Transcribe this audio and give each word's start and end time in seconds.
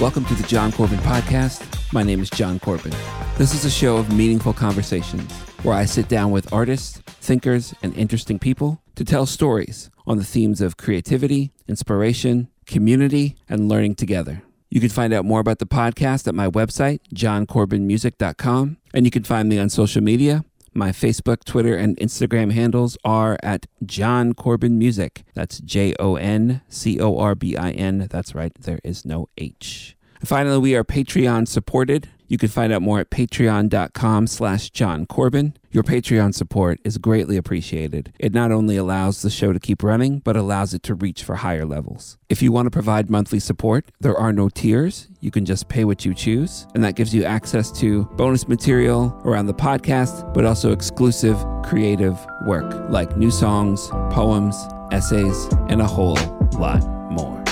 Welcome 0.00 0.24
to 0.24 0.34
the 0.34 0.48
Jon 0.48 0.72
Corbin 0.72 0.98
Podcast. 1.00 1.92
My 1.92 2.02
name 2.02 2.22
is 2.22 2.30
Jon 2.30 2.58
Corbin. 2.58 2.94
This 3.36 3.52
is 3.52 3.66
a 3.66 3.70
show 3.70 3.98
of 3.98 4.10
meaningful 4.10 4.54
conversations 4.54 5.30
where 5.62 5.74
I 5.74 5.84
sit 5.84 6.08
down 6.08 6.30
with 6.30 6.50
artists, 6.54 7.02
thinkers, 7.04 7.74
and 7.82 7.94
interesting 7.94 8.38
people 8.38 8.80
to 8.94 9.04
tell 9.04 9.26
stories 9.26 9.90
on 10.06 10.16
the 10.16 10.24
themes 10.24 10.62
of 10.62 10.78
creativity, 10.78 11.52
inspiration, 11.68 12.48
community, 12.64 13.36
and 13.46 13.68
learning 13.68 13.96
together. 13.96 14.42
You 14.70 14.80
can 14.80 14.88
find 14.88 15.12
out 15.12 15.26
more 15.26 15.40
about 15.40 15.58
the 15.58 15.66
podcast 15.66 16.26
at 16.26 16.34
my 16.34 16.48
website, 16.48 17.00
joncorbinmusic.com, 17.14 18.78
and 18.94 19.04
you 19.04 19.10
can 19.10 19.24
find 19.24 19.50
me 19.50 19.58
on 19.58 19.68
social 19.68 20.02
media. 20.02 20.46
My 20.72 20.90
Facebook, 20.90 21.44
Twitter, 21.44 21.76
and 21.76 21.96
Instagram 21.96 22.52
handles 22.52 22.96
are 23.04 23.36
at 23.42 23.66
Jon 23.84 24.34
Corbin 24.34 24.78
Music. 24.78 25.24
That's 25.34 25.58
J 25.58 25.94
O 25.98 26.14
N 26.14 26.62
C 26.68 27.00
O 27.00 27.18
R 27.18 27.34
B 27.34 27.56
I 27.56 27.72
N. 27.72 28.06
That's 28.08 28.34
right, 28.34 28.52
there 28.54 28.78
is 28.84 29.04
no 29.04 29.28
H. 29.36 29.96
Finally, 30.24 30.58
we 30.58 30.76
are 30.76 30.84
Patreon 30.84 31.48
supported. 31.48 32.08
You 32.30 32.38
can 32.38 32.48
find 32.48 32.72
out 32.72 32.80
more 32.80 33.00
at 33.00 33.10
patreon.com 33.10 34.28
slash 34.28 34.70
Jon 34.70 35.04
Corbin. 35.04 35.54
Your 35.72 35.82
Patreon 35.82 36.32
support 36.32 36.78
is 36.84 36.96
greatly 36.96 37.36
appreciated. 37.36 38.12
It 38.20 38.32
not 38.32 38.52
only 38.52 38.76
allows 38.76 39.22
the 39.22 39.30
show 39.30 39.52
to 39.52 39.58
keep 39.58 39.82
running, 39.82 40.20
but 40.20 40.36
allows 40.36 40.72
it 40.72 40.84
to 40.84 40.94
reach 40.94 41.24
for 41.24 41.34
higher 41.34 41.66
levels. 41.66 42.18
If 42.28 42.40
you 42.40 42.52
want 42.52 42.66
to 42.66 42.70
provide 42.70 43.10
monthly 43.10 43.40
support, 43.40 43.90
there 43.98 44.16
are 44.16 44.32
no 44.32 44.48
tiers. 44.48 45.08
You 45.18 45.32
can 45.32 45.44
just 45.44 45.68
pay 45.68 45.84
what 45.84 46.04
you 46.04 46.14
choose, 46.14 46.68
and 46.72 46.84
that 46.84 46.94
gives 46.94 47.12
you 47.12 47.24
access 47.24 47.72
to 47.80 48.04
bonus 48.14 48.46
material 48.46 49.20
around 49.24 49.46
the 49.46 49.54
podcast, 49.54 50.32
but 50.32 50.44
also 50.44 50.70
exclusive 50.70 51.36
creative 51.64 52.16
work 52.46 52.72
like 52.90 53.16
new 53.16 53.32
songs, 53.32 53.88
poems, 54.12 54.56
essays, 54.92 55.48
and 55.68 55.80
a 55.80 55.86
whole 55.86 56.16
lot 56.52 56.86
more. 57.10 57.42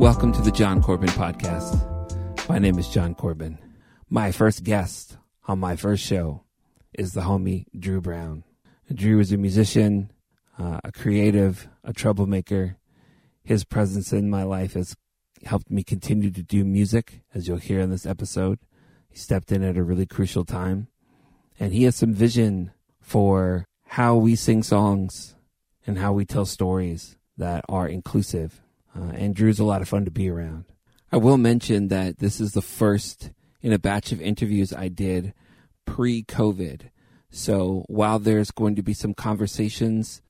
Welcome 0.00 0.32
to 0.32 0.42
the 0.42 0.50
Jon 0.52 0.82
Corbin 0.82 1.10
Podcast. 1.10 1.89
My 2.50 2.58
name 2.58 2.80
is 2.80 2.88
Jon 2.88 3.14
Corbin. 3.14 3.58
My 4.08 4.32
first 4.32 4.64
guest 4.64 5.16
on 5.46 5.60
my 5.60 5.76
first 5.76 6.04
show 6.04 6.42
is 6.92 7.12
the 7.12 7.20
homie 7.20 7.66
Drew 7.78 8.00
Brown. 8.00 8.42
Drew 8.92 9.20
is 9.20 9.30
a 9.30 9.36
musician, 9.36 10.10
uh, 10.58 10.80
a 10.82 10.90
creative, 10.90 11.68
a 11.84 11.92
troublemaker. 11.92 12.76
His 13.44 13.62
presence 13.62 14.12
in 14.12 14.28
my 14.28 14.42
life 14.42 14.72
has 14.72 14.96
helped 15.44 15.70
me 15.70 15.84
continue 15.84 16.32
to 16.32 16.42
do 16.42 16.64
music, 16.64 17.22
as 17.32 17.46
you'll 17.46 17.58
hear 17.58 17.78
in 17.78 17.90
this 17.90 18.04
episode. 18.04 18.58
He 19.08 19.16
stepped 19.16 19.52
in 19.52 19.62
at 19.62 19.76
a 19.76 19.84
really 19.84 20.04
crucial 20.04 20.44
time, 20.44 20.88
and 21.60 21.72
he 21.72 21.84
has 21.84 21.94
some 21.94 22.12
vision 22.12 22.72
for 23.00 23.64
how 23.86 24.16
we 24.16 24.34
sing 24.34 24.64
songs 24.64 25.36
and 25.86 25.98
how 25.98 26.12
we 26.12 26.24
tell 26.24 26.46
stories 26.46 27.16
that 27.36 27.64
are 27.68 27.86
inclusive. 27.86 28.60
Uh, 28.92 29.12
and 29.14 29.36
Drew's 29.36 29.60
a 29.60 29.64
lot 29.64 29.82
of 29.82 29.88
fun 29.88 30.04
to 30.04 30.10
be 30.10 30.28
around. 30.28 30.64
I 31.12 31.16
will 31.16 31.38
mention 31.38 31.88
that 31.88 32.18
this 32.18 32.40
is 32.40 32.52
the 32.52 32.62
first 32.62 33.30
in 33.62 33.72
a 33.72 33.78
batch 33.78 34.12
of 34.12 34.20
interviews 34.20 34.72
I 34.72 34.88
did 34.88 35.34
pre 35.84 36.22
COVID. 36.22 36.90
So 37.30 37.84
while 37.88 38.18
there's 38.18 38.52
going 38.52 38.76
to 38.76 38.82
be 38.82 38.94
some 38.94 39.14
conversations 39.14 40.22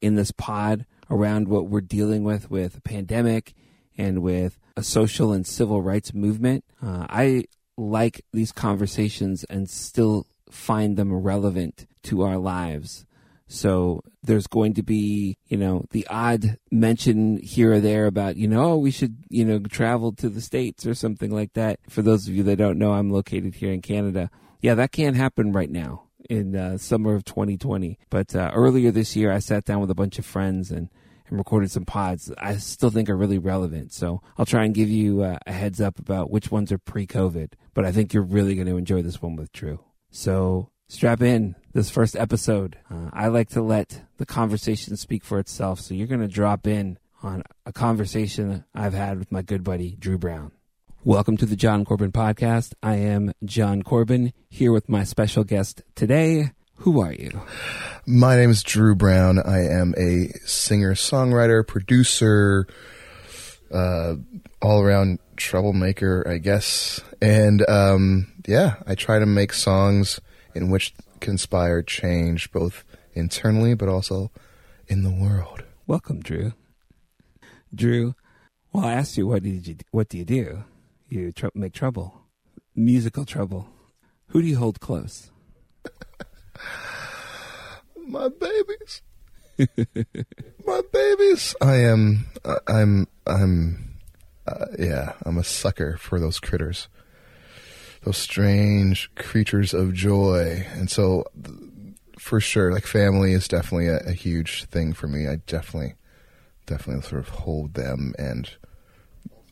in 0.00 0.14
this 0.14 0.30
pod 0.30 0.86
around 1.10 1.48
what 1.48 1.68
we're 1.68 1.80
dealing 1.80 2.22
with 2.22 2.50
with 2.50 2.76
a 2.76 2.80
pandemic 2.80 3.54
and 3.96 4.22
with 4.22 4.58
a 4.76 4.82
social 4.82 5.32
and 5.32 5.44
civil 5.44 5.82
rights 5.82 6.14
movement, 6.14 6.64
uh, 6.80 7.06
I 7.08 7.44
like 7.76 8.24
these 8.32 8.52
conversations 8.52 9.44
and 9.44 9.68
still 9.68 10.26
find 10.50 10.96
them 10.96 11.12
relevant 11.12 11.86
to 12.04 12.22
our 12.22 12.38
lives. 12.38 13.06
So 13.48 14.02
there's 14.22 14.46
going 14.46 14.74
to 14.74 14.82
be, 14.82 15.38
you 15.46 15.56
know, 15.56 15.84
the 15.90 16.06
odd 16.08 16.58
mention 16.70 17.38
here 17.42 17.72
or 17.72 17.80
there 17.80 18.06
about, 18.06 18.36
you 18.36 18.46
know, 18.46 18.72
oh, 18.72 18.76
we 18.76 18.90
should, 18.90 19.16
you 19.30 19.44
know, 19.44 19.58
travel 19.58 20.12
to 20.16 20.28
the 20.28 20.42
States 20.42 20.86
or 20.86 20.94
something 20.94 21.30
like 21.30 21.54
that. 21.54 21.80
For 21.88 22.02
those 22.02 22.28
of 22.28 22.34
you 22.34 22.42
that 22.44 22.56
don't 22.56 22.78
know, 22.78 22.92
I'm 22.92 23.10
located 23.10 23.54
here 23.54 23.72
in 23.72 23.80
Canada. 23.80 24.30
Yeah, 24.60 24.74
that 24.74 24.92
can't 24.92 25.16
happen 25.16 25.52
right 25.52 25.70
now 25.70 26.04
in 26.28 26.54
uh, 26.54 26.76
summer 26.76 27.14
of 27.14 27.24
2020. 27.24 27.98
But 28.10 28.36
uh, 28.36 28.50
earlier 28.54 28.90
this 28.90 29.16
year, 29.16 29.32
I 29.32 29.38
sat 29.38 29.64
down 29.64 29.80
with 29.80 29.90
a 29.90 29.94
bunch 29.94 30.18
of 30.18 30.26
friends 30.26 30.70
and, 30.70 30.90
and 31.28 31.38
recorded 31.38 31.70
some 31.70 31.86
pods 31.86 32.30
I 32.36 32.56
still 32.56 32.90
think 32.90 33.08
are 33.08 33.16
really 33.16 33.38
relevant. 33.38 33.94
So 33.94 34.20
I'll 34.36 34.46
try 34.46 34.64
and 34.64 34.74
give 34.74 34.90
you 34.90 35.22
uh, 35.22 35.38
a 35.46 35.52
heads 35.52 35.80
up 35.80 35.98
about 35.98 36.30
which 36.30 36.50
ones 36.50 36.70
are 36.70 36.78
pre 36.78 37.06
COVID. 37.06 37.54
But 37.72 37.86
I 37.86 37.92
think 37.92 38.12
you're 38.12 38.22
really 38.22 38.56
going 38.56 38.66
to 38.66 38.76
enjoy 38.76 39.00
this 39.00 39.22
one 39.22 39.36
with 39.36 39.52
Drew. 39.52 39.80
So 40.10 40.70
strap 40.88 41.20
in 41.20 41.54
this 41.74 41.90
first 41.90 42.16
episode. 42.16 42.78
Uh, 42.90 43.10
I 43.12 43.28
like 43.28 43.50
to 43.50 43.60
let 43.62 44.02
the 44.16 44.26
conversation 44.26 44.96
speak 44.96 45.22
for 45.22 45.38
itself. 45.38 45.80
So 45.80 45.94
you're 45.94 46.06
going 46.06 46.22
to 46.22 46.28
drop 46.28 46.66
in 46.66 46.98
on 47.22 47.42
a 47.66 47.72
conversation 47.72 48.64
I've 48.74 48.94
had 48.94 49.18
with 49.18 49.30
my 49.30 49.42
good 49.42 49.62
buddy, 49.62 49.96
Drew 49.98 50.18
Brown. 50.18 50.52
Welcome 51.04 51.36
to 51.38 51.46
the 51.46 51.56
Jon 51.56 51.84
Corbin 51.84 52.10
Podcast. 52.10 52.72
I 52.82 52.96
am 52.96 53.32
Jon 53.44 53.82
Corbin 53.82 54.32
here 54.48 54.72
with 54.72 54.88
my 54.88 55.04
special 55.04 55.44
guest 55.44 55.82
today. 55.94 56.52
Who 56.76 57.00
are 57.00 57.12
you? 57.12 57.42
My 58.06 58.36
name 58.36 58.50
is 58.50 58.62
Drew 58.62 58.94
Brown. 58.94 59.38
I 59.38 59.66
am 59.66 59.94
a 59.98 60.28
singer, 60.46 60.94
songwriter, 60.94 61.66
producer, 61.66 62.66
uh, 63.70 64.14
all 64.62 64.80
around 64.80 65.18
troublemaker, 65.36 66.26
I 66.26 66.38
guess. 66.38 67.00
And 67.20 67.68
um, 67.68 68.32
yeah, 68.46 68.76
I 68.86 68.94
try 68.94 69.18
to 69.18 69.26
make 69.26 69.52
songs 69.52 70.20
in 70.54 70.70
which 70.70 70.94
conspire 71.20 71.82
change 71.82 72.50
both 72.52 72.84
internally 73.14 73.74
but 73.74 73.88
also 73.88 74.30
in 74.86 75.02
the 75.02 75.10
world. 75.10 75.64
Welcome, 75.86 76.20
Drew. 76.20 76.52
Drew, 77.74 78.14
well, 78.72 78.84
I 78.84 78.94
asked 78.94 79.16
you 79.16 79.26
what 79.26 79.42
did 79.42 79.66
you 79.66 79.76
what 79.90 80.08
do 80.08 80.18
you 80.18 80.24
do? 80.24 80.64
You 81.08 81.32
tr- 81.32 81.48
make 81.54 81.72
trouble, 81.72 82.22
musical 82.74 83.24
trouble. 83.24 83.68
Who 84.28 84.42
do 84.42 84.48
you 84.48 84.58
hold 84.58 84.80
close? 84.80 85.30
My 88.06 88.28
babies, 88.28 89.02
my 90.66 90.80
babies. 90.92 91.54
I 91.60 91.76
am. 91.76 92.26
Uh, 92.44 92.58
I'm. 92.66 93.08
I'm. 93.26 93.96
Uh, 94.46 94.66
yeah, 94.78 95.14
I'm 95.24 95.36
a 95.36 95.44
sucker 95.44 95.96
for 95.98 96.20
those 96.20 96.38
critters 96.38 96.88
those 98.02 98.16
strange 98.16 99.10
creatures 99.14 99.74
of 99.74 99.92
joy. 99.92 100.66
And 100.72 100.90
so, 100.90 101.24
for 102.18 102.40
sure, 102.40 102.72
like 102.72 102.86
family 102.86 103.32
is 103.32 103.48
definitely 103.48 103.88
a, 103.88 103.98
a 104.06 104.12
huge 104.12 104.64
thing 104.66 104.92
for 104.92 105.08
me. 105.08 105.26
I 105.28 105.36
definitely, 105.46 105.94
definitely 106.66 107.02
sort 107.02 107.20
of 107.20 107.28
hold 107.28 107.74
them 107.74 108.14
and 108.18 108.50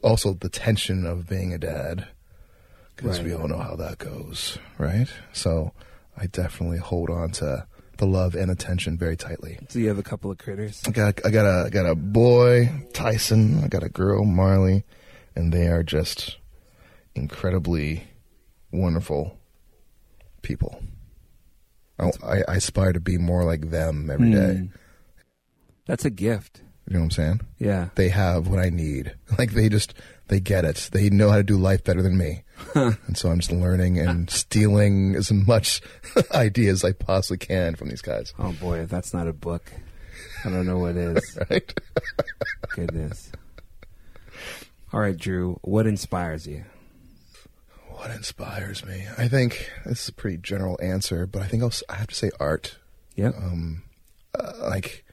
also 0.02 0.34
the 0.34 0.48
tension 0.48 1.06
of 1.06 1.28
being 1.28 1.52
a 1.52 1.58
dad 1.58 2.06
because 2.96 3.18
right. 3.18 3.26
we 3.26 3.34
all 3.34 3.48
know 3.48 3.58
how 3.58 3.76
that 3.76 3.98
goes, 3.98 4.58
right? 4.78 5.08
So 5.32 5.72
I 6.16 6.26
definitely 6.26 6.78
hold 6.78 7.10
on 7.10 7.30
to 7.32 7.66
the 7.98 8.06
love 8.06 8.34
and 8.34 8.50
attention 8.50 8.96
very 8.96 9.16
tightly. 9.16 9.58
So 9.68 9.78
you 9.78 9.88
have 9.88 9.98
a 9.98 10.02
couple 10.02 10.30
of 10.30 10.38
critters. 10.38 10.82
I 10.86 10.90
got 10.90 11.24
I 11.24 11.30
got 11.30 11.46
a 11.46 11.66
I 11.66 11.70
got 11.70 11.86
a 11.86 11.94
boy 11.94 12.70
Tyson. 12.92 13.62
I 13.64 13.68
got 13.68 13.82
a 13.82 13.88
girl 13.88 14.24
Marley, 14.24 14.84
and 15.34 15.52
they 15.52 15.68
are 15.68 15.82
just 15.82 16.38
incredibly 17.14 18.04
wonderful 18.72 19.38
people. 20.42 20.82
I, 21.98 22.42
I, 22.46 22.56
aspire 22.56 22.92
to 22.92 23.00
be 23.00 23.16
more 23.16 23.44
like 23.44 23.70
them 23.70 24.10
every 24.10 24.30
day. 24.30 24.36
Mm. 24.36 24.70
That's 25.86 26.04
a 26.04 26.10
gift. 26.10 26.60
You 26.88 26.94
know 26.94 27.00
what 27.00 27.04
I'm 27.04 27.10
saying? 27.10 27.40
Yeah. 27.58 27.88
They 27.94 28.10
have 28.10 28.48
what 28.48 28.60
I 28.60 28.70
need. 28.70 29.14
Like 29.38 29.52
they 29.52 29.68
just 29.68 29.92
they 30.28 30.40
get 30.40 30.64
it. 30.64 30.88
They 30.92 31.10
know 31.10 31.30
how 31.30 31.36
to 31.36 31.42
do 31.42 31.56
life 31.56 31.84
better 31.84 32.00
than 32.00 32.16
me. 32.16 32.44
and 32.74 33.16
so 33.16 33.30
I'm 33.30 33.40
just 33.40 33.52
learning 33.52 33.98
and 33.98 34.30
stealing 34.44 35.14
as 35.14 35.30
much 35.30 35.82
ideas 36.32 36.84
as 36.84 36.90
I 36.90 36.92
possibly 36.92 37.38
can 37.38 37.74
from 37.74 37.88
these 37.88 38.02
guys. 38.02 38.32
Oh 38.38 38.52
boy, 38.52 38.80
if 38.80 38.88
that's 38.88 39.12
not 39.12 39.28
a 39.28 39.32
book, 39.32 39.72
I 40.44 40.50
don't 40.50 40.66
know 40.66 40.78
what 40.78 40.96
is. 40.96 41.38
right? 41.50 41.80
Goodness. 42.70 43.30
All 44.92 45.00
right, 45.00 45.16
Drew, 45.16 45.58
what 45.62 45.86
inspires 45.86 46.46
you? 46.46 46.64
What 47.96 48.10
inspires 48.10 48.84
me? 48.84 49.06
I 49.16 49.26
think 49.26 49.70
this 49.86 50.02
is 50.02 50.08
a 50.10 50.12
pretty 50.12 50.36
general 50.36 50.78
answer, 50.82 51.26
but 51.26 51.40
I 51.40 51.46
think 51.46 51.62
I'll, 51.62 51.72
I 51.88 51.94
have 51.94 52.08
to 52.08 52.14
say 52.14 52.30
art. 52.38 52.76
Yeah. 53.14 53.28
Um, 53.28 53.84
uh, 54.38 54.52
like 54.60 55.04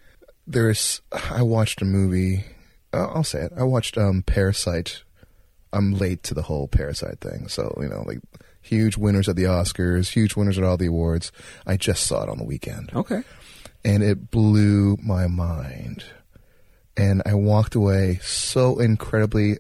there's, 0.45 1.01
I 1.11 1.43
watched 1.43 1.81
a 1.81 1.85
movie. 1.85 2.43
Uh, 2.91 3.07
I'll 3.07 3.23
say 3.23 3.43
it. 3.43 3.53
I 3.57 3.63
watched 3.63 3.97
um, 3.97 4.21
Parasite. 4.21 5.03
I'm 5.71 5.93
late 5.93 6.23
to 6.23 6.33
the 6.33 6.43
whole 6.43 6.67
Parasite 6.67 7.21
thing, 7.21 7.47
so 7.47 7.73
you 7.81 7.87
know, 7.87 8.03
like 8.05 8.19
huge 8.61 8.97
winners 8.97 9.29
at 9.29 9.37
the 9.37 9.45
Oscars, 9.45 10.09
huge 10.09 10.35
winners 10.35 10.57
at 10.57 10.63
all 10.65 10.77
the 10.77 10.87
awards. 10.87 11.31
I 11.65 11.77
just 11.77 12.05
saw 12.05 12.23
it 12.23 12.29
on 12.29 12.37
the 12.37 12.43
weekend. 12.43 12.91
Okay. 12.93 13.23
And 13.85 14.03
it 14.03 14.29
blew 14.29 14.97
my 15.01 15.27
mind. 15.27 16.03
And 16.95 17.23
I 17.25 17.33
walked 17.33 17.75
away 17.75 18.19
so 18.21 18.77
incredibly 18.79 19.57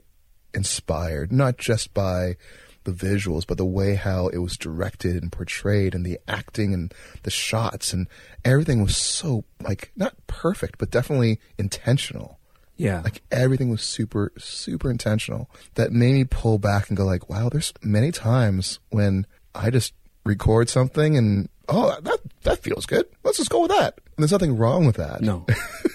inspired, 0.53 1.31
not 1.31 1.57
just 1.57 1.93
by 1.93 2.35
the 2.83 2.91
visuals, 2.91 3.45
but 3.45 3.57
the 3.57 3.65
way 3.65 3.95
how 3.95 4.27
it 4.27 4.39
was 4.39 4.57
directed 4.57 5.21
and 5.21 5.31
portrayed 5.31 5.95
and 5.95 6.05
the 6.05 6.19
acting 6.27 6.73
and 6.73 6.93
the 7.23 7.31
shots 7.31 7.93
and 7.93 8.07
everything 8.43 8.81
was 8.81 8.97
so 8.97 9.45
like 9.61 9.91
not 9.95 10.15
perfect, 10.27 10.77
but 10.77 10.91
definitely 10.91 11.39
intentional. 11.57 12.39
Yeah. 12.75 13.01
Like 13.01 13.21
everything 13.31 13.69
was 13.69 13.83
super, 13.83 14.31
super 14.37 14.89
intentional. 14.89 15.49
That 15.75 15.91
made 15.91 16.13
me 16.13 16.23
pull 16.23 16.57
back 16.57 16.89
and 16.89 16.97
go 16.97 17.05
like, 17.05 17.29
wow, 17.29 17.49
there's 17.49 17.73
many 17.81 18.11
times 18.11 18.79
when 18.89 19.25
I 19.53 19.69
just 19.69 19.93
record 20.25 20.69
something 20.69 21.17
and 21.17 21.49
oh 21.67 21.99
that 22.01 22.19
that 22.43 22.59
feels 22.63 22.85
good. 22.85 23.05
Let's 23.23 23.37
just 23.37 23.49
go 23.49 23.61
with 23.61 23.71
that. 23.71 23.99
And 24.17 24.23
there's 24.23 24.31
nothing 24.31 24.57
wrong 24.57 24.85
with 24.85 24.97
that. 24.97 25.21
no. 25.21 25.45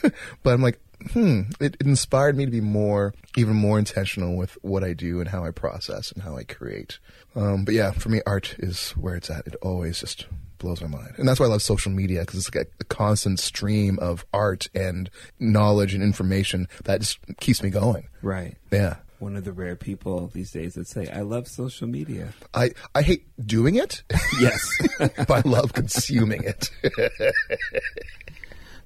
but 0.43 0.53
I'm 0.53 0.63
like, 0.63 0.81
hmm, 1.13 1.43
it, 1.61 1.77
it 1.81 1.87
inspired 1.87 2.37
me 2.37 2.45
to 2.45 2.51
be 2.51 2.61
more, 2.61 3.15
even 3.37 3.55
more 3.55 3.79
intentional 3.79 4.37
with 4.37 4.57
what 4.63 4.85
I 4.85 4.93
do 4.93 5.21
and 5.21 5.29
how 5.29 5.45
I 5.45 5.51
process 5.51 6.13
and 6.13 6.23
how 6.23 6.37
I 6.37 6.45
create. 6.45 6.99
Um, 7.35 7.65
but 7.65 7.75
yeah, 7.75 7.91
for 7.93 8.09
me, 8.09 8.21
art 8.27 8.55
is 8.59 8.91
where 8.93 9.15
it's 9.15 9.31
at. 9.31 9.47
It 9.47 9.55
always 9.63 10.01
just 10.01 10.27
blows 10.59 10.81
my 10.81 10.89
mind. 10.89 11.15
And 11.19 11.29
that's 11.29 11.39
why 11.39 11.47
I 11.47 11.51
love 11.51 11.63
social 11.63 11.93
media 11.93 12.21
because 12.21 12.39
it's 12.47 12.55
like 12.55 12.67
a, 12.67 12.71
a 12.81 12.85
constant 12.85 13.39
stream 13.39 13.99
of 14.01 14.27
art 14.33 14.69
and 14.75 15.09
knowledge 15.39 15.95
and 15.95 16.03
information 16.03 16.67
that 16.85 17.01
just 17.01 17.19
keeps 17.41 17.63
me 17.63 17.71
going. 17.71 18.09
Right. 18.23 18.57
Yeah. 18.73 18.97
One 19.21 19.37
of 19.37 19.45
the 19.45 19.53
rare 19.53 19.75
people 19.77 20.29
these 20.29 20.53
days 20.53 20.75
that 20.75 20.87
say, 20.87 21.09
I 21.09 21.21
love 21.23 21.49
social 21.49 21.87
media. 21.89 22.33
I, 22.55 22.71
I 22.95 23.03
hate 23.03 23.27
doing 23.45 23.75
it, 23.75 24.03
Yes. 24.41 24.69
but 24.99 25.31
I 25.31 25.43
love 25.49 25.73
consuming 25.73 26.45
it. 26.45 26.71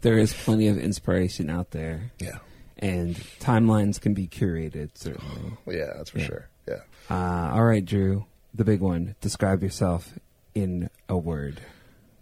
there 0.02 0.18
is 0.18 0.32
plenty 0.32 0.68
of 0.68 0.78
inspiration 0.78 1.48
out 1.50 1.70
there, 1.72 2.12
yeah. 2.18 2.38
and 2.78 3.16
timelines 3.40 4.00
can 4.00 4.14
be 4.14 4.28
curated, 4.28 4.90
certainly. 4.94 5.52
Yeah, 5.66 5.92
that's 5.96 6.10
for 6.10 6.18
Yeah. 6.18 6.26
sure. 6.26 6.48
Yeah. 6.68 6.80
Uh, 7.10 7.52
all 7.54 7.64
right, 7.64 7.84
Drew, 7.84 8.26
the 8.54 8.64
big 8.64 8.80
one. 8.80 9.14
Describe 9.20 9.62
yourself 9.62 10.12
in 10.54 10.90
a 11.08 11.16
word. 11.16 11.60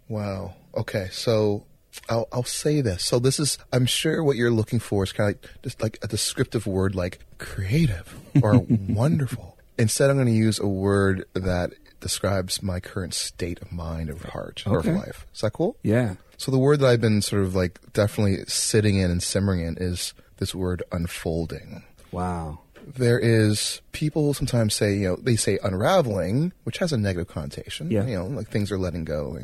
Wow. 0.09 0.55
Okay. 0.75 1.09
So 1.11 1.65
I'll, 2.09 2.27
I'll 2.31 2.43
say 2.43 2.81
this. 2.81 3.03
So 3.03 3.19
this 3.19 3.39
is, 3.39 3.57
I'm 3.71 3.85
sure 3.85 4.23
what 4.23 4.37
you're 4.37 4.51
looking 4.51 4.79
for 4.79 5.03
is 5.03 5.11
kind 5.11 5.35
of 5.35 5.41
like, 5.43 5.61
just 5.63 5.81
like 5.81 5.99
a 6.01 6.07
descriptive 6.07 6.65
word 6.67 6.95
like 6.95 7.19
creative 7.37 8.15
or 8.41 8.57
wonderful. 8.69 9.57
Instead, 9.77 10.09
I'm 10.09 10.15
going 10.17 10.27
to 10.27 10.33
use 10.33 10.59
a 10.59 10.67
word 10.67 11.25
that 11.33 11.71
describes 11.99 12.61
my 12.63 12.79
current 12.79 13.13
state 13.13 13.61
of 13.61 13.71
mind 13.71 14.09
or 14.09 14.15
heart 14.29 14.63
or 14.65 14.79
of 14.79 14.87
Okay. 14.87 14.97
life. 14.97 15.27
Is 15.33 15.41
that 15.41 15.53
cool? 15.53 15.77
Yeah. 15.83 16.15
So 16.41 16.49
the 16.49 16.57
word 16.57 16.79
that 16.79 16.87
I've 16.87 16.99
been 16.99 17.21
sort 17.21 17.43
of 17.43 17.53
like 17.53 17.79
definitely 17.93 18.43
sitting 18.47 18.97
in 18.97 19.11
and 19.11 19.21
simmering 19.21 19.61
in 19.61 19.77
is 19.77 20.15
this 20.37 20.55
word 20.55 20.81
unfolding. 20.91 21.83
Wow. 22.11 22.57
There 22.83 23.19
is 23.19 23.79
people 23.91 24.33
sometimes 24.33 24.73
say, 24.73 24.95
you 24.95 25.09
know, 25.09 25.15
they 25.17 25.35
say 25.35 25.59
unraveling, 25.63 26.51
which 26.63 26.79
has 26.79 26.91
a 26.91 26.97
negative 26.97 27.27
connotation. 27.27 27.91
Yeah. 27.91 28.07
You 28.07 28.15
know, 28.17 28.25
like 28.25 28.49
things 28.49 28.71
are 28.71 28.79
letting 28.79 29.05
go. 29.05 29.37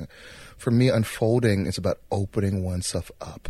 For 0.58 0.72
me, 0.72 0.90
unfolding 0.90 1.68
is 1.68 1.78
about 1.78 2.00
opening 2.12 2.64
oneself 2.64 3.12
up, 3.22 3.48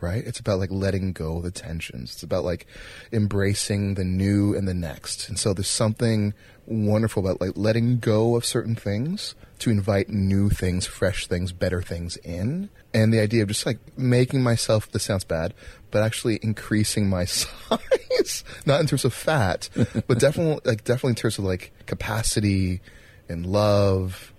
right? 0.00 0.26
It's 0.26 0.40
about 0.40 0.58
like 0.58 0.72
letting 0.72 1.12
go 1.12 1.36
of 1.36 1.44
the 1.44 1.52
tensions. 1.52 2.14
It's 2.14 2.24
about 2.24 2.42
like 2.42 2.66
embracing 3.12 3.94
the 3.94 4.04
new 4.04 4.56
and 4.56 4.66
the 4.66 4.74
next. 4.74 5.28
And 5.28 5.38
so 5.38 5.54
there's 5.54 5.68
something 5.68 6.34
wonderful 6.66 7.24
about 7.24 7.40
like 7.40 7.52
letting 7.54 8.00
go 8.00 8.34
of 8.34 8.44
certain 8.44 8.74
things 8.74 9.36
to 9.60 9.70
invite 9.70 10.08
new 10.08 10.50
things, 10.50 10.86
fresh 10.86 11.26
things, 11.26 11.52
better 11.52 11.82
things 11.82 12.16
in. 12.18 12.70
And 12.92 13.12
the 13.12 13.20
idea 13.20 13.42
of 13.42 13.48
just 13.48 13.66
like 13.66 13.78
making 13.96 14.42
myself, 14.42 14.90
this 14.90 15.04
sounds 15.04 15.24
bad, 15.24 15.54
but 15.90 16.02
actually 16.02 16.38
increasing 16.42 17.08
my 17.08 17.24
size, 17.26 18.44
not 18.66 18.80
in 18.80 18.86
terms 18.86 19.04
of 19.04 19.14
fat, 19.14 19.68
but 20.06 20.18
definitely, 20.18 20.60
like 20.64 20.84
definitely 20.84 21.10
in 21.10 21.16
terms 21.16 21.38
of 21.38 21.44
like 21.44 21.72
capacity 21.86 22.80
and 23.28 23.46
love 23.46 24.32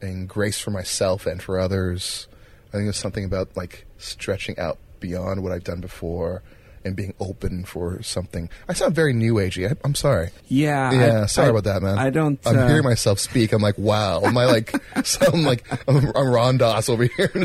and 0.00 0.28
grace 0.28 0.58
for 0.58 0.70
myself 0.70 1.26
and 1.26 1.42
for 1.42 1.58
others. 1.58 2.28
I 2.68 2.72
think 2.72 2.84
there's 2.84 2.96
something 2.96 3.24
about 3.24 3.56
like 3.56 3.86
stretching 3.98 4.58
out 4.58 4.78
beyond 5.00 5.42
what 5.42 5.52
I've 5.52 5.64
done 5.64 5.80
before 5.80 6.42
and 6.86 6.96
being 6.96 7.12
open 7.20 7.64
for 7.64 8.02
something. 8.02 8.48
I 8.68 8.72
sound 8.72 8.94
very 8.94 9.12
new 9.12 9.34
agey. 9.34 9.70
I, 9.70 9.76
I'm 9.84 9.94
sorry. 9.94 10.30
Yeah. 10.48 10.92
Yeah, 10.92 11.22
I- 11.22 11.26
sorry 11.26 11.48
I- 11.48 11.50
about 11.50 11.64
that, 11.64 11.82
man. 11.82 11.98
I 11.98 12.10
don't. 12.10 12.38
I'm 12.46 12.56
uh, 12.58 12.66
hearing 12.68 12.84
myself 12.84 13.18
speak. 13.18 13.52
I'm 13.52 13.60
like, 13.62 13.76
wow. 13.76 14.22
Am 14.22 14.38
I 14.38 14.44
like, 14.46 14.72
so 15.04 15.26
I'm 15.32 15.42
like, 15.44 15.64
I'm, 15.88 16.10
I'm 16.14 16.32
Ram 16.32 16.56
Dass 16.58 16.88
over 16.88 17.04
here. 17.04 17.30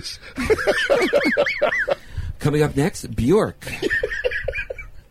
Coming 2.40 2.64
up 2.64 2.76
next, 2.76 3.16
Bjork. 3.16 3.66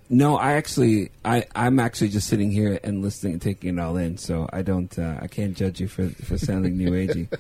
no, 0.09 0.37
I 0.37 0.53
actually, 0.55 1.11
I, 1.25 1.45
I'm 1.55 1.79
actually 1.79 2.09
just 2.09 2.27
sitting 2.29 2.51
here 2.51 2.81
and 2.83 3.03
listening 3.03 3.35
and 3.35 3.43
taking 3.43 3.79
it 3.79 3.81
all 3.81 3.97
in. 3.97 4.17
So 4.19 4.49
I 4.53 4.63
don't, 4.63 4.97
uh, 4.99 5.19
I 5.23 5.29
can't 5.29 5.57
judge 5.57 5.81
you 5.81 5.87
for 5.87 6.09
for 6.09 6.37
sounding 6.39 6.77
new 6.77 6.91
agey. 6.91 7.29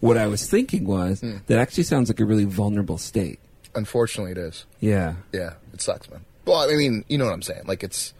What 0.00 0.16
I 0.18 0.26
was 0.26 0.48
thinking 0.50 0.84
was 0.84 1.20
Hmm. 1.20 1.36
that 1.46 1.58
actually 1.58 1.84
sounds 1.84 2.08
like 2.10 2.18
a 2.18 2.24
really 2.24 2.44
vulnerable 2.44 2.98
state. 2.98 3.38
Unfortunately, 3.72 4.32
it 4.32 4.38
is. 4.38 4.66
Yeah. 4.80 5.14
Yeah, 5.32 5.52
it 5.72 5.80
sucks, 5.80 6.10
man. 6.10 6.24
Well, 6.44 6.68
I 6.70 6.74
mean, 6.76 7.04
you 7.08 7.18
know 7.18 7.24
what 7.26 7.34
I'm 7.34 7.42
saying. 7.42 7.62
Like, 7.66 7.82
it's, 7.84 8.14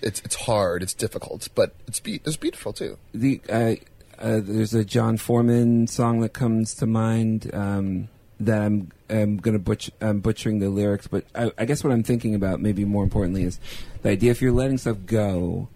it's, 0.00 0.20
it's 0.24 0.34
hard. 0.34 0.82
It's 0.82 0.94
difficult, 0.94 1.48
but 1.54 1.74
it's 1.86 2.00
be- 2.00 2.20
it's 2.24 2.36
beautiful 2.36 2.72
too. 2.72 2.98
The 3.14 3.40
uh, 3.48 3.74
uh, 4.18 4.40
there's 4.42 4.74
a 4.74 4.84
Jon 4.84 5.16
Foreman 5.16 5.86
song 5.86 6.20
that 6.20 6.32
comes 6.32 6.74
to 6.74 6.86
mind 6.86 7.50
um, 7.54 8.08
that 8.40 8.62
I'm 8.62 8.90
I'm 9.08 9.36
gonna 9.36 9.58
butch 9.60 9.90
I'm 10.00 10.20
butchering 10.20 10.58
the 10.58 10.68
lyrics, 10.70 11.06
but 11.06 11.24
I, 11.34 11.52
I 11.58 11.64
guess 11.64 11.84
what 11.84 11.92
I'm 11.92 12.02
thinking 12.02 12.34
about 12.34 12.60
maybe 12.60 12.84
more 12.84 13.04
importantly 13.04 13.44
is 13.44 13.60
the 14.02 14.10
idea 14.10 14.30
if 14.32 14.42
you're 14.42 14.52
letting 14.52 14.78
stuff 14.78 14.96
go, 15.06 15.68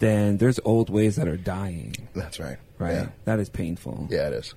then 0.00 0.38
there's 0.38 0.58
old 0.64 0.90
ways 0.90 1.16
that 1.16 1.28
are 1.28 1.36
dying, 1.36 1.94
That's 2.14 2.40
right. 2.40 2.56
right? 2.78 2.92
Yeah, 2.92 3.06
That 3.24 3.38
is 3.38 3.48
painful. 3.48 4.08
yeah 4.10 4.28
it 4.28 4.32
is. 4.34 4.54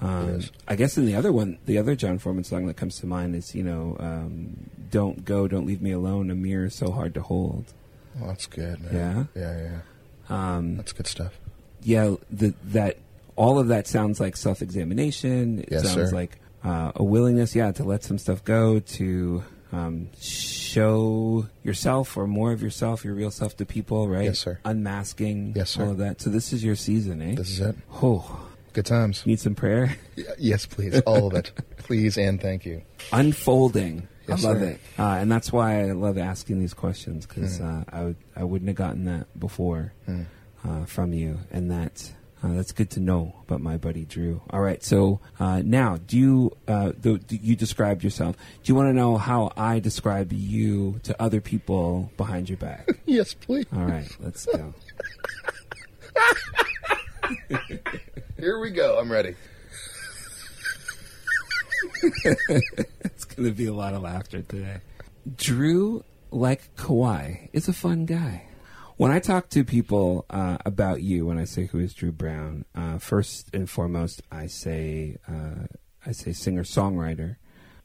Um. 0.00 0.42
I 0.68 0.76
guess 0.76 0.98
in 0.98 1.06
the 1.06 1.14
other 1.14 1.32
one, 1.32 1.58
the 1.66 1.78
other 1.78 1.94
Jon 1.96 2.18
Foreman 2.18 2.44
song 2.44 2.66
that 2.66 2.76
comes 2.76 2.98
to 3.00 3.06
mind 3.06 3.34
is 3.34 3.54
you 3.54 3.62
know, 3.62 3.96
um, 3.98 4.68
"Don't 4.90 5.24
go, 5.24 5.48
don't 5.48 5.66
leave 5.66 5.80
me 5.80 5.92
alone." 5.92 6.30
A 6.30 6.34
mirror 6.34 6.66
is 6.66 6.74
so 6.74 6.90
hard 6.90 7.14
to 7.14 7.22
hold. 7.22 7.64
Well, 8.18 8.28
that's 8.28 8.46
good, 8.46 8.80
man. 8.92 9.28
Yeah? 9.34 9.40
yeah, 9.42 9.62
yeah. 9.62 9.78
Um, 10.56 10.76
That's 10.76 10.92
good 10.92 11.06
stuff. 11.06 11.34
yeah, 11.82 12.16
the, 12.30 12.52
that 12.64 12.96
all 13.36 13.58
of 13.58 13.68
that 13.68 13.86
sounds 13.86 14.18
like 14.20 14.36
self-examination. 14.36 15.60
It 15.60 15.68
Yes, 15.70 15.84
sounds 15.84 16.10
sir. 16.10 16.16
like 16.16 16.38
uh, 16.64 16.92
a 16.96 17.04
willingness, 17.04 17.54
yeah, 17.54 17.70
to 17.72 17.84
let 17.84 18.02
some 18.02 18.18
stuff 18.18 18.42
go, 18.42 18.80
to 18.80 19.44
um, 19.72 20.08
show 20.18 21.46
yourself 21.62 22.16
or 22.16 22.26
more 22.26 22.52
of 22.52 22.62
yourself, 22.62 23.04
your 23.04 23.14
real 23.14 23.30
self 23.30 23.56
to 23.58 23.64
people, 23.66 24.08
right? 24.08 24.24
Yes, 24.24 24.38
sir. 24.40 24.58
Unmasking, 24.64 25.52
Yes, 25.54 25.70
sir. 25.70 25.84
all 25.84 25.90
of 25.92 25.98
that. 25.98 26.20
So 26.20 26.30
this 26.30 26.52
is 26.52 26.64
your 26.64 26.76
season, 26.76 27.22
eh? 27.22 27.34
This 27.34 27.50
is 27.50 27.60
it. 27.60 27.76
oh, 28.02 28.45
Good 28.76 28.84
times. 28.84 29.24
need 29.24 29.40
some 29.40 29.54
prayer. 29.54 29.96
Yes, 30.38 30.66
please. 30.66 31.00
All 31.06 31.26
of 31.28 31.32
it. 31.34 31.50
Please 31.78 32.18
and 32.18 32.38
thank 32.38 32.66
you. 32.66 32.82
Unfolding. 33.10 34.06
Yes, 34.28 34.44
I 34.44 34.48
love 34.48 34.58
sir. 34.58 34.64
it, 34.70 34.80
uh, 34.98 35.02
and 35.20 35.32
that's 35.32 35.50
why 35.50 35.80
I 35.88 35.92
love 35.92 36.18
asking 36.18 36.58
these 36.60 36.74
questions 36.74 37.24
because 37.26 37.56
Hmm. 37.56 37.64
uh, 37.64 37.84
I 37.88 38.04
would 38.04 38.16
I 38.36 38.44
wouldn't 38.44 38.68
have 38.68 38.76
gotten 38.76 39.06
that 39.06 39.26
before 39.40 39.94
uh, 40.62 40.84
from 40.84 41.14
you, 41.14 41.38
and 41.50 41.70
that 41.70 42.12
uh, 42.42 42.52
that's 42.54 42.72
good 42.72 42.90
to 42.90 43.00
know 43.00 43.34
about 43.46 43.62
my 43.62 43.78
buddy 43.78 44.04
Drew. 44.04 44.42
All 44.50 44.60
right, 44.60 44.82
so 44.84 45.20
uh, 45.40 45.62
now 45.64 45.96
do 46.06 46.18
you 46.18 46.56
uh, 46.68 46.92
the, 47.00 47.16
do 47.18 47.36
you 47.36 47.56
described 47.56 48.04
yourself? 48.04 48.36
Do 48.62 48.70
you 48.70 48.74
want 48.74 48.88
to 48.90 48.92
know 48.92 49.16
how 49.16 49.52
I 49.56 49.78
describe 49.78 50.32
you 50.34 50.98
to 51.04 51.16
other 51.22 51.40
people 51.40 52.10
behind 52.18 52.50
your 52.50 52.58
back? 52.58 52.88
Yes, 53.06 53.32
please. 53.32 53.64
All 53.74 53.84
right, 53.86 54.08
let's 54.20 54.44
go. 54.44 54.74
Here 58.38 58.58
we 58.60 58.70
go. 58.70 58.98
I'm 58.98 59.10
ready. 59.10 59.34
It's 63.04 63.24
going 63.24 63.48
to 63.48 63.54
be 63.54 63.66
a 63.66 63.72
lot 63.72 63.94
of 63.94 64.02
laughter 64.02 64.42
today. 64.42 64.80
Drew, 65.36 66.04
like 66.30 66.74
Kawhi, 66.76 67.48
is 67.52 67.68
a 67.68 67.72
fun 67.72 68.04
guy. 68.04 68.46
When 68.96 69.10
I 69.10 69.20
talk 69.20 69.48
to 69.50 69.64
people 69.64 70.26
uh, 70.28 70.58
about 70.66 71.02
you, 71.02 71.26
when 71.26 71.38
I 71.38 71.44
say 71.44 71.66
who 71.66 71.78
is 71.78 71.94
Drew 71.94 72.12
Brown, 72.12 72.64
uh, 72.74 72.98
first 72.98 73.50
and 73.54 73.70
foremost, 73.70 74.22
I 74.30 74.46
say 74.46 75.16
uh, 75.28 75.66
I 76.04 76.12
say 76.12 76.32
singer 76.32 76.64
songwriter. 76.64 77.36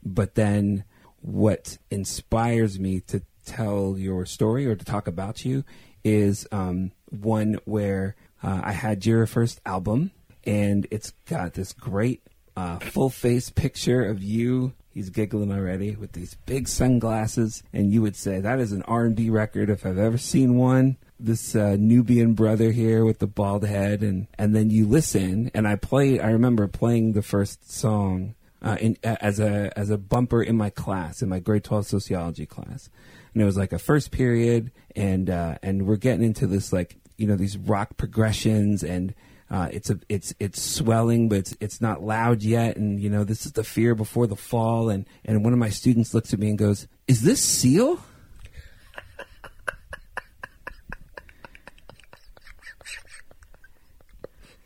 But 0.02 0.34
then, 0.34 0.84
what 1.20 1.78
inspires 1.90 2.78
me 2.78 3.00
to 3.00 3.22
tell 3.44 3.96
your 3.96 4.26
story 4.26 4.66
or 4.66 4.74
to 4.74 4.84
talk 4.84 5.06
about 5.06 5.44
you 5.44 5.64
is 6.04 6.46
um, 6.50 6.92
one 7.10 7.58
where 7.64 8.16
uh, 8.42 8.60
I 8.64 8.72
had 8.72 9.06
your 9.06 9.26
first 9.26 9.60
album, 9.64 10.10
and 10.44 10.86
it's 10.90 11.12
got 11.26 11.54
this 11.54 11.72
great 11.72 12.22
uh, 12.56 12.78
full 12.78 13.10
face 13.10 13.50
picture 13.50 14.04
of 14.04 14.22
you. 14.22 14.74
He's 14.90 15.08
giggling 15.08 15.50
already 15.50 15.96
with 15.96 16.12
these 16.12 16.36
big 16.44 16.68
sunglasses, 16.68 17.62
and 17.72 17.92
you 17.92 18.02
would 18.02 18.16
say 18.16 18.40
that 18.40 18.60
is 18.60 18.72
an 18.72 18.82
R 18.82 19.04
and 19.04 19.16
B 19.16 19.30
record 19.30 19.70
if 19.70 19.86
I've 19.86 19.98
ever 19.98 20.18
seen 20.18 20.56
one. 20.56 20.98
This 21.18 21.54
uh, 21.54 21.76
Nubian 21.78 22.34
brother 22.34 22.72
here 22.72 23.04
with 23.04 23.18
the 23.18 23.26
bald 23.26 23.64
head, 23.64 24.02
and 24.02 24.26
and 24.38 24.54
then 24.54 24.68
you 24.68 24.86
listen, 24.86 25.50
and 25.54 25.66
I 25.66 25.76
play. 25.76 26.20
I 26.20 26.30
remember 26.30 26.68
playing 26.68 27.12
the 27.12 27.22
first 27.22 27.72
song 27.72 28.34
uh, 28.60 28.76
in 28.80 28.96
as 29.02 29.40
a 29.40 29.76
as 29.78 29.88
a 29.88 29.96
bumper 29.96 30.42
in 30.42 30.56
my 30.56 30.68
class 30.68 31.22
in 31.22 31.28
my 31.28 31.38
grade 31.38 31.64
twelve 31.64 31.86
sociology 31.86 32.44
class, 32.44 32.90
and 33.32 33.42
it 33.42 33.46
was 33.46 33.56
like 33.56 33.72
a 33.72 33.78
first 33.78 34.10
period, 34.10 34.72
and 34.94 35.30
uh, 35.30 35.56
and 35.62 35.86
we're 35.86 35.96
getting 35.96 36.24
into 36.24 36.46
this 36.46 36.72
like 36.72 36.96
you 37.16 37.26
know 37.26 37.36
these 37.36 37.56
rock 37.56 37.96
progressions 37.96 38.82
and 38.82 39.14
uh, 39.52 39.68
it's 39.70 39.90
a 39.90 40.00
it's 40.08 40.34
it's 40.40 40.60
swelling, 40.62 41.28
but 41.28 41.40
it's 41.40 41.54
it's 41.60 41.82
not 41.82 42.02
loud 42.02 42.42
yet. 42.42 42.78
And 42.78 42.98
you 42.98 43.10
know, 43.10 43.22
this 43.22 43.44
is 43.44 43.52
the 43.52 43.62
fear 43.62 43.94
before 43.94 44.26
the 44.26 44.34
fall. 44.34 44.88
And 44.88 45.04
and 45.26 45.44
one 45.44 45.52
of 45.52 45.58
my 45.58 45.68
students 45.68 46.14
looks 46.14 46.32
at 46.32 46.38
me 46.38 46.48
and 46.48 46.56
goes, 46.56 46.88
"Is 47.06 47.20
this 47.20 47.42
Seal?" 47.42 48.00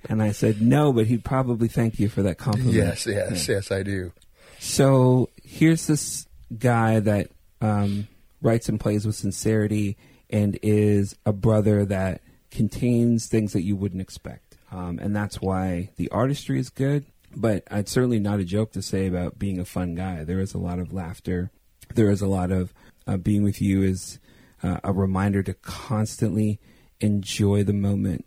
and 0.08 0.22
I 0.22 0.32
said, 0.32 0.62
"No, 0.62 0.94
but 0.94 1.08
he'd 1.08 1.26
probably 1.26 1.68
thank 1.68 1.98
you 2.00 2.08
for 2.08 2.22
that 2.22 2.38
compliment." 2.38 2.76
Yes, 2.76 3.08
yes, 3.08 3.48
yeah. 3.50 3.56
yes, 3.56 3.72
I 3.72 3.82
do. 3.82 4.12
So 4.60 5.32
here's 5.44 5.88
this 5.88 6.28
guy 6.56 7.00
that 7.00 7.32
um, 7.62 8.08
writes 8.44 8.70
and 8.70 8.80
plays 8.80 9.08
with 9.08 9.16
sincerity 9.16 9.98
and 10.30 10.60
is 10.62 11.16
a 11.26 11.34
brother 11.34 11.84
that 11.86 12.22
contains 12.52 13.28
things 13.28 13.54
that 13.54 13.64
you 13.64 13.76
wouldn't 13.76 14.02
expect. 14.02 14.58
Um, 14.72 15.00
and 15.00 15.16
that's 15.16 15.42
why 15.42 15.90
the 15.98 16.10
artistry 16.10 16.60
is 16.60 16.70
good. 16.70 17.06
But 17.36 17.64
it's 17.70 17.92
certainly 17.92 18.20
not 18.20 18.40
a 18.40 18.44
joke 18.44 18.72
to 18.72 18.82
say 18.82 19.06
about 19.06 19.38
being 19.38 19.60
a 19.60 19.66
fun 19.66 19.94
guy. 19.94 20.24
There 20.24 20.40
is 20.40 20.54
a 20.54 20.58
lot 20.58 20.80
of 20.80 20.92
laughter. 20.92 21.52
There 21.94 22.10
is 22.10 22.22
a 22.22 22.28
lot 22.28 22.52
of 22.52 22.74
uh, 23.06 23.18
being 23.18 23.44
with 23.44 23.62
you 23.62 23.84
is 23.84 24.20
uh, 24.64 24.80
a 24.84 24.92
reminder 24.92 25.44
to 25.44 25.54
constantly 25.54 26.60
enjoy 27.00 27.64
the 27.64 27.74
moment. 27.74 28.26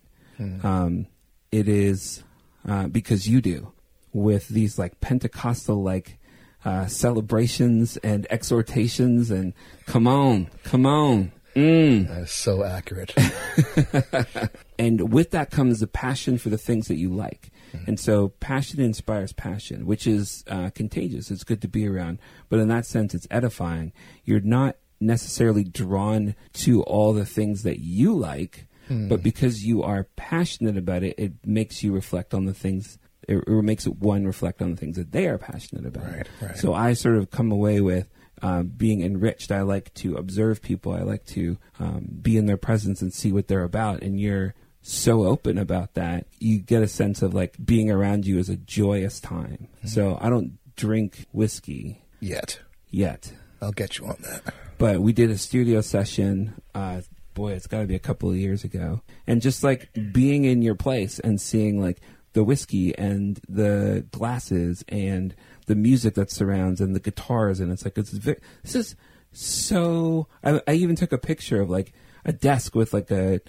Um, 0.64 1.06
it 1.50 1.68
is 1.68 2.24
uh, 2.66 2.88
because 2.88 3.28
you 3.28 3.40
do 3.40 3.72
with 4.12 4.48
these 4.48 4.78
like 4.78 5.00
Pentecostal 5.00 5.82
like 5.82 6.18
uh, 6.64 6.86
celebrations 6.86 7.96
and 7.98 8.26
exhortations 8.30 9.30
and 9.30 9.52
come 9.86 10.06
on, 10.06 10.48
come 10.64 10.86
on. 10.86 11.32
Mm. 11.54 12.08
That 12.08 12.22
is 12.22 12.30
so 12.30 12.64
accurate. 12.64 13.14
And 14.82 15.12
with 15.12 15.30
that 15.30 15.52
comes 15.52 15.78
the 15.78 15.86
passion 15.86 16.38
for 16.38 16.48
the 16.48 16.58
things 16.58 16.88
that 16.88 16.96
you 16.96 17.08
like. 17.14 17.52
And 17.86 18.00
so 18.00 18.30
passion 18.40 18.80
inspires 18.80 19.32
passion, 19.32 19.86
which 19.86 20.08
is 20.08 20.42
uh, 20.48 20.70
contagious. 20.70 21.30
It's 21.30 21.44
good 21.44 21.62
to 21.62 21.68
be 21.68 21.86
around. 21.86 22.18
But 22.48 22.58
in 22.58 22.66
that 22.68 22.84
sense, 22.84 23.14
it's 23.14 23.28
edifying. 23.30 23.92
You're 24.24 24.40
not 24.40 24.76
necessarily 25.00 25.62
drawn 25.62 26.34
to 26.54 26.82
all 26.82 27.12
the 27.12 27.24
things 27.24 27.62
that 27.62 27.78
you 27.78 28.12
like, 28.14 28.66
but 28.88 29.22
because 29.22 29.64
you 29.64 29.82
are 29.84 30.08
passionate 30.16 30.76
about 30.76 31.02
it, 31.04 31.14
it 31.16 31.32
makes 31.46 31.82
you 31.82 31.92
reflect 31.92 32.34
on 32.34 32.44
the 32.44 32.52
things, 32.52 32.98
it, 33.26 33.42
or 33.46 33.62
makes 33.62 33.86
one 33.86 34.26
reflect 34.26 34.60
on 34.60 34.72
the 34.72 34.76
things 34.76 34.96
that 34.96 35.12
they 35.12 35.28
are 35.28 35.38
passionate 35.38 35.86
about. 35.86 36.04
Right, 36.04 36.26
right. 36.42 36.58
So 36.58 36.74
I 36.74 36.92
sort 36.94 37.16
of 37.16 37.30
come 37.30 37.52
away 37.52 37.80
with 37.80 38.08
uh, 38.42 38.62
being 38.64 39.02
enriched. 39.02 39.50
I 39.52 39.62
like 39.62 39.94
to 39.94 40.16
observe 40.16 40.60
people. 40.60 40.92
I 40.92 41.02
like 41.02 41.24
to 41.26 41.56
um, 41.78 42.06
be 42.20 42.36
in 42.36 42.46
their 42.46 42.56
presence 42.56 43.00
and 43.00 43.12
see 43.12 43.32
what 43.32 43.48
they're 43.48 43.62
about. 43.64 44.02
And 44.02 44.20
you're 44.20 44.54
so 44.82 45.24
open 45.24 45.58
about 45.58 45.94
that. 45.94 46.26
You 46.40 46.58
get 46.58 46.82
a 46.82 46.88
sense 46.88 47.22
of 47.22 47.34
like 47.34 47.56
being 47.64 47.90
around 47.90 48.26
you 48.26 48.38
is 48.38 48.48
a 48.48 48.56
joyous 48.56 49.20
time. 49.20 49.68
So 49.86 50.18
I 50.20 50.28
don't 50.28 50.58
drink 50.76 51.26
whiskey 51.32 52.02
Yet. 52.20 52.60
yet, 52.90 53.32
I'll 53.60 53.72
get 53.72 53.98
you 53.98 54.06
on 54.06 54.16
that. 54.22 54.54
but 54.78 55.00
we 55.00 55.12
did 55.12 55.30
a 55.30 55.38
studio 55.38 55.80
session. 55.80 56.54
Uh, 56.74 57.02
boy, 57.34 57.52
it's 57.52 57.66
got 57.68 57.80
to 57.82 57.86
be 57.86 57.94
a 57.94 58.00
couple 58.00 58.28
of 58.30 58.36
years 58.36 58.64
ago, 58.64 59.02
and 59.26 59.40
just 59.40 59.62
like 59.62 59.88
being 60.12 60.44
in 60.44 60.62
your 60.62 60.74
place 60.74 61.18
and 61.20 61.40
seeing 61.40 61.80
like 61.80 62.00
the 62.32 62.42
whiskey 62.42 62.96
and 62.96 63.40
the 63.48 64.04
glasses 64.10 64.84
and 64.88 65.34
the 65.66 65.74
music 65.74 66.14
that 66.14 66.30
surrounds 66.30 66.80
and 66.80 66.94
the 66.94 67.00
guitars, 67.00 67.60
and 67.60 67.72
it's 67.72 67.84
like 67.84 67.98
it's 67.98 68.10
this 68.10 68.74
is 68.74 68.96
so. 69.32 70.28
I, 70.44 70.60
I 70.66 70.72
even 70.74 70.96
took 70.96 71.12
a 71.12 71.18
picture 71.18 71.60
of 71.60 71.70
like 71.70 71.92
a 72.24 72.32
desk 72.32 72.74
with 72.74 72.92
like 72.92 73.10
a. 73.10 73.40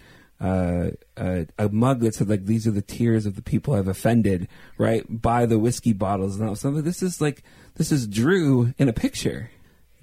Uh, 0.41 0.91
a, 1.15 1.69
mug 1.69 2.01
that 2.01 2.15
said 2.15 2.27
like 2.27 2.45
these 2.47 2.67
are 2.67 2.71
the 2.71 2.81
tears 2.81 3.25
of 3.25 3.37
the 3.37 3.41
people 3.41 3.73
I've 3.73 3.87
offended, 3.87 4.49
right? 4.77 5.05
By 5.07 5.45
the 5.45 5.57
whiskey 5.57 5.93
bottles, 5.93 6.37
and 6.37 6.49
was 6.49 6.65
like, 6.65 6.83
this 6.83 7.01
is 7.01 7.21
like 7.21 7.43
this 7.75 7.93
is 7.93 8.07
Drew 8.07 8.73
in 8.77 8.89
a 8.89 8.93
picture 8.93 9.51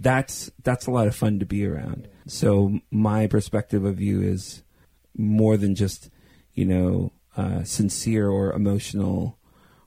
that's 0.00 0.50
that's 0.64 0.86
a 0.86 0.90
lot 0.90 1.06
of 1.06 1.14
fun 1.14 1.38
to 1.38 1.46
be 1.46 1.64
around. 1.64 2.08
So 2.26 2.80
my 2.90 3.26
perspective 3.26 3.84
of 3.84 4.00
you 4.00 4.22
is 4.22 4.62
more 5.16 5.56
than 5.56 5.74
just 5.74 6.10
you 6.54 6.64
know 6.64 7.12
uh, 7.36 7.62
sincere 7.64 8.28
or 8.28 8.52
emotional 8.52 9.38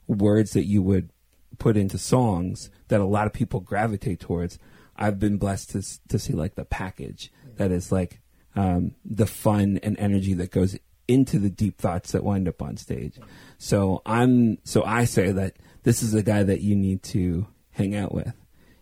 words 0.08 0.52
that 0.54 0.66
you 0.66 0.82
would 0.84 1.10
put 1.58 1.78
into 1.78 1.98
songs 1.98 2.70
that 2.88 3.02
a 3.02 3.06
lot 3.06 3.28
of 3.28 3.34
people 3.34 3.60
gravitate 3.60 4.20
towards. 4.20 4.60
I've 4.96 5.20
been 5.20 5.38
blessed 5.38 5.72
to 5.72 5.82
to 6.10 6.20
see 6.20 6.34
like 6.34 6.56
the 6.56 6.66
package 6.66 7.32
that 7.56 7.72
is 7.72 7.92
like 7.92 8.22
um, 8.56 8.96
the 9.04 9.26
fun 9.26 9.80
and 9.82 9.98
energy 9.98 10.34
that 10.36 10.52
goes 10.52 10.78
into 11.08 11.40
the 11.40 11.50
deep 11.50 11.78
thoughts 11.78 12.12
that 12.12 12.24
wind 12.24 12.48
up 12.48 12.62
on 12.62 12.78
stage. 12.78 13.20
So 13.58 14.02
I'm 14.06 14.60
so 14.64 14.84
I 14.84 15.06
say 15.06 15.32
that 15.32 15.58
this 15.84 16.04
is 16.04 16.14
a 16.14 16.24
guy 16.24 16.44
that 16.44 16.62
you 16.62 16.76
need 16.76 17.04
to 17.04 17.48
hang 17.72 17.96
out 17.96 18.14
with, 18.14 18.34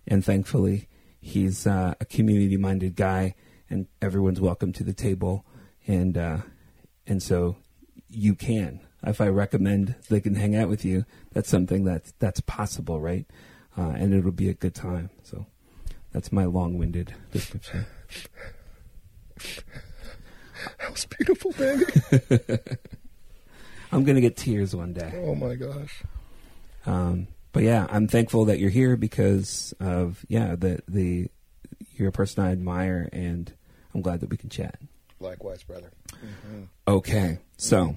and 0.08 0.24
thankfully 0.24 0.88
he's 1.20 1.66
uh, 1.66 1.94
a 2.00 2.06
community 2.06 2.58
minded 2.58 2.96
guy, 2.96 3.36
and 3.70 3.88
everyone's 4.01 4.42
welcome 4.42 4.74
to 4.74 4.84
the 4.84 4.94
table, 4.94 5.46
and 5.88 6.18
uh, 6.18 6.40
and 7.08 7.24
so 7.24 7.56
you 8.10 8.36
can. 8.36 8.82
If 9.03 9.20
I 9.20 9.27
recommend 9.27 9.96
they 10.10 10.22
can 10.22 10.36
hang 10.36 10.55
out 10.55 10.70
with 10.70 10.86
you, 10.86 11.05
that's 11.34 11.50
something 11.50 11.84
that's 11.84 12.13
that's 12.20 12.41
possible, 12.41 13.00
right? 13.01 13.25
Uh, 13.77 13.93
and 13.96 14.13
it'll 14.13 14.31
be 14.31 14.50
a 14.50 14.53
good 14.53 14.75
time. 14.75 15.10
So 15.24 15.46
that's 16.12 16.31
my 16.31 16.46
long-winded 16.46 17.13
description. 17.31 17.86
That 20.79 20.91
was 20.91 21.05
beautiful, 21.05 21.51
baby. 21.53 21.86
I'm 23.91 24.03
gonna 24.03 24.22
get 24.22 24.38
tears 24.38 24.75
one 24.75 24.93
day. 24.93 25.12
oh 25.25 25.34
my 25.36 25.55
gosh. 25.55 26.03
Um, 26.86 27.27
but 27.51 27.63
yeah, 27.63 27.88
I'm 27.89 28.08
thankful 28.08 28.46
that 28.46 28.60
you're 28.60 28.70
here 28.70 28.96
because 28.96 29.74
of 29.79 30.24
yeah 30.27 30.55
the 30.55 30.81
the 30.88 31.27
you're 31.96 32.10
a 32.10 32.12
person 32.12 32.43
I 32.43 32.51
admire, 32.51 33.10
and 33.12 33.51
I'm 33.93 34.01
glad 34.01 34.22
that 34.22 34.29
we 34.29 34.38
can 34.38 34.50
chat. 34.50 34.79
Likewise, 35.20 35.63
brother. 35.63 35.91
Okay, 36.88 37.39
so 37.58 37.96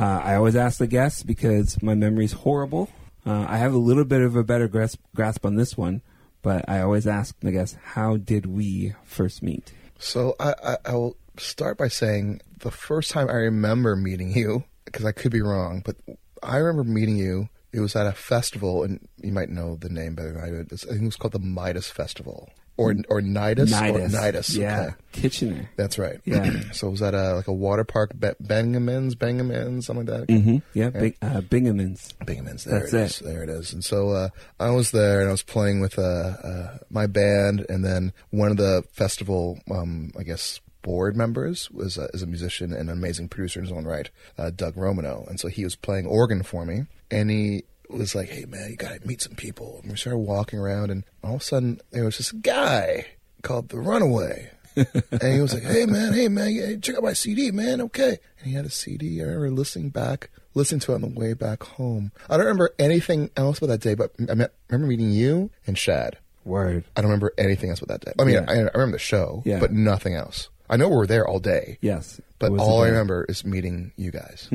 uh, 0.00 0.20
I 0.24 0.34
always 0.34 0.56
ask 0.56 0.78
the 0.78 0.86
guests 0.86 1.22
because 1.22 1.82
my 1.82 1.94
memory's 1.94 2.32
horrible. 2.32 2.88
Uh, 3.26 3.44
I 3.46 3.58
have 3.58 3.74
a 3.74 3.78
little 3.78 4.06
bit 4.06 4.22
of 4.22 4.34
a 4.34 4.42
better 4.42 4.66
grasp, 4.66 4.98
grasp 5.14 5.44
on 5.44 5.56
this 5.56 5.76
one, 5.76 6.00
but 6.40 6.66
I 6.68 6.80
always 6.80 7.06
ask 7.06 7.38
the 7.40 7.52
guests, 7.52 7.76
"How 7.82 8.16
did 8.16 8.46
we 8.46 8.94
first 9.04 9.42
meet?" 9.42 9.74
So 9.98 10.36
I, 10.40 10.54
I, 10.64 10.76
I 10.86 10.94
will 10.94 11.16
start 11.36 11.76
by 11.76 11.88
saying 11.88 12.40
the 12.60 12.70
first 12.70 13.10
time 13.10 13.28
I 13.28 13.34
remember 13.34 13.94
meeting 13.94 14.32
you, 14.32 14.64
because 14.86 15.04
I 15.04 15.12
could 15.12 15.32
be 15.32 15.42
wrong, 15.42 15.82
but 15.84 15.96
I 16.42 16.56
remember 16.56 16.90
meeting 16.90 17.18
you. 17.18 17.50
It 17.72 17.80
was 17.80 17.94
at 17.94 18.06
a 18.06 18.12
festival, 18.12 18.82
and 18.82 19.06
you 19.22 19.32
might 19.32 19.50
know 19.50 19.76
the 19.76 19.90
name 19.90 20.14
better 20.14 20.32
than 20.32 20.42
I 20.42 20.48
do. 20.48 20.66
I 20.72 20.76
think 20.76 21.02
it 21.02 21.04
was 21.04 21.16
called 21.16 21.34
the 21.34 21.38
Midas 21.38 21.88
Festival, 21.90 22.50
or 22.76 22.94
or 23.08 23.20
Nidus, 23.20 23.72
or 23.72 23.98
Nidus. 24.08 24.56
yeah, 24.56 24.80
Okay. 24.82 24.94
Kitchener. 25.12 25.70
That's 25.76 25.98
right. 25.98 26.20
Yeah. 26.24 26.60
so 26.72 26.88
was 26.90 27.00
that 27.00 27.14
a 27.14 27.34
like 27.34 27.48
a 27.48 27.52
water 27.52 27.84
park, 27.84 28.12
Be- 28.18 28.30
Benjamin's, 28.40 29.14
Benjamin's, 29.14 29.86
something 29.86 30.06
like 30.06 30.20
that. 30.20 30.28
Mm-hmm. 30.32 30.56
Yeah, 30.72 30.90
Bing, 30.90 31.14
uh, 31.20 31.40
Bingemans. 31.42 32.14
Bingemans. 32.24 32.64
There 32.64 32.80
That's 32.80 32.92
it 32.94 33.00
is. 33.00 33.20
it. 33.20 33.24
There 33.24 33.42
it 33.42 33.48
is. 33.50 33.72
And 33.72 33.84
so 33.84 34.10
uh, 34.10 34.28
I 34.58 34.70
was 34.70 34.92
there, 34.92 35.20
and 35.20 35.28
I 35.28 35.32
was 35.32 35.42
playing 35.42 35.80
with 35.80 35.98
uh, 35.98 36.02
uh, 36.02 36.78
my 36.90 37.06
band, 37.06 37.66
and 37.68 37.84
then 37.84 38.12
one 38.30 38.50
of 38.50 38.56
the 38.56 38.84
festival, 38.92 39.58
um, 39.70 40.12
I 40.18 40.22
guess, 40.22 40.60
board 40.82 41.14
members 41.16 41.70
was 41.70 41.98
uh, 41.98 42.08
is 42.14 42.22
a 42.22 42.26
musician 42.26 42.72
and 42.72 42.88
an 42.88 42.96
amazing 42.96 43.28
producer 43.28 43.60
in 43.60 43.66
his 43.66 43.72
own 43.72 43.84
right, 43.84 44.08
uh, 44.38 44.48
Doug 44.50 44.76
Romano, 44.78 45.26
and 45.28 45.38
so 45.38 45.48
he 45.48 45.64
was 45.64 45.76
playing 45.76 46.06
organ 46.06 46.42
for 46.42 46.64
me, 46.64 46.86
and 47.10 47.30
he 47.30 47.64
was 47.98 48.14
like, 48.14 48.28
"Hey 48.28 48.44
man, 48.44 48.70
you 48.70 48.76
gotta 48.76 49.00
meet 49.06 49.20
some 49.22 49.34
people." 49.34 49.80
And 49.82 49.90
we 49.90 49.96
started 49.96 50.18
walking 50.18 50.58
around, 50.58 50.90
and 50.90 51.04
all 51.22 51.34
of 51.36 51.40
a 51.40 51.44
sudden 51.44 51.80
there 51.90 52.04
was 52.04 52.18
this 52.18 52.32
guy 52.32 53.06
called 53.42 53.68
the 53.70 53.78
Runaway. 53.78 54.50
and 54.76 55.34
he 55.34 55.40
was 55.40 55.52
like, 55.52 55.64
"Hey 55.64 55.84
man, 55.86 56.12
hey 56.12 56.28
man, 56.28 56.52
yeah, 56.52 56.76
check 56.76 56.96
out 56.96 57.02
my 57.02 57.12
CD, 57.12 57.50
man. 57.50 57.80
Okay." 57.80 58.18
And 58.38 58.46
he 58.48 58.52
had 58.54 58.64
a 58.64 58.70
CD. 58.70 59.20
I 59.20 59.24
remember 59.24 59.50
listening 59.50 59.90
back, 59.90 60.30
listening 60.54 60.80
to 60.82 60.92
it 60.92 60.96
on 60.96 61.00
the 61.02 61.08
way 61.08 61.32
back 61.34 61.62
home. 61.64 62.12
I 62.28 62.36
don't 62.36 62.46
remember 62.46 62.70
anything 62.78 63.30
else 63.36 63.58
about 63.58 63.68
that 63.68 63.80
day, 63.80 63.94
but 63.94 64.12
I 64.20 64.22
remember 64.68 64.86
meeting 64.86 65.10
you 65.10 65.50
and 65.66 65.76
Shad. 65.76 66.18
Word. 66.44 66.84
I 66.96 67.00
don't 67.02 67.10
remember 67.10 67.34
anything 67.36 67.68
else 67.70 67.82
about 67.82 68.00
that 68.00 68.06
day. 68.16 68.22
I 68.22 68.24
mean, 68.24 68.34
Yeah. 68.36 68.44
I, 68.48 68.54
I 68.54 68.70
remember 68.74 68.92
the 68.92 68.98
show, 68.98 69.42
Yeah. 69.44 69.58
but 69.60 69.72
nothing 69.72 70.14
else. 70.14 70.48
I 70.70 70.76
know 70.76 70.88
we 70.88 70.96
were 70.96 71.06
there 71.06 71.26
all 71.26 71.40
day, 71.40 71.76
Yes, 71.82 72.20
but 72.38 72.52
all 72.52 72.82
I 72.82 72.88
remember 72.88 73.26
is 73.28 73.44
meeting 73.44 73.92
you 73.96 74.10
guys. 74.12 74.48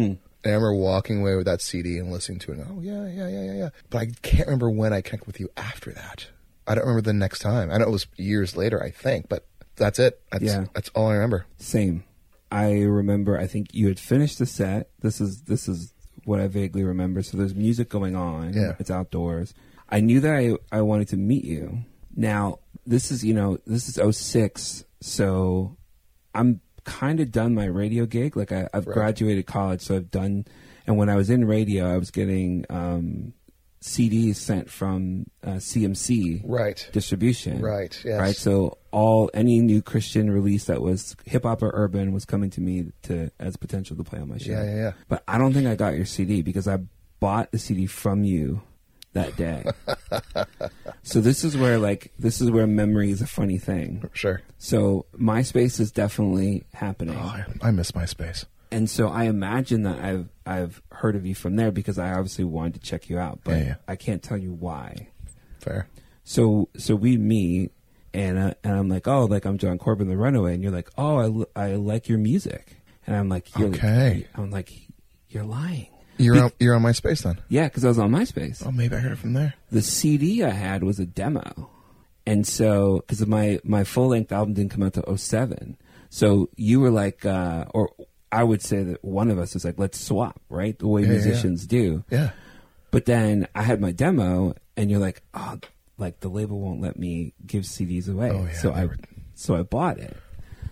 And 0.46 0.54
I 0.54 0.56
remember 0.56 0.75
walking 0.75 1.20
away 1.22 1.36
with 1.36 1.46
that 1.48 1.60
CD 1.60 1.98
and 1.98 2.12
listening 2.12 2.40
to 2.40 2.52
it. 2.54 2.60
And, 2.60 2.68
oh 2.70 2.82
yeah, 2.82 3.08
yeah, 3.08 3.28
yeah, 3.28 3.44
yeah, 3.46 3.54
yeah. 3.54 3.70
But 3.90 3.98
I 3.98 4.06
can't 4.22 4.46
remember 4.48 4.70
when 4.70 4.94
I 4.94 5.02
connected 5.02 5.25
with 5.28 5.40
you 5.40 5.50
after 5.58 5.92
that. 5.92 6.28
I 6.68 6.75
don't 6.75 6.84
remember 6.86 7.02
the 7.02 7.14
next 7.14 7.40
time. 7.40 7.72
I 7.72 7.78
know 7.78 7.86
it 7.86 7.92
was 7.92 8.08
years 8.16 8.56
later, 8.56 8.82
I 8.82 8.92
think, 8.92 9.28
but 9.28 9.46
that's 9.75 10.00
it. 10.00 10.22
That's, 10.32 10.44
Yeah. 10.44 10.66
that's 10.74 10.90
all 10.90 11.08
I 11.10 11.16
remember. 11.16 11.46
Same. 11.58 12.04
I 12.52 12.74
remember. 12.84 13.38
I 13.40 13.48
think 13.48 13.74
you 13.74 13.88
had 13.88 14.00
finished 14.00 14.38
the 14.40 14.46
set. 14.46 14.90
This 15.02 15.20
is 15.20 15.42
this 15.42 15.68
is 15.68 15.94
what 16.25 16.40
I 16.40 16.48
vaguely 16.48 16.84
remember. 16.84 17.22
So 17.24 17.38
there's 17.38 17.54
music 17.56 17.90
going 17.90 18.16
on. 18.16 18.54
Yeah. 18.54 18.75
It's 18.80 18.92
outdoors. 18.92 19.54
I 19.90 20.00
knew 20.00 20.20
that 20.22 20.32
I 20.34 20.54
I 20.72 20.82
wanted 20.84 21.08
to 21.10 21.18
meet 21.18 21.44
you. 21.44 21.80
Now 22.16 22.60
this 22.86 23.12
is 23.12 23.25
you 23.25 23.34
know 23.34 23.58
this 23.66 23.90
is 23.90 24.00
06, 24.18 24.86
so 25.02 25.75
I'm 26.34 26.62
kind 26.86 27.20
of 27.20 27.32
done 27.32 27.54
my 27.54 27.65
radio 27.65 28.06
gig. 28.06 28.38
Like 28.38 28.51
I, 28.51 28.70
I've 28.74 28.88
Right. 28.88 28.94
graduated 28.94 29.46
college, 29.46 29.82
so 29.82 29.96
I've 29.98 30.10
done. 30.12 30.46
And 30.88 30.98
when 30.98 31.10
I 31.10 31.15
was 31.15 31.30
in 31.30 31.46
radio, 31.46 31.92
I 31.94 31.98
was 31.98 32.12
getting 32.12 32.65
um, 32.70 33.34
CDs 33.82 34.36
sent 34.38 34.70
from 34.70 35.25
uh, 35.44 35.60
CMC 35.60 36.42
Right. 36.46 36.88
distribution. 36.94 37.62
Right, 37.62 38.00
yes. 38.06 38.20
Right. 38.20 38.36
So 38.36 38.77
all 38.92 39.30
any 39.34 39.60
new 39.62 39.82
Christian 39.82 40.32
release 40.32 40.65
that 40.65 40.82
was 40.82 41.15
hip 41.25 41.44
hop 41.44 41.62
or 41.62 41.72
urban 41.74 42.12
was 42.13 42.25
coming 42.25 42.50
to 42.51 42.62
me 42.62 42.92
to 43.04 43.30
as 43.39 43.58
potential 43.58 43.96
to 43.98 44.04
play 44.04 44.20
on 44.20 44.30
my 44.30 44.38
show. 44.38 44.51
Yeah, 44.54 44.63
yeah, 44.63 44.75
yeah. 44.75 44.92
But 45.08 45.24
I 45.27 45.38
don't 45.38 45.54
think 45.54 45.68
I 45.68 45.75
got 45.75 45.96
your 45.96 46.06
CD 46.06 46.42
because 46.42 46.68
I 46.68 46.80
bought 47.20 47.51
the 47.51 47.60
CD 47.60 47.86
from 47.86 48.24
you 48.24 48.62
that 49.16 49.36
day. 49.36 49.66
so 51.04 51.20
this 51.22 51.44
is 51.44 51.58
where 51.58 51.78
like 51.80 52.12
this 52.20 52.40
is 52.42 52.52
where 52.52 52.68
memory 52.68 53.12
is 53.12 53.22
a 53.22 53.28
funny 53.28 53.58
thing. 53.58 54.08
Sure. 54.14 54.42
So 54.58 55.06
MySpace 55.18 55.80
is 55.80 55.92
definitely 55.92 56.66
happening. 56.74 57.16
Oh, 57.18 57.22
I, 57.22 57.46
I 57.62 57.72
miss 57.72 57.92
MySpace. 57.92 58.46
And 58.72 58.90
so 58.90 59.08
I 59.08 59.24
imagine 59.26 59.84
that 59.84 60.00
I've 60.00 60.30
I've 60.46 60.82
heard 60.92 61.16
of 61.16 61.26
you 61.26 61.34
from 61.36 61.56
there 61.56 61.72
because 61.72 61.98
I 61.98 62.12
obviously 62.12 62.44
wanted 62.46 62.76
to 62.76 62.80
check 62.82 63.10
you 63.10 63.18
out, 63.18 63.40
but 63.44 63.58
Yeah, 63.58 63.64
yeah. 63.64 63.76
I 63.88 63.96
can't 63.96 64.22
tell 64.22 64.38
you 64.38 64.54
why. 64.54 65.08
Fair. 65.60 65.88
So 66.24 66.70
so 66.78 66.96
we 66.96 67.18
meet, 67.18 67.72
and 68.14 68.38
uh, 68.38 68.54
and 68.64 68.74
I'm 68.74 68.90
like, 68.90 69.08
oh, 69.08 69.26
like 69.26 69.46
I'm 69.46 69.58
Jon 69.58 69.78
Corbin, 69.78 70.08
the 70.10 70.18
Runaway, 70.18 70.54
and 70.56 70.64
you're 70.64 70.72
like, 70.72 70.90
oh, 70.98 71.46
I, 71.56 71.64
I 71.68 71.76
like 71.76 72.10
your 72.10 72.18
music, 72.18 72.78
and 73.08 73.16
I'm 73.16 73.30
like, 73.30 73.56
you're, 73.58 73.70
Okay. 73.70 74.28
I'm 74.36 74.50
like, 74.52 74.72
you're 75.30 75.44
lying. 75.44 75.88
You're 76.18 76.44
on, 76.46 76.52
you're 76.60 76.76
on 76.76 76.82
MySpace 76.82 77.24
then. 77.24 77.40
Yeah, 77.50 77.66
because 77.66 77.84
I 77.86 77.90
was 77.90 78.00
on 78.00 78.12
MySpace. 78.12 78.64
Oh, 78.66 78.72
maybe 78.72 78.96
I 78.96 79.00
heard 79.00 79.12
it 79.14 79.18
from 79.18 79.34
there. 79.34 79.54
The 79.72 79.82
CD 79.82 80.44
I 80.44 80.50
had 80.52 80.84
was 80.84 81.00
a 81.00 81.06
demo, 81.06 81.70
and 82.26 82.46
so 82.48 82.98
because 83.00 83.26
my 83.28 83.60
my 83.64 83.84
full 83.84 84.08
length 84.10 84.32
album 84.32 84.54
didn't 84.54 84.72
come 84.72 84.84
out 84.84 84.94
till 84.94 85.18
07. 85.18 85.78
so 86.10 86.50
you 86.56 86.80
were 86.80 86.92
like, 86.92 87.26
uh, 87.26 87.66
or 87.74 87.92
I 88.32 88.44
would 88.44 88.62
say 88.62 88.84
that 88.84 89.04
one 89.04 89.30
of 89.32 89.38
us 89.40 89.54
was 89.54 89.66
like, 89.66 89.78
let's 89.78 90.00
swap, 90.00 90.42
right? 90.50 90.78
The 90.78 90.88
way 90.88 91.02
Yeah, 91.02 91.08
yeah, 91.08 91.14
yeah. 91.20 91.26
musicians 91.26 91.66
do. 91.68 92.04
Yeah. 92.10 92.30
But 92.92 93.06
then 93.06 93.48
I 93.54 93.62
had 93.64 93.82
my 93.82 93.92
demo, 93.92 94.56
and 94.78 94.90
you're 94.90 95.00
like, 95.02 95.22
oh, 95.34 95.60
like 95.98 96.20
the 96.22 96.30
label 96.30 96.60
won't 96.62 96.82
let 96.82 96.98
me 96.98 97.34
give 97.46 97.64
CDs 97.64 98.10
away. 98.10 98.30
Oh, 98.32 98.46
yeah, 98.46 98.54
so 98.54 98.72
I, 98.72 98.86
were- 98.86 98.98
so 99.34 99.56
I 99.56 99.64
bought 99.64 99.98
it. 100.00 100.16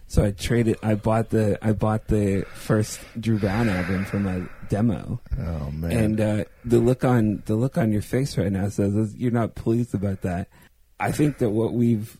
So 0.08 0.24
I 0.24 0.32
traded. 0.32 0.78
I 0.84 0.94
bought 0.96 1.30
the. 1.32 1.58
I 1.66 1.72
bought 1.72 2.08
the 2.08 2.46
first 2.54 3.00
Drew 3.20 3.40
Brown 3.40 3.68
album 3.68 4.06
for 4.06 4.20
my 4.20 4.44
demo. 4.74 5.22
Oh 5.40 5.72
man. 5.72 5.92
And 5.92 6.22
uh, 6.22 6.44
the 6.66 6.80
look 6.80 7.04
on 7.04 7.44
the 7.46 7.56
look 7.56 7.78
on 7.78 7.92
your 7.92 8.02
face 8.02 8.38
right 8.38 8.52
now 8.52 8.70
says 8.70 9.16
you're 9.16 9.32
not 9.32 9.56
pleased 9.56 9.94
about 9.94 10.22
that. 10.22 10.48
I 11.00 11.12
think 11.12 11.38
that 11.40 11.50
what 11.52 11.74
we've 11.74 12.20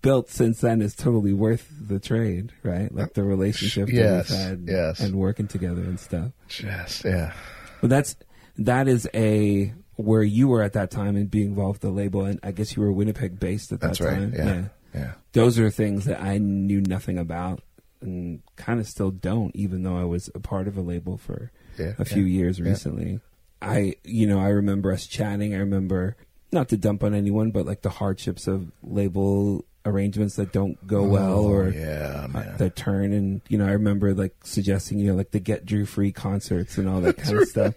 built 0.00 0.30
since 0.30 0.60
then 0.60 0.80
is 0.82 0.94
totally 0.94 1.32
worth 1.32 1.68
the 1.80 1.98
trade, 2.00 2.52
right? 2.62 2.92
Like 2.94 3.14
the 3.14 3.22
relationship 3.22 3.88
Yes, 3.90 4.28
that 4.28 4.34
we've 4.34 4.48
had, 4.48 4.64
yes. 4.66 5.00
and 5.00 5.14
working 5.14 5.46
together 5.46 5.82
and 5.82 5.98
stuff. 6.00 6.32
Just 6.48 7.04
yeah. 7.04 7.32
But 7.80 7.90
that's 7.90 8.16
that 8.58 8.88
is 8.88 9.08
a 9.14 9.72
where 9.96 10.22
you 10.22 10.48
were 10.48 10.62
at 10.62 10.72
that 10.74 10.90
time 10.90 11.16
and 11.16 11.30
being 11.30 11.48
involved 11.48 11.82
with 11.82 11.90
the 11.90 11.96
label, 11.96 12.24
and 12.24 12.38
I 12.42 12.52
guess 12.52 12.76
you 12.76 12.82
were 12.82 12.92
Winnipeg 12.92 13.38
based 13.40 13.72
at 13.72 13.80
that 13.80 13.86
That's 13.88 14.00
right. 14.00 14.14
time. 14.14 14.32
Yeah. 14.36 14.64
Yeah. 14.94 15.12
those 15.32 15.58
are 15.58 15.70
things 15.70 16.06
that 16.06 16.20
I 16.22 16.38
knew 16.38 16.80
nothing 16.80 17.18
about, 17.18 17.62
and 18.00 18.40
kind 18.56 18.80
of 18.80 18.86
still 18.88 19.10
don't, 19.10 19.54
even 19.54 19.82
though 19.82 19.98
I 19.98 20.04
was 20.04 20.30
a 20.34 20.40
part 20.40 20.66
of 20.66 20.76
a 20.78 20.80
label 20.80 21.18
for 21.18 21.50
Yeah, 21.78 21.92
a 21.98 22.04
few 22.04 22.22
yeah, 22.24 22.38
years 22.38 22.60
recently. 22.60 23.20
I, 23.60 23.94
you 24.04 24.26
know, 24.26 24.38
I 24.40 24.48
remember 24.48 24.92
us 24.92 25.06
chatting. 25.06 25.54
I 25.54 25.58
remember 25.58 26.16
not 26.52 26.68
to 26.70 26.76
dump 26.76 27.02
on 27.02 27.14
anyone, 27.14 27.50
but 27.50 27.66
like 27.66 27.82
the 27.82 27.90
hardships 27.90 28.46
of 28.46 28.70
label 28.82 29.64
arrangements 29.84 30.36
that 30.36 30.52
don't 30.52 30.84
go 30.86 31.02
well 31.02 31.38
Oh, 31.46 31.50
or 31.52 31.70
yeah, 31.70 32.26
uh, 32.34 32.56
that 32.58 32.76
turn. 32.76 33.12
And 33.12 33.40
you 33.48 33.58
know, 33.58 33.66
I 33.66 33.72
remember 33.72 34.14
like 34.14 34.34
suggesting, 34.44 34.98
you 34.98 35.08
know, 35.08 35.14
like 35.16 35.30
the 35.32 35.40
Get 35.40 35.66
Drew 35.66 35.86
free 35.86 36.12
concerts 36.12 36.78
and 36.78 36.88
all 36.88 37.00
that 37.00 37.16
kind 37.18 37.38
of 37.38 37.48
stuff, 37.48 37.74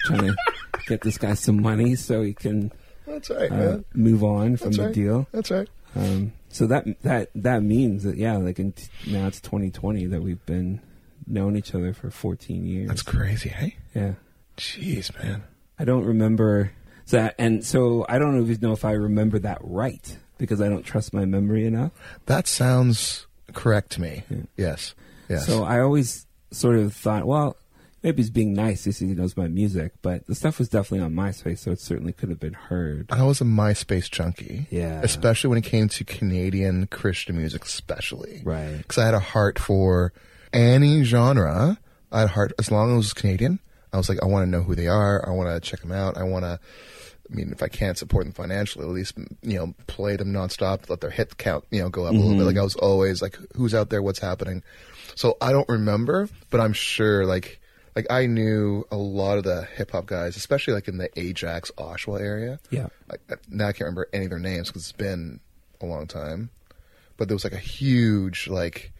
trying 0.00 0.20
to 0.26 0.36
get 0.88 1.02
this 1.02 1.18
guy 1.18 1.34
some 1.34 1.60
money 1.62 1.94
so 1.94 2.22
he 2.22 2.32
can 2.34 2.72
That's 3.06 3.30
right, 3.30 3.50
uh, 3.52 3.78
move 3.94 4.24
on 4.24 4.56
from 4.56 4.68
That's 4.68 4.76
the 4.78 4.84
right. 4.86 4.94
deal. 4.94 5.26
That's 5.32 5.50
right. 5.50 5.68
Um, 5.94 6.32
so 6.48 6.66
that 6.66 6.84
that 7.02 7.30
that 7.34 7.62
means 7.62 8.02
that 8.04 8.16
yeah, 8.16 8.36
like 8.38 8.58
in 8.58 8.72
t- 8.72 8.88
now 9.06 9.26
it's 9.26 9.40
2020 9.40 10.06
that 10.06 10.22
we've 10.22 10.44
been 10.46 10.80
known 11.26 11.56
each 11.56 11.74
other 11.74 11.92
for 11.92 12.10
14 12.10 12.64
years. 12.64 12.88
That's 12.88 13.02
crazy. 13.02 13.48
Hey. 13.48 13.76
yeah. 13.94 14.14
Jeez, 14.56 15.16
man. 15.22 15.44
I 15.78 15.84
don't 15.84 16.04
remember 16.04 16.72
that, 17.08 17.34
and 17.38 17.64
so 17.64 18.06
I 18.08 18.18
don't 18.18 18.40
even 18.40 18.60
know 18.60 18.72
if 18.72 18.84
I 18.84 18.92
remember 18.92 19.38
that 19.40 19.58
right 19.60 20.16
because 20.38 20.60
I 20.60 20.68
don't 20.68 20.82
trust 20.82 21.12
my 21.12 21.24
memory 21.24 21.66
enough. 21.66 21.92
That 22.26 22.46
sounds 22.46 23.26
correct 23.52 23.92
to 23.92 24.00
me. 24.00 24.22
Yes. 24.56 24.94
Yes. 25.28 25.46
So 25.46 25.64
I 25.64 25.80
always 25.80 26.26
sort 26.50 26.78
of 26.78 26.94
thought, 26.94 27.26
well, 27.26 27.56
maybe 28.02 28.22
he's 28.22 28.30
being 28.30 28.52
nice 28.54 28.82
since 28.82 28.98
he 28.98 29.06
knows 29.06 29.36
my 29.36 29.48
music, 29.48 29.92
but 30.02 30.26
the 30.26 30.34
stuff 30.34 30.58
was 30.58 30.68
definitely 30.68 31.04
on 31.04 31.12
MySpace, 31.12 31.58
so 31.58 31.72
it 31.72 31.80
certainly 31.80 32.12
could 32.12 32.28
have 32.28 32.40
been 32.40 32.54
heard. 32.54 33.06
I 33.10 33.24
was 33.24 33.40
a 33.40 33.44
MySpace 33.44 34.10
junkie. 34.10 34.66
Yeah. 34.70 35.00
Especially 35.02 35.48
when 35.48 35.58
it 35.58 35.64
came 35.64 35.88
to 35.88 36.04
Canadian 36.04 36.86
Christian 36.86 37.36
music, 37.36 37.64
especially. 37.64 38.42
Right. 38.44 38.78
Because 38.78 38.98
I 38.98 39.04
had 39.06 39.14
a 39.14 39.20
heart 39.20 39.58
for 39.58 40.12
any 40.56 41.04
genre. 41.04 41.78
Had 42.12 42.30
heart, 42.30 42.52
as 42.58 42.70
long 42.70 42.88
as 42.88 42.94
it 42.94 42.96
was 42.96 43.12
Canadian, 43.12 43.58
I 43.92 43.98
was 43.98 44.08
like, 44.08 44.22
I 44.22 44.26
want 44.26 44.44
to 44.44 44.50
know 44.50 44.62
who 44.62 44.74
they 44.74 44.86
are. 44.86 45.28
I 45.28 45.32
want 45.32 45.50
to 45.50 45.60
check 45.60 45.80
them 45.80 45.92
out. 45.92 46.16
I 46.16 46.22
want 46.22 46.44
to, 46.44 46.58
I 47.30 47.34
mean, 47.34 47.50
if 47.52 47.62
I 47.62 47.68
can't 47.68 47.98
support 47.98 48.24
them 48.24 48.32
financially, 48.32 48.86
at 48.86 48.90
least, 48.90 49.18
you 49.42 49.58
know, 49.58 49.74
play 49.86 50.16
them 50.16 50.32
nonstop, 50.32 50.88
let 50.88 51.02
their 51.02 51.10
hit 51.10 51.36
count, 51.36 51.64
you 51.70 51.82
know, 51.82 51.90
go 51.90 52.04
up 52.04 52.12
a 52.12 52.14
little 52.14 52.30
bit. 52.30 52.38
Mm-hmm. 52.38 52.46
Like 52.46 52.56
I 52.56 52.62
was 52.62 52.76
always 52.76 53.20
like, 53.20 53.36
who's 53.54 53.74
out 53.74 53.90
there? 53.90 54.00
What's 54.00 54.18
happening? 54.18 54.62
So 55.14 55.36
I 55.42 55.52
don't 55.52 55.68
remember, 55.68 56.28
but 56.48 56.60
I'm 56.60 56.72
sure 56.72 57.26
like, 57.26 57.60
like 57.94 58.06
I 58.08 58.24
knew 58.24 58.86
a 58.90 58.96
lot 58.96 59.36
of 59.36 59.44
the 59.44 59.64
hip 59.76 59.90
hop 59.90 60.06
guys, 60.06 60.36
especially 60.36 60.72
like 60.72 60.88
in 60.88 60.96
the 60.96 61.10
Ajax, 61.20 61.70
Oshawa 61.76 62.20
area. 62.20 62.60
Yeah. 62.70 62.86
I, 63.10 63.16
now 63.50 63.68
I 63.68 63.72
can't 63.72 63.82
remember 63.82 64.08
any 64.14 64.24
of 64.24 64.30
their 64.30 64.38
names 64.38 64.68
because 64.68 64.82
it's 64.82 64.92
been 64.92 65.40
a 65.82 65.86
long 65.86 66.06
time. 66.06 66.48
But 67.18 67.28
there 67.28 67.34
was 67.34 67.44
like 67.44 67.52
a 67.52 67.58
huge, 67.58 68.48
like, 68.48 68.92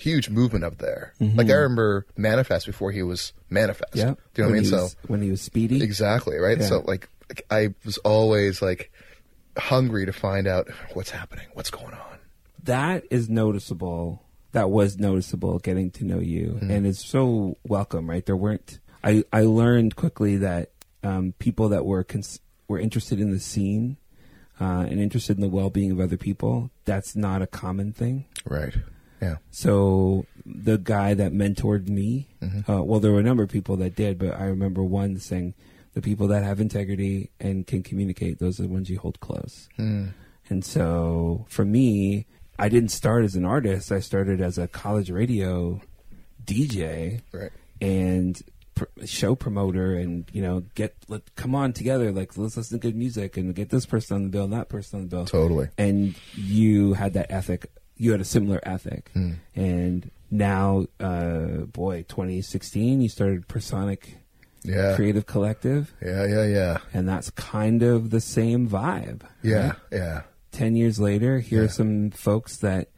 huge 0.00 0.28
movement 0.30 0.64
up 0.64 0.78
there. 0.78 1.12
Like 1.20 1.48
I 1.50 1.54
remember 1.54 2.06
Manafest 2.18 2.66
before 2.66 2.90
he 2.92 3.02
was 3.02 3.32
Manafest. 3.50 3.94
Yeah. 3.94 4.14
Do 4.34 4.42
you 4.42 4.44
know 4.44 4.44
what 4.44 4.48
I 4.48 4.60
mean? 4.60 4.64
So 4.64 4.76
was- 4.82 4.96
when 5.06 5.22
he 5.22 5.30
was 5.30 5.40
speedy. 5.42 5.82
exactly 5.82 6.36
right. 6.38 6.58
Yeah. 6.58 6.66
So 6.66 6.84
like, 6.86 7.08
like, 7.28 7.46
I 7.50 7.74
was 7.84 7.98
always 7.98 8.60
like 8.62 8.90
hungry 9.58 10.06
to 10.06 10.12
find 10.12 10.46
out 10.46 10.68
what's 10.94 11.10
happening, 11.10 11.46
what's 11.54 11.70
going 11.70 11.92
on. 11.94 12.18
that 12.64 13.04
is 13.10 13.28
noticeable. 13.28 14.22
That 14.52 14.68
was 14.70 14.98
noticeable 14.98 15.58
getting 15.60 15.90
to 15.92 16.04
know 16.04 16.18
you, 16.18 16.58
Mm-hmm. 16.58 16.70
and 16.72 16.86
it's 16.86 17.04
so 17.04 17.56
welcome, 17.68 18.10
right? 18.10 18.24
There 18.26 18.36
weren't. 18.36 18.80
I 19.04 19.22
I 19.32 19.42
learned 19.42 19.94
quickly 19.96 20.38
that 20.38 20.70
um, 21.04 21.34
people 21.38 21.68
that 21.68 21.84
were 21.86 22.02
cons- 22.02 22.40
were 22.66 22.78
interested 22.80 23.20
in 23.20 23.30
the 23.30 23.38
scene 23.38 23.96
uh, 24.60 24.86
and 24.90 24.98
interested 25.00 25.36
in 25.36 25.40
the 25.42 25.48
well 25.48 25.70
being 25.70 25.92
of 25.92 26.00
other 26.00 26.16
people. 26.16 26.70
That's 26.84 27.14
not 27.14 27.42
a 27.42 27.46
common 27.46 27.92
thing. 27.92 28.24
Right. 28.44 28.74
Yeah. 29.20 29.36
So 29.50 30.26
the 30.46 30.78
guy 30.78 31.14
that 31.14 31.32
mentored 31.32 31.88
me, 31.88 32.28
Mm-hmm. 32.42 32.70
uh, 32.70 32.82
well, 32.82 33.00
there 33.00 33.12
were 33.12 33.20
a 33.20 33.22
number 33.22 33.42
of 33.42 33.50
people 33.50 33.76
that 33.76 33.94
did, 33.94 34.18
but 34.18 34.34
I 34.34 34.44
remember 34.44 34.82
one 34.82 35.18
saying, 35.18 35.54
"The 35.94 36.00
people 36.00 36.26
that 36.28 36.42
have 36.42 36.58
integrity 36.60 37.30
and 37.38 37.66
can 37.66 37.82
communicate, 37.82 38.38
those 38.38 38.58
are 38.58 38.62
the 38.62 38.68
ones 38.68 38.88
you 38.88 38.98
hold 38.98 39.20
close." 39.20 39.68
Hmm. 39.76 40.06
And 40.48 40.64
so 40.64 41.44
for 41.48 41.64
me, 41.64 42.26
I 42.58 42.68
didn't 42.68 42.90
start 42.90 43.24
as 43.24 43.36
an 43.36 43.44
artist. 43.44 43.92
I 43.92 44.00
started 44.00 44.40
as 44.40 44.56
a 44.58 44.66
college 44.68 45.10
radio 45.10 45.80
DJ 46.44 47.20
Right. 47.32 47.50
and 47.80 48.40
pr- 48.74 48.84
show 49.04 49.34
promoter, 49.34 49.94
and 49.94 50.24
you 50.32 50.42
know, 50.42 50.64
get 50.74 50.94
let 51.08 51.34
come 51.36 51.54
on 51.54 51.72
together. 51.72 52.10
Like 52.12 52.36
let's 52.36 52.56
listen 52.56 52.80
to 52.80 52.86
good 52.88 52.96
music 52.96 53.36
and 53.36 53.54
get 53.54 53.70
this 53.70 53.86
person 53.86 54.16
on 54.16 54.22
the 54.24 54.28
bill, 54.30 54.44
and 54.44 54.52
that 54.52 54.68
person 54.68 54.98
on 55.00 55.04
the 55.08 55.16
bill 55.16 55.26
Totally. 55.26 55.68
and 55.78 56.14
you 56.34 56.94
had 56.94 57.12
that 57.14 57.30
ethic 57.30 57.70
you 58.00 58.12
had 58.12 58.20
a 58.20 58.24
similar 58.24 58.60
ethic 58.64 59.10
Hmm. 59.12 59.32
and 59.54 60.10
now 60.30 60.86
uh 61.00 61.64
boy 61.80 62.04
2016 62.08 63.00
you 63.02 63.08
started 63.08 63.46
personic 63.48 64.16
Yeah. 64.64 64.94
creative 64.96 65.26
collective 65.26 65.92
Yeah. 66.02 66.24
Yeah. 66.26 66.46
Yeah. 66.46 66.78
and 66.94 67.08
that's 67.08 67.30
kind 67.30 67.82
of 67.82 68.10
the 68.10 68.20
same 68.20 68.68
vibe 68.68 69.22
Yeah. 69.42 69.66
right? 69.66 69.76
Yeah. 69.92 70.20
10 70.52 70.76
years 70.76 70.98
later 70.98 71.38
here 71.40 71.60
Yeah. 71.60 71.64
are 71.66 71.68
some 71.68 72.10
folks 72.10 72.56
that 72.58 72.88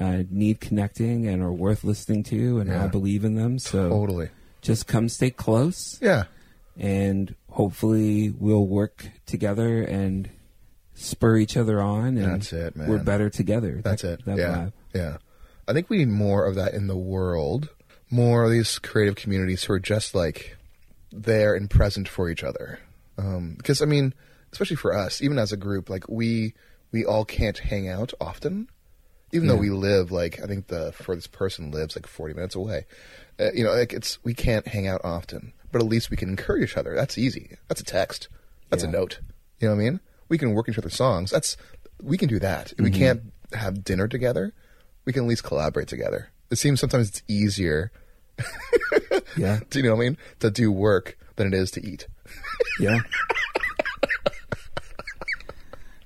uh, 0.00 0.22
need 0.30 0.60
connecting 0.60 1.26
and 1.26 1.42
are 1.42 1.52
worth 1.52 1.84
listening 1.84 2.22
to 2.24 2.58
and 2.60 2.70
Yeah. 2.70 2.84
i 2.84 2.86
believe 2.88 3.24
in 3.24 3.34
them 3.34 3.58
so 3.58 3.88
Totally. 3.88 4.28
just 4.62 4.86
come 4.86 5.08
stay 5.08 5.30
close 5.30 5.98
Yeah. 6.00 6.24
and 6.78 7.34
hopefully 7.50 8.32
we'll 8.38 8.66
work 8.66 9.06
together 9.26 9.82
and 9.82 10.28
spur 11.00 11.36
each 11.38 11.56
other 11.56 11.80
on 11.80 12.16
and 12.18 12.34
That's 12.34 12.52
it, 12.52 12.76
man. 12.76 12.88
we're 12.88 12.98
better 13.02 13.30
together 13.30 13.80
That's 13.82 14.02
That- 14.02 14.20
it. 14.20 14.24
that 14.26 14.38
yeah. 14.38 14.54
vibe. 14.56 14.72
Yeah. 14.94 15.16
I 15.66 15.72
think 15.72 15.88
we 15.88 15.98
need 15.98 16.08
more 16.08 16.44
of 16.46 16.54
that 16.56 16.74
in 16.74 16.86
the 16.88 16.96
world. 16.96 17.68
More 18.10 18.44
of 18.44 18.50
these 18.50 18.78
creative 18.78 19.14
communities 19.14 19.64
who 19.64 19.72
are 19.72 19.78
just 19.80 20.14
like 20.14 20.56
there 21.12 21.54
and 21.54 21.70
present 21.70 22.08
for 22.08 22.28
each 22.28 22.42
other. 22.42 22.80
Um, 23.16 23.54
because 23.56 23.80
I 23.80 23.84
mean, 23.84 24.14
especially 24.52 24.76
for 24.76 24.92
us, 24.92 25.22
even 25.22 25.38
as 25.38 25.52
a 25.52 25.56
group, 25.56 25.88
like 25.88 26.08
we 26.08 26.54
we 26.92 27.04
all 27.04 27.24
can't 27.24 27.58
hang 27.58 27.88
out 27.88 28.12
often. 28.20 28.68
Even 29.32 29.46
though 29.46 29.56
we 29.56 29.70
live 29.70 30.10
like 30.10 30.40
I 30.42 30.46
think 30.46 30.66
the 30.66 30.90
furthest 30.92 31.30
person 31.30 31.70
lives 31.70 31.94
like 31.94 32.08
forty 32.08 32.34
minutes 32.34 32.56
away, 32.56 32.86
uh, 33.38 33.52
you 33.54 33.62
know, 33.62 33.72
like 33.72 33.92
it's 33.92 34.18
we 34.24 34.34
can't 34.34 34.66
hang 34.66 34.88
out 34.88 35.00
often, 35.04 35.52
but 35.70 35.80
at 35.80 35.86
least 35.86 36.10
we 36.10 36.16
can 36.16 36.30
encourage 36.30 36.64
each 36.70 36.76
other. 36.76 36.96
That's 36.96 37.16
easy. 37.16 37.56
That's 37.68 37.80
a 37.80 37.84
text. 37.84 38.28
That's 38.70 38.82
a 38.82 38.88
note. 38.88 39.20
You 39.60 39.68
know 39.68 39.74
what 39.76 39.80
I 39.82 39.84
mean? 39.84 40.00
We 40.30 40.38
can 40.38 40.54
work 40.54 40.70
each 40.70 40.78
other's 40.78 40.96
songs. 40.96 41.30
That's 41.30 41.58
we 42.02 42.16
can 42.16 42.30
do 42.30 42.38
that. 42.38 42.72
If 42.72 42.78
we 42.80 42.90
Mm-hmm. 42.90 42.98
can't 42.98 43.20
have 43.52 43.84
dinner 43.84 44.08
together, 44.08 44.54
we 45.04 45.12
can 45.12 45.24
at 45.24 45.28
least 45.28 45.44
collaborate 45.44 45.88
together. 45.88 46.30
It 46.50 46.56
seems 46.56 46.80
sometimes 46.80 47.10
it's 47.10 47.22
easier. 47.28 47.92
Yeah. 49.36 49.60
Do 49.70 49.78
you 49.78 49.84
know 49.84 49.94
what 49.94 50.02
I 50.02 50.04
mean? 50.06 50.18
To 50.40 50.50
do 50.50 50.72
work 50.72 51.16
than 51.36 51.46
it 51.48 51.54
is 51.54 51.70
to 51.72 51.86
eat. 51.86 52.08
Yeah. 52.80 52.98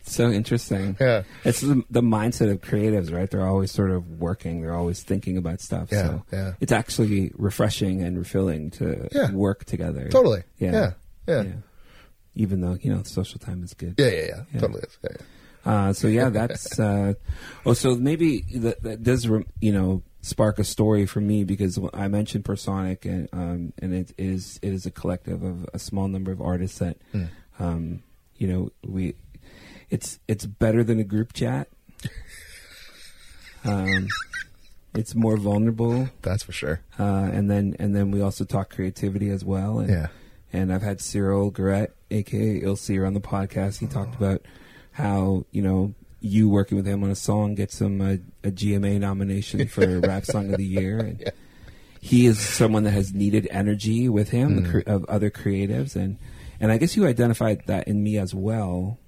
so 0.03 0.31
interesting. 0.31 0.97
Yeah. 1.01 1.23
It's 1.45 1.61
the, 1.61 1.83
the 1.91 2.03
mindset 2.03 2.51
of 2.51 2.61
creatives, 2.61 3.13
right? 3.13 3.31
They're 3.31 3.47
always 3.47 3.73
sort 3.73 3.91
of 3.91 4.21
working. 4.21 4.61
They're 4.61 4.75
always 4.75 5.03
thinking 5.03 5.37
about 5.39 5.61
stuff. 5.61 5.89
Yeah, 5.91 6.03
so 6.03 6.25
yeah. 6.33 6.53
it's 6.61 6.73
actually 6.73 7.33
refreshing 7.35 8.03
and 8.03 8.19
refilling 8.19 8.71
to 8.73 9.09
Yeah. 9.13 9.31
work 9.33 9.65
together. 9.65 10.09
Totally. 10.11 10.43
Yeah. 10.59 10.73
Yeah. 10.73 10.91
Yeah. 11.27 11.43
Yeah. 11.43 11.53
Even 12.35 12.61
though, 12.61 12.77
you 12.81 12.93
know, 12.95 13.03
social 13.05 13.39
time 13.39 13.63
is 13.63 13.75
good. 13.75 13.95
Yeah, 13.99 14.09
yeah, 14.09 14.13
yeah. 14.27 14.43
Yeah. 14.53 14.61
Totally 14.61 14.81
is. 14.81 14.99
Yeah, 15.03 15.11
yeah. 15.67 15.73
Uh, 15.73 15.93
so 15.93 16.09
yeah, 16.09 16.29
that's. 16.31 16.79
Uh, 16.85 17.15
oh, 17.65 17.73
so 17.73 17.95
maybe 17.95 18.41
that, 18.57 18.83
that 18.83 19.03
does, 19.03 19.25
you 19.61 19.73
know, 19.73 20.03
spark 20.21 20.59
a 20.59 20.65
story 20.65 21.07
for 21.07 21.21
me 21.21 21.45
because 21.45 21.79
I 21.95 22.09
mentioned 22.09 22.45
Personic, 22.45 23.05
and 23.07 23.29
um, 23.33 23.73
and 23.79 23.95
it 23.95 24.13
is 24.19 24.59
it 24.63 24.73
is 24.73 24.85
a 24.87 24.91
collective 24.91 25.43
of 25.43 25.69
a 25.73 25.79
small 25.79 26.09
number 26.09 26.33
of 26.33 26.41
artists 26.43 26.79
that, 26.81 26.97
Hmm. 27.13 27.25
um, 27.59 28.03
you 28.37 28.47
know, 28.49 28.71
we. 28.87 29.15
It's 29.91 30.19
it's 30.29 30.45
better 30.47 30.83
than 30.83 30.99
a 30.99 31.05
group 31.05 31.33
chat. 31.35 31.69
Um, 33.65 34.09
it's 34.95 35.15
more 35.15 35.37
vulnerable, 35.37 36.09
That's 36.23 36.43
for 36.43 36.53
sure. 36.53 36.81
uh, 36.99 37.31
and 37.33 37.51
then 37.51 37.77
and 37.79 37.95
then 37.97 38.11
we 38.11 38.21
also 38.21 38.45
talk 38.45 38.71
creativity 38.71 39.31
as 39.31 39.45
well. 39.45 39.79
And, 39.79 39.89
Yeah. 39.91 40.09
and 40.53 40.73
I've 40.73 40.83
had 40.83 41.01
Cyril 41.01 41.51
Garrett, 41.51 41.95
aka 42.15 42.61
Ilseer, 42.61 43.07
on 43.07 43.15
the 43.15 43.21
podcast. 43.21 43.79
He 43.79 43.87
talked 43.87 44.15
about 44.15 44.43
how 44.93 45.45
you 45.51 45.63
know 45.63 45.95
you 46.21 46.49
working 46.49 46.77
with 46.77 46.87
him 46.87 47.03
on 47.05 47.11
a 47.11 47.15
song 47.15 47.55
gets 47.55 47.81
him 47.81 48.01
a, 48.01 48.15
a 48.47 48.51
GMA 48.51 48.99
nomination 48.99 49.69
for 49.69 50.01
Rap 50.09 50.25
Song 50.25 50.51
of 50.51 50.57
the 50.57 50.65
Year. 50.65 50.99
And 50.99 51.21
Yeah. 51.21 51.31
He 52.01 52.27
is 52.27 52.39
someone 52.39 52.85
that 52.85 52.91
has 52.93 53.13
needed 53.15 53.49
energy 53.51 54.09
with 54.11 54.29
him 54.31 54.65
Mm. 54.65 54.71
cre- 54.71 54.91
of 54.91 55.05
other 55.07 55.31
creatives, 55.31 55.97
and 55.97 56.19
and 56.61 56.71
I 56.71 56.77
guess 56.79 56.97
you 56.97 57.07
identified 57.07 57.63
that 57.67 57.89
in 57.89 58.03
me 58.03 58.19
as 58.19 58.35
well. 58.35 58.99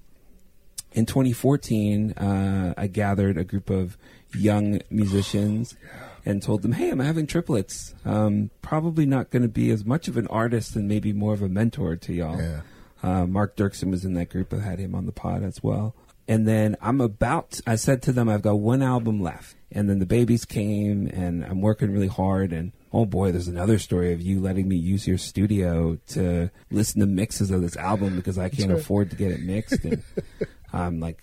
In 0.93 1.05
2014, 1.05 2.13
uh, 2.13 2.73
I 2.75 2.87
gathered 2.87 3.37
a 3.37 3.43
group 3.43 3.69
of 3.69 3.97
young 4.35 4.81
musicians 4.89 5.75
and 6.25 6.41
told 6.41 6.61
them, 6.63 6.71
"Hey, 6.73 6.89
I'm 6.89 6.99
having 6.99 7.27
triplets. 7.27 7.93
Um, 8.03 8.49
probably 8.63 9.05
not 9.05 9.29
going 9.29 9.43
to 9.43 9.47
be 9.49 9.69
as 9.69 9.85
much 9.85 10.07
of 10.07 10.17
an 10.17 10.25
artist 10.27 10.75
and 10.75 10.87
maybe 10.87 11.13
more 11.13 11.33
of 11.33 11.41
a 11.43 11.49
mentor 11.49 11.95
to 11.97 12.13
y'all." 12.13 12.39
Yeah. 12.39 12.61
Uh, 13.03 13.25
Mark 13.25 13.55
Dirksen 13.55 13.91
was 13.91 14.05
in 14.05 14.13
that 14.15 14.29
group. 14.29 14.53
I 14.53 14.59
had 14.59 14.79
him 14.79 14.95
on 14.95 15.05
the 15.05 15.11
pod 15.11 15.43
as 15.43 15.61
well. 15.61 15.95
And 16.27 16.47
then 16.47 16.75
I'm 16.81 16.99
about, 16.99 17.59
I 17.65 17.75
said 17.75 18.01
to 18.03 18.11
them, 18.11 18.27
I've 18.27 18.41
got 18.41 18.59
one 18.59 18.81
album 18.81 19.21
left. 19.21 19.55
And 19.71 19.89
then 19.89 19.99
the 19.99 20.05
babies 20.05 20.45
came 20.45 21.07
and 21.07 21.43
I'm 21.45 21.61
working 21.61 21.91
really 21.91 22.07
hard. 22.07 22.51
And 22.51 22.73
oh 22.91 23.05
boy, 23.05 23.31
there's 23.31 23.47
another 23.47 23.79
story 23.79 24.13
of 24.13 24.21
you 24.21 24.39
letting 24.41 24.67
me 24.67 24.75
use 24.75 25.07
your 25.07 25.17
studio 25.17 25.97
to 26.09 26.49
listen 26.69 26.99
to 26.99 27.05
mixes 27.05 27.51
of 27.51 27.61
this 27.61 27.77
album 27.77 28.15
because 28.15 28.37
I 28.37 28.49
can't 28.49 28.71
right. 28.71 28.79
afford 28.79 29.09
to 29.11 29.15
get 29.15 29.31
it 29.31 29.41
mixed. 29.41 29.83
And 29.85 30.03
I'm 30.73 30.99
like, 30.99 31.21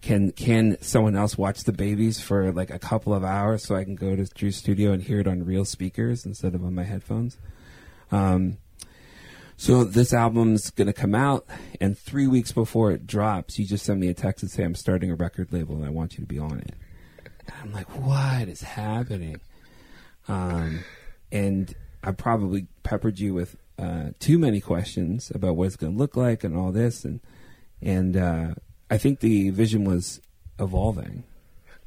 can 0.00 0.32
can 0.32 0.80
someone 0.80 1.16
else 1.16 1.36
watch 1.36 1.64
the 1.64 1.72
babies 1.72 2.20
for 2.20 2.52
like 2.52 2.70
a 2.70 2.78
couple 2.78 3.12
of 3.12 3.24
hours 3.24 3.64
so 3.64 3.74
I 3.74 3.84
can 3.84 3.96
go 3.96 4.16
to 4.16 4.24
Drew's 4.24 4.56
studio 4.56 4.92
and 4.92 5.02
hear 5.02 5.20
it 5.20 5.26
on 5.26 5.44
real 5.44 5.64
speakers 5.64 6.24
instead 6.24 6.54
of 6.54 6.64
on 6.64 6.74
my 6.74 6.84
headphones? 6.84 7.36
Um, 8.10 8.58
so 9.56 9.84
this 9.84 10.12
album's 10.12 10.70
gonna 10.70 10.92
come 10.92 11.14
out, 11.14 11.46
and 11.80 11.96
three 11.98 12.26
weeks 12.26 12.52
before 12.52 12.90
it 12.92 13.06
drops, 13.06 13.58
you 13.58 13.66
just 13.66 13.84
send 13.84 14.00
me 14.00 14.08
a 14.08 14.14
text 14.14 14.42
and 14.42 14.50
say 14.50 14.64
I'm 14.64 14.74
starting 14.74 15.10
a 15.10 15.14
record 15.14 15.52
label 15.52 15.76
and 15.76 15.84
I 15.84 15.90
want 15.90 16.14
you 16.14 16.20
to 16.20 16.26
be 16.26 16.38
on 16.38 16.58
it. 16.60 16.74
And 17.46 17.54
I'm 17.62 17.72
like, 17.72 17.88
what 17.96 18.48
is 18.48 18.62
happening? 18.62 19.40
Um, 20.28 20.80
and 21.30 21.74
I 22.02 22.12
probably 22.12 22.66
peppered 22.82 23.18
you 23.18 23.34
with 23.34 23.56
uh, 23.78 24.10
too 24.18 24.38
many 24.38 24.60
questions 24.60 25.30
about 25.34 25.56
what 25.56 25.66
it's 25.68 25.76
gonna 25.76 25.96
look 25.96 26.16
like 26.16 26.44
and 26.44 26.56
all 26.56 26.72
this, 26.72 27.04
and 27.04 27.20
and 27.82 28.16
uh, 28.16 28.54
I 28.90 28.98
think 28.98 29.20
the 29.20 29.50
vision 29.50 29.84
was 29.84 30.20
evolving, 30.58 31.24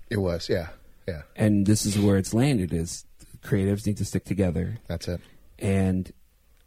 It 0.09 0.17
was. 0.17 0.49
Yeah. 0.49 0.69
Yeah. 1.07 1.23
and 1.35 1.65
this 1.65 1.85
is 1.87 1.97
where 1.97 2.17
it's 2.17 2.33
landed: 2.35 2.71
is 2.73 3.05
creatives 3.43 3.85
need 3.87 3.97
to 3.97 4.05
stick 4.05 4.25
together 4.25 4.77
That's 4.87 5.07
it. 5.07 5.21
and 5.57 6.11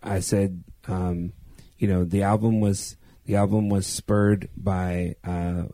I 0.03 0.21
said, 0.21 0.65
um, 0.88 1.33
you 1.79 1.88
know, 1.88 2.05
the 2.05 2.23
album 2.23 2.61
was 2.61 2.97
the 3.27 3.37
album 3.37 3.69
was 3.69 3.87
spurred 3.87 4.49
by 4.57 5.17
uh, 5.25 5.65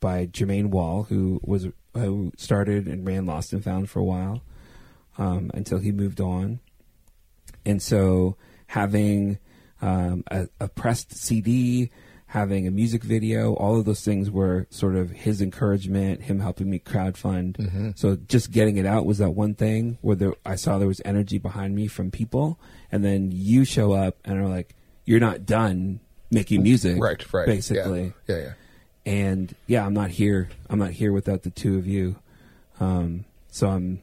by 0.00 0.26
Jermaine 0.26 0.66
Wall, 0.66 1.04
who 1.04 1.40
was 1.42 1.68
who 1.94 2.32
started 2.36 2.86
and 2.86 3.06
ran 3.06 3.26
Lost 3.26 3.52
and 3.52 3.64
Found 3.64 3.88
for 3.90 4.00
a 4.00 4.04
while 4.04 4.42
um, 5.18 5.50
until 5.54 5.78
he 5.78 5.92
moved 5.92 6.20
on, 6.20 6.60
and 7.64 7.82
so 7.82 8.36
having 8.68 9.38
um, 9.80 10.24
a, 10.30 10.48
a 10.60 10.68
pressed 10.68 11.12
CD. 11.14 11.90
Having 12.30 12.66
a 12.66 12.72
music 12.72 13.04
video, 13.04 13.54
all 13.54 13.78
of 13.78 13.84
those 13.84 14.04
things 14.04 14.32
were 14.32 14.66
sort 14.68 14.96
of 14.96 15.10
his 15.12 15.40
encouragement, 15.40 16.22
him 16.22 16.40
helping 16.40 16.68
me 16.68 16.80
crowdfund. 16.80 17.56
So 17.96 18.16
just 18.16 18.50
getting 18.50 18.76
it 18.78 18.84
out 18.84 19.06
was 19.06 19.18
that 19.18 19.30
one 19.30 19.54
thing 19.54 19.96
where 20.00 20.16
there, 20.16 20.34
I 20.44 20.56
saw 20.56 20.76
there 20.76 20.88
was 20.88 21.00
energy 21.04 21.38
behind 21.38 21.76
me 21.76 21.86
from 21.86 22.10
people, 22.10 22.58
and 22.92 23.04
then 23.04 23.30
you 23.32 23.64
show 23.64 23.92
up 23.92 24.16
and 24.24 24.38
are 24.38 24.48
like, 24.48 24.74
"You're 25.04 25.20
not 25.20 25.46
done 25.46 26.00
making 26.30 26.62
music, 26.62 27.00
Right. 27.00 27.32
Right. 27.32 27.46
Basically, 27.46 28.12
Yeah. 28.26 28.36
Yeah. 28.36 28.42
yeah. 28.42 28.52
and 29.04 29.54
yeah, 29.66 29.86
I'm 29.86 29.94
not 29.94 30.10
here. 30.10 30.48
I'm 30.68 30.78
not 30.78 30.90
here 30.90 31.12
without 31.12 31.42
the 31.42 31.50
two 31.50 31.78
of 31.78 31.86
you. 31.86 32.16
Um, 32.80 33.24
so 33.50 33.68
I'm. 33.68 34.00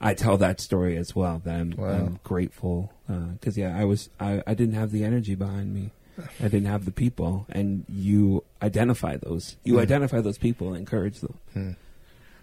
I 0.00 0.12
tell 0.12 0.36
that 0.38 0.60
story 0.60 0.96
as 0.98 1.14
well. 1.16 1.40
That 1.44 1.54
I'm, 1.54 1.70
Wow. 1.76 1.88
I'm 1.88 2.20
grateful 2.24 2.92
because 3.06 3.56
yeah, 3.56 3.78
I 3.78 3.84
was 3.84 4.10
I, 4.20 4.42
I 4.46 4.54
didn't 4.54 4.74
have 4.74 4.90
the 4.90 5.04
energy 5.04 5.34
behind 5.34 5.72
me. 5.74 5.92
I 6.40 6.44
didn't 6.44 6.66
have 6.66 6.84
the 6.84 6.92
people, 6.92 7.46
and 7.48 7.84
you 7.88 8.44
identify 8.62 9.16
those. 9.16 9.56
You 9.64 9.74
Hmm. 9.74 9.80
identify 9.80 10.20
those 10.20 10.38
people 10.38 10.68
and 10.68 10.76
encourage 10.76 11.20
them. 11.20 11.38
Hmm. 11.54 11.70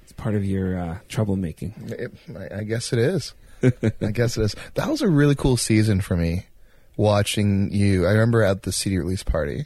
It's 0.04 0.12
part 0.14 0.36
of 0.36 0.44
your 0.44 0.78
uh, 0.78 0.98
troublemaking. 1.08 1.92
It, 1.92 2.12
I 2.54 2.64
guess 2.64 2.92
it 2.92 3.00
is. 3.00 3.34
I 4.02 4.12
guess 4.12 4.38
it 4.38 4.44
is. 4.44 4.56
That 4.76 4.90
was 4.90 5.02
a 5.02 5.08
really 5.08 5.36
cool 5.36 5.58
season 5.58 6.02
for 6.02 6.16
me, 6.16 6.46
watching 6.98 7.72
you. 7.72 8.06
I 8.06 8.12
remember 8.12 8.44
at 8.44 8.64
the 8.64 8.72
CD 8.72 8.98
release 8.98 9.24
party, 9.24 9.66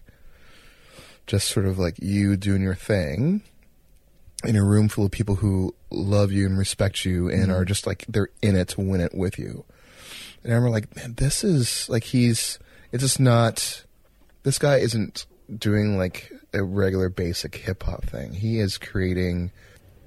just 1.27 1.49
sort 1.49 1.65
of 1.65 1.79
like 1.79 1.99
you 1.99 2.35
doing 2.37 2.61
your 2.61 2.75
thing 2.75 3.41
in 4.43 4.55
a 4.55 4.63
room 4.63 4.89
full 4.89 5.05
of 5.05 5.11
people 5.11 5.35
who 5.35 5.73
love 5.89 6.31
you 6.31 6.45
and 6.45 6.57
respect 6.57 7.05
you 7.05 7.29
and 7.29 7.43
mm-hmm. 7.43 7.51
are 7.51 7.65
just 7.65 7.87
like 7.87 8.05
they're 8.07 8.29
in 8.41 8.55
it 8.55 8.69
to 8.69 8.81
win 8.81 9.01
it 9.01 9.15
with 9.15 9.39
you. 9.39 9.65
And 10.43 10.53
I 10.53 10.55
remember 10.55 10.71
like, 10.71 10.95
man, 10.95 11.15
this 11.15 11.43
is 11.43 11.89
like 11.89 12.03
he's. 12.03 12.59
It's 12.91 13.01
just 13.03 13.19
not. 13.19 13.83
This 14.43 14.59
guy 14.59 14.77
isn't 14.77 15.25
doing 15.57 15.97
like 15.97 16.31
a 16.53 16.63
regular 16.63 17.09
basic 17.09 17.55
hip 17.55 17.83
hop 17.83 18.05
thing. 18.05 18.33
He 18.33 18.59
is 18.59 18.77
creating 18.77 19.51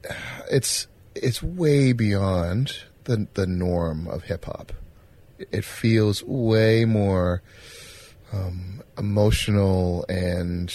it's 0.51 0.87
it's 1.15 1.43
way 1.43 1.93
beyond 1.93 2.85
the 3.09 3.27
the 3.35 3.47
norm 3.47 4.07
of 4.07 4.25
hip 4.25 4.45
hop. 4.45 4.73
It 5.39 5.65
feels 5.65 6.23
way 6.23 6.85
more 6.85 7.43
um, 8.33 8.83
emotional 8.97 10.05
and 10.09 10.73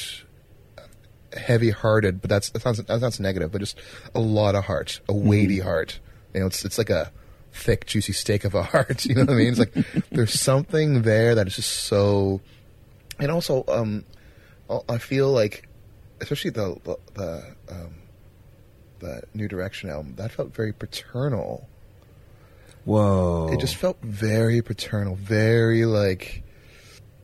heavy 1.37 1.69
hearted, 1.69 2.21
but 2.21 2.29
that's 2.29 2.49
that 2.49 2.61
sounds 2.61 2.83
that 2.83 2.99
sounds 2.99 3.19
negative, 3.19 3.51
but 3.51 3.59
just 3.59 3.79
a 4.13 4.19
lot 4.19 4.55
of 4.55 4.65
heart, 4.65 4.99
a 5.07 5.13
weighty 5.13 5.59
heart. 5.59 5.99
You 6.33 6.41
know, 6.41 6.47
it's 6.47 6.65
it's 6.65 6.77
like 6.77 6.89
a 6.89 7.11
thick, 7.51 7.85
juicy 7.85 8.13
steak 8.13 8.43
of 8.43 8.55
a 8.55 8.63
heart. 8.63 9.05
You 9.13 9.15
know 9.15 9.21
what 9.21 9.31
I 9.31 9.35
mean? 9.35 9.49
It's 9.49 9.59
like 9.59 9.73
there's 10.11 10.39
something 10.39 11.03
there 11.03 11.35
that 11.35 11.47
is 11.47 11.55
just 11.55 11.71
so, 11.85 12.41
and 13.19 13.31
also 13.31 13.63
um, 13.67 14.03
I 14.89 14.97
feel 14.97 15.31
like, 15.31 15.67
especially 16.19 16.51
the 16.51 16.77
the, 16.83 16.97
the 17.13 17.55
um, 17.69 17.93
the 18.99 19.21
New 19.35 19.47
Direction 19.47 19.89
album, 19.89 20.15
that 20.15 20.31
felt 20.31 20.53
very 20.55 20.73
paternal. 20.73 21.69
Whoa! 22.85 23.49
It 23.51 23.59
just 23.59 23.75
felt 23.75 24.01
very 24.01 24.61
paternal, 24.61 25.15
very 25.15 25.85
like, 25.85 26.43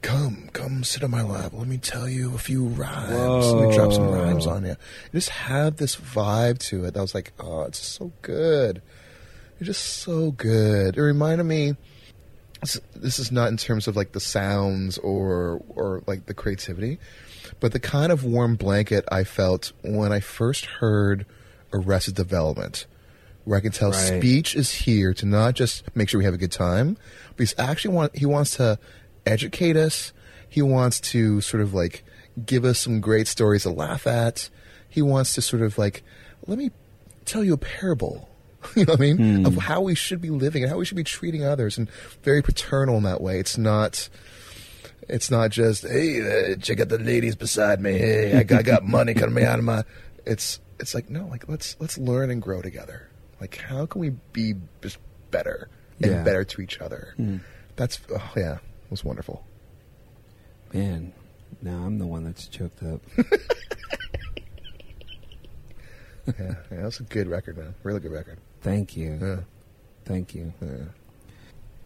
come, 0.02 0.50
come 0.54 0.84
sit 0.84 1.04
on 1.04 1.12
my 1.12 1.22
lap. 1.22 1.52
Let 1.54 1.68
me 1.68 1.78
tell 1.78 2.08
you 2.08 2.34
a 2.34 2.38
few 2.38 2.66
rhymes. 2.66 3.52
Let 3.52 3.68
me 3.68 3.76
drop 3.76 3.92
some 3.92 4.10
rhymes 4.10 4.48
on 4.48 4.64
you. 4.64 4.72
It 4.72 4.78
just 5.14 5.30
had 5.30 5.78
this 5.78 5.98
vibe 5.98 6.60
to 6.70 6.86
it. 6.86 6.94
that 6.94 7.02
was 7.02 7.14
like, 7.14 7.34
oh, 7.40 7.64
it's 7.64 7.86
so 7.86 8.14
good. 8.22 8.82
It's 9.60 9.68
just 9.68 9.84
so 9.84 10.32
good. 10.32 10.98
It 10.98 11.02
reminded 11.02 11.44
me. 11.44 11.76
This, 12.62 12.80
this 12.94 13.20
is 13.20 13.32
not 13.32 13.48
in 13.50 13.56
terms 13.56 13.88
of 13.88 13.96
like 13.96 14.12
the 14.12 14.20
sounds 14.20 14.98
or 14.98 15.62
or 15.70 16.04
like 16.08 16.26
the 16.26 16.34
creativity, 16.34 17.00
but 17.62 17.72
the 17.72 17.80
kind 17.80 18.12
of 18.12 18.26
warm 18.26 18.56
blanket 18.56 19.06
I 19.10 19.24
felt 19.24 19.72
when 19.82 20.12
I 20.12 20.20
first 20.20 20.66
heard 20.66 21.26
Arrested 21.72 22.16
Development 22.16 22.86
where 23.46 23.58
I 23.58 23.62
can 23.62 23.72
tell 23.72 23.92
Right. 23.92 24.20
Speech 24.20 24.56
is 24.56 24.72
here 24.72 25.14
to 25.16 25.26
not 25.26 25.56
just 25.56 25.84
make 25.96 26.10
sure 26.10 26.18
we 26.20 26.26
have 26.26 26.34
a 26.34 26.38
good 26.38 26.52
time, 26.52 26.98
but 27.30 27.40
he's 27.40 27.56
actually 27.58 27.96
want 27.96 28.16
he 28.18 28.26
wants 28.26 28.58
to 28.58 28.78
educate 29.26 29.76
us, 29.78 30.14
He 30.48 30.62
wants 30.62 31.00
to 31.12 31.42
sort 31.42 31.62
of 31.62 31.74
like 31.74 32.04
give 32.46 32.64
us 32.66 32.80
some 32.80 33.02
great 33.02 33.28
stories 33.28 33.64
to 33.64 33.70
laugh 33.70 34.08
at. 34.08 34.50
He 34.88 35.02
wants 35.02 35.36
to 35.36 35.42
sort 35.42 35.62
of 35.62 35.78
like, 35.78 36.04
let 36.48 36.58
me 36.58 36.72
tell 37.26 37.44
you 37.44 37.54
a 37.54 37.58
parable. 37.58 38.28
You 38.76 38.84
know 38.86 38.94
what 38.94 39.00
I 39.00 39.14
mean? 39.14 39.46
Of 39.46 39.56
how 39.56 39.80
we 39.80 39.96
should 39.96 40.20
be 40.20 40.30
living 40.30 40.64
and 40.64 40.70
how 40.72 40.78
we 40.78 40.84
should 40.84 40.98
be 40.98 41.04
treating 41.06 41.46
others, 41.46 41.78
and 41.78 41.90
very 42.24 42.42
paternal 42.42 42.98
in 42.98 43.04
that 43.04 43.22
way. 43.22 43.40
It's 43.40 43.58
not. 43.58 44.10
It's 45.08 45.32
not 45.32 45.50
just 45.52 45.88
hey, 45.88 46.52
uh, 46.52 46.56
check 46.58 46.80
out 46.82 46.90
the 46.90 47.00
ladies 47.00 47.36
beside 47.38 47.80
me. 47.80 47.98
Hey, 47.98 48.38
I 48.38 48.44
got, 48.44 48.60
I 48.60 48.64
got 48.64 48.84
money 48.98 49.14
coming 49.14 49.46
out 49.46 49.60
of 49.60 49.66
my. 49.66 49.84
It's 50.26 50.60
it's 50.80 50.94
like 50.94 51.10
no, 51.10 51.26
like 51.28 51.48
let's 51.48 51.78
let's 51.80 51.98
learn 51.98 52.30
and 52.30 52.42
grow 52.42 52.62
together. 52.62 53.09
Like 53.40 53.58
how 53.58 53.86
can 53.86 54.02
we 54.02 54.10
be 54.34 54.56
just 54.82 54.98
better 55.32 55.70
and 56.02 56.12
Yeah. 56.12 56.24
better 56.24 56.44
to 56.44 56.62
each 56.62 56.80
other? 56.80 57.16
That's 57.76 58.00
oh 58.14 58.32
yeah, 58.36 58.56
it 58.56 58.92
was 58.92 59.04
wonderful. 59.04 59.46
Man, 60.74 61.14
now 61.62 61.84
I'm 61.86 61.98
the 62.00 62.06
one 62.06 62.24
that's 62.24 62.48
choked 62.48 62.84
up. 62.84 63.02
Yeah, 66.40 66.56
yeah, 66.72 66.82
that's 66.84 67.00
a 67.00 67.04
good 67.04 67.28
record, 67.28 67.58
man. 67.58 67.74
Really 67.82 68.00
good 68.00 68.12
record. 68.12 68.38
Thank 68.62 68.96
you. 68.96 69.18
Yeah, 69.20 69.38
Thank 70.06 70.36
you. 70.36 70.54
yeah. 70.62 70.86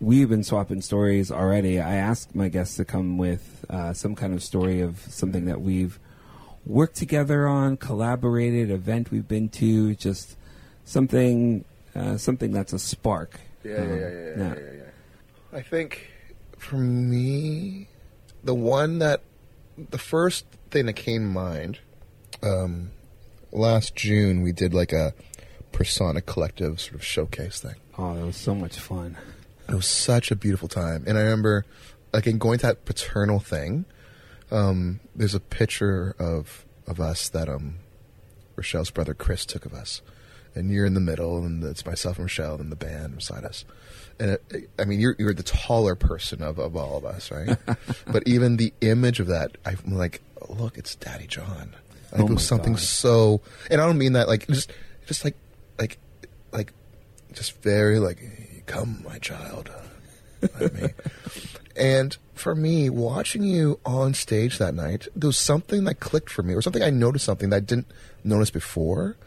We've 0.01 0.27
been 0.27 0.43
swapping 0.43 0.81
stories 0.81 1.31
already. 1.31 1.79
I 1.79 1.95
asked 1.95 2.35
my 2.35 2.49
guests 2.49 2.75
to 2.75 2.83
come 2.83 3.17
with 3.17 3.63
uh, 3.69 3.93
some 3.93 4.15
kind 4.15 4.33
of 4.33 4.43
story 4.43 4.81
of 4.81 4.99
something 5.07 5.45
that 5.45 5.61
we've 5.61 5.97
worked 6.65 6.95
together 6.97 7.47
on, 7.47 7.77
collaborated, 7.77 8.69
event 8.69 9.11
we've 9.11 9.27
been 9.29 9.47
to, 9.49 9.95
just 9.95 10.35
something, 10.85 11.65
uh, 11.95 12.17
something 12.17 12.51
that's 12.51 12.73
a 12.73 12.79
spark. 12.79 13.39
Yeah, 13.63 13.77
Um, 13.77 13.89
yeah, 13.89 13.95
yeah, 13.95 14.09
yeah, 14.09 14.37
yeah, 14.37 14.55
yeah, 14.55 14.71
yeah. 14.77 15.57
I 15.57 15.61
think 15.61 16.09
for 16.57 16.77
me, 16.77 17.87
the 18.43 18.55
one 18.55 18.99
that 18.99 19.21
the 19.89 19.97
first 19.97 20.45
thing 20.71 20.85
that 20.85 20.93
came 20.93 21.21
to 21.21 21.27
mind, 21.27 21.79
um, 22.41 22.91
last 23.51 23.95
June 23.95 24.41
we 24.41 24.51
did 24.51 24.73
like 24.73 24.91
a 24.91 25.13
Persona 25.71 26.21
Collective 26.21 26.79
sort 26.79 26.95
of 26.95 27.03
showcase 27.03 27.59
thing. 27.59 27.75
Oh, 27.97 28.15
that 28.15 28.25
was 28.25 28.35
so 28.35 28.53
much 28.53 28.77
fun. 28.77 29.17
It 29.69 29.75
was 29.75 29.87
such 29.87 30.29
a 30.29 30.35
beautiful 30.35 30.67
time, 30.67 31.03
and 31.07 31.17
I 31.17 31.21
remember, 31.21 31.65
like, 32.11 32.27
in 32.27 32.37
going 32.37 32.59
to 32.59 32.67
that 32.67 32.85
paternal 32.85 33.39
thing. 33.39 33.85
Um, 34.51 34.99
there's 35.15 35.33
a 35.33 35.39
picture 35.39 36.15
of 36.19 36.65
of 36.85 36.99
us 36.99 37.29
that 37.29 37.47
um, 37.49 37.75
Rochelle's 38.55 38.91
brother 38.91 39.13
Chris 39.13 39.45
took 39.45 39.65
of 39.65 39.73
us, 39.73 40.01
and 40.55 40.69
you're 40.69 40.85
in 40.85 40.93
the 40.93 40.99
middle, 40.99 41.43
and 41.43 41.63
it's 41.63 41.85
myself 41.85 42.17
and 42.17 42.25
Rochelle 42.25 42.55
and 42.55 42.71
the 42.71 42.75
band 42.75 43.15
beside 43.15 43.43
us. 43.43 43.65
And 44.19 44.31
it, 44.31 44.69
I 44.77 44.85
mean, 44.85 44.99
you're 44.99 45.15
you're 45.17 45.33
the 45.33 45.43
taller 45.43 45.95
person 45.95 46.41
of, 46.41 46.59
of 46.59 46.75
all 46.75 46.97
of 46.97 47.05
us, 47.05 47.31
right? 47.31 47.57
but 48.07 48.27
even 48.27 48.57
the 48.57 48.73
image 48.81 49.19
of 49.19 49.27
that, 49.27 49.57
I'm 49.65 49.77
like, 49.85 50.21
look, 50.49 50.77
it's 50.77 50.95
Daddy 50.95 51.27
Jon. 51.27 51.75
Like, 52.11 52.21
Oh 52.21 52.27
it 52.27 52.33
was 52.33 52.45
something 52.45 52.73
God. 52.73 52.81
so, 52.81 53.41
and 53.71 53.81
I 53.81 53.87
don't 53.87 53.97
mean 53.97 54.13
that 54.13 54.27
like 54.27 54.47
just 54.47 54.71
just 55.07 55.25
like 55.25 55.35
like 55.79 55.97
like 56.51 56.73
just 57.33 57.61
very 57.61 57.99
like 57.99 58.63
come 58.65 59.03
my 59.05 59.17
child 59.17 59.69
and 61.75 62.17
for 62.33 62.55
me 62.55 62.89
watching 62.89 63.43
you 63.43 63.79
on 63.85 64.13
stage 64.13 64.57
that 64.57 64.73
night 64.73 65.07
there 65.15 65.27
was 65.27 65.37
something 65.37 65.83
that 65.83 65.99
clicked 65.99 66.29
for 66.29 66.43
me 66.43 66.53
or 66.53 66.61
something 66.61 66.81
i 66.81 66.89
noticed 66.89 67.25
something 67.25 67.49
that 67.49 67.57
i 67.57 67.59
didn't 67.59 67.87
notice 68.23 68.49
before 68.49 69.17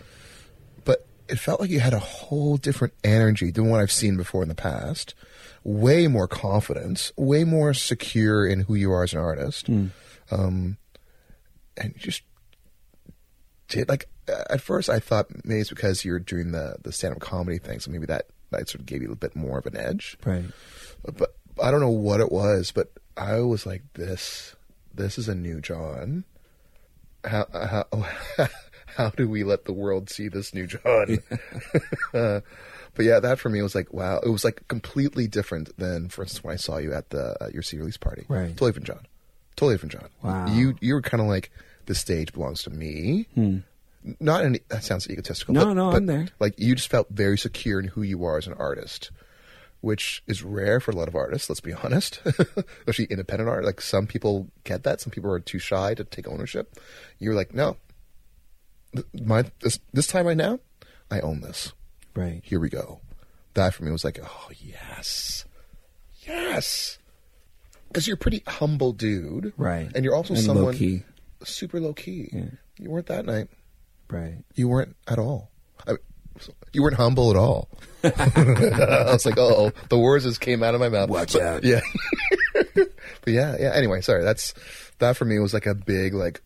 it 1.28 1.38
felt 1.38 1.60
like 1.60 1.70
you 1.70 1.80
had 1.80 1.94
a 1.94 1.98
whole 1.98 2.56
different 2.56 2.94
energy 3.04 3.50
than 3.50 3.68
what 3.68 3.80
i've 3.80 3.92
seen 3.92 4.16
before 4.16 4.42
in 4.42 4.48
the 4.48 4.54
past 4.54 5.14
way 5.64 6.06
more 6.06 6.28
confidence 6.28 7.12
way 7.16 7.44
more 7.44 7.74
secure 7.74 8.46
in 8.46 8.60
who 8.60 8.74
you 8.74 8.92
are 8.92 9.02
as 9.02 9.12
an 9.12 9.18
artist 9.18 9.68
um, 10.30 10.76
and 11.76 11.92
you 11.94 12.00
just 12.00 12.22
did 13.68 13.88
like 13.88 14.08
at 14.28 14.60
first 14.60 14.88
I 14.88 14.98
thought 14.98 15.26
maybe 15.44 15.60
it's 15.60 15.70
because 15.70 16.04
you're 16.04 16.18
doing 16.18 16.52
the 16.52 16.76
the 16.82 16.92
stand 16.92 17.14
up 17.14 17.20
comedy 17.20 17.58
thing, 17.58 17.80
so 17.80 17.90
maybe 17.90 18.06
that 18.06 18.26
that 18.50 18.68
sort 18.68 18.80
of 18.80 18.86
gave 18.86 19.02
you 19.02 19.12
a 19.12 19.16
bit 19.16 19.36
more 19.36 19.58
of 19.58 19.66
an 19.66 19.76
edge. 19.76 20.16
Right. 20.24 20.44
But 21.04 21.34
I 21.62 21.70
don't 21.70 21.80
know 21.80 21.90
what 21.90 22.20
it 22.20 22.32
was, 22.32 22.72
but 22.72 22.92
I 23.16 23.40
was 23.40 23.66
like, 23.66 23.82
this 23.94 24.56
this 24.94 25.18
is 25.18 25.28
a 25.28 25.34
new 25.34 25.60
Jon. 25.60 26.24
How 27.24 27.46
how 27.52 27.86
how 28.96 29.10
do 29.10 29.28
we 29.28 29.44
let 29.44 29.64
the 29.64 29.72
world 29.72 30.10
see 30.10 30.28
this 30.28 30.54
new 30.54 30.66
Jon? 30.66 31.18
Uh, 32.14 32.40
but 32.94 33.04
yeah, 33.04 33.20
that 33.20 33.38
for 33.38 33.50
me 33.50 33.60
was 33.60 33.74
like 33.74 33.92
wow. 33.92 34.18
It 34.24 34.30
was 34.30 34.42
like 34.42 34.66
completely 34.68 35.28
different 35.28 35.76
than, 35.76 36.08
for 36.08 36.22
instance, 36.22 36.42
when 36.42 36.54
I 36.54 36.56
saw 36.56 36.78
you 36.78 36.94
at 36.94 37.10
the 37.10 37.36
at 37.40 37.52
your 37.52 37.62
C 37.62 37.76
release 37.76 37.98
party. 37.98 38.24
Right. 38.26 38.48
Totally 38.48 38.70
different 38.70 38.86
Jon. 38.86 39.06
Totally 39.54 39.74
different 39.74 39.92
Jon. 39.92 40.08
Wow. 40.22 40.46
You 40.46 40.76
you 40.80 40.94
were 40.94 41.02
kind 41.02 41.20
of 41.20 41.26
like 41.26 41.50
the 41.84 41.94
stage 41.94 42.32
belongs 42.32 42.62
to 42.62 42.70
me. 42.70 43.26
Not 44.20 44.44
any. 44.44 44.60
That 44.68 44.84
sounds 44.84 45.08
egotistical. 45.10 45.54
No, 45.54 45.66
but, 45.66 45.74
no, 45.74 45.90
but, 45.90 45.96
I'm 45.96 46.06
there. 46.06 46.28
Like 46.38 46.58
you 46.58 46.74
just 46.74 46.88
felt 46.88 47.08
very 47.10 47.36
secure 47.36 47.80
in 47.80 47.88
who 47.88 48.02
you 48.02 48.24
are 48.24 48.38
as 48.38 48.46
an 48.46 48.54
artist, 48.54 49.10
which 49.80 50.22
is 50.26 50.42
rare 50.42 50.80
for 50.80 50.92
a 50.92 50.94
lot 50.94 51.08
of 51.08 51.16
artists. 51.16 51.50
Let's 51.50 51.60
be 51.60 51.72
honest, 51.72 52.20
especially 52.24 53.06
independent 53.06 53.50
art. 53.50 53.64
Like 53.64 53.80
some 53.80 54.06
people 54.06 54.48
get 54.64 54.84
that. 54.84 55.00
Some 55.00 55.10
people 55.10 55.30
are 55.30 55.40
too 55.40 55.58
shy 55.58 55.94
to 55.94 56.04
take 56.04 56.28
ownership. 56.28 56.78
You're 57.18 57.34
like, 57.34 57.52
no. 57.52 57.76
My 59.14 59.44
this 59.60 59.78
this 59.92 60.06
time 60.06 60.26
right 60.26 60.36
now, 60.36 60.58
I 61.10 61.20
own 61.20 61.40
this. 61.40 61.72
Right. 62.14 62.40
Here 62.44 62.58
we 62.60 62.68
go. 62.70 63.00
That 63.54 63.74
for 63.74 63.84
me 63.84 63.90
was 63.90 64.04
like, 64.04 64.18
oh 64.22 64.48
yes, 64.58 65.44
yes. 66.26 66.98
Because 67.88 68.06
you're 68.06 68.14
a 68.14 68.18
pretty 68.18 68.42
humble 68.46 68.92
dude, 68.92 69.52
Right. 69.56 69.90
And 69.94 70.04
you're 70.04 70.14
also 70.14 70.34
And 70.34 70.42
someone 70.42 70.64
low-key. 70.66 71.02
super 71.44 71.80
low 71.80 71.92
key. 71.94 72.28
Yeah. 72.32 72.44
You 72.78 72.90
weren't 72.90 73.06
that 73.06 73.24
night. 73.26 73.48
Right. 74.10 74.44
You 74.54 74.68
weren't 74.68 74.96
at 75.08 75.18
all. 75.18 75.50
I, 75.86 75.94
you 76.72 76.82
weren't 76.82 76.96
humble 76.96 77.30
at 77.30 77.36
all. 77.36 77.68
I 78.04 78.10
was 79.12 79.24
like, 79.24 79.38
oh, 79.38 79.72
the 79.88 79.98
words 79.98 80.24
just 80.24 80.40
came 80.40 80.62
out 80.62 80.74
of 80.74 80.80
my 80.80 80.88
mouth. 80.90 81.08
Watch 81.08 81.32
But- 81.34 81.42
out. 81.42 81.64
Yeah. 81.64 81.80
but 82.74 82.88
yeah, 83.26 83.56
yeah. 83.58 83.72
Anyway, 83.74 84.00
sorry. 84.02 84.22
That's 84.24 84.52
that 84.98 85.16
for 85.16 85.24
me 85.24 85.38
was 85.38 85.54
like 85.54 85.66
a 85.66 85.74
big 85.74 86.12
like, 86.14 86.42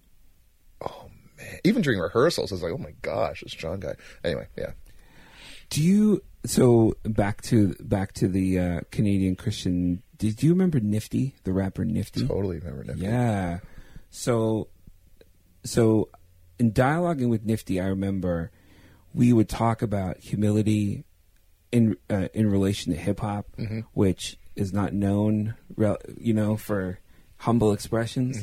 man. 1.40 1.61
Even 1.64 1.83
during 1.83 1.98
rehearsals, 1.98 2.53
I 2.53 2.55
was 2.55 2.62
like, 2.62 2.72
oh 2.72 2.79
my 2.79 2.94
gosh, 3.03 3.42
this 3.42 3.53
Jon 3.53 3.81
guy. 3.81 3.94
Anyway, 4.24 4.46
yeah. 4.57 4.72
Do 5.70 5.83
you 5.83 6.22
so 6.44 6.94
back 7.05 7.42
to 7.42 7.74
back 7.81 8.12
to 8.14 8.29
the 8.29 8.59
uh, 8.59 8.81
Canadian 8.90 9.37
Christian? 9.37 10.03
Did 10.18 10.42
you 10.42 10.50
remember 10.50 10.81
Nifty, 10.81 11.35
the 11.44 11.53
rapper 11.53 11.85
Nifty? 11.85 12.26
Totally 12.26 12.59
remember 12.59 12.85
Nifty. 12.85 13.03
Yeah. 13.03 13.61
So, 14.11 14.68
so 15.64 16.09
in 16.59 16.72
dialoguing 16.72 17.29
with 17.29 17.44
Nifty, 17.44 17.81
I 17.81 17.87
remember 17.87 18.50
we 19.14 19.33
would 19.33 19.48
talk 19.48 19.83
about 19.83 20.18
humility 20.18 21.05
in 21.72 21.96
uh, 22.09 22.29
in 22.35 22.50
relation 22.50 22.92
to 22.92 22.98
hip 22.98 23.20
hop, 23.20 23.46
which 23.92 24.38
is 24.57 24.72
not 24.72 24.92
known, 24.92 25.55
you 26.18 26.35
know, 26.35 26.57
for 26.57 26.98
humble 27.38 27.72
expressions. 27.72 28.42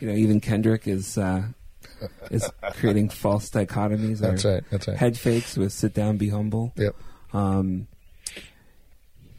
You 0.00 0.08
know, 0.08 0.14
even 0.14 0.40
Kendrick 0.40 0.86
is 0.86 1.18
uh, 1.18 1.48
is 2.30 2.48
creating 2.74 3.08
false 3.08 3.50
dichotomies. 3.50 4.18
That's 4.18 4.44
or 4.44 4.54
right, 4.54 4.64
that's 4.70 4.88
right. 4.88 4.96
Head 4.96 5.18
fakes 5.18 5.56
with 5.56 5.72
"sit 5.72 5.94
down, 5.94 6.16
be 6.16 6.28
humble." 6.28 6.72
Yep. 6.76 6.94
Um, 7.32 7.88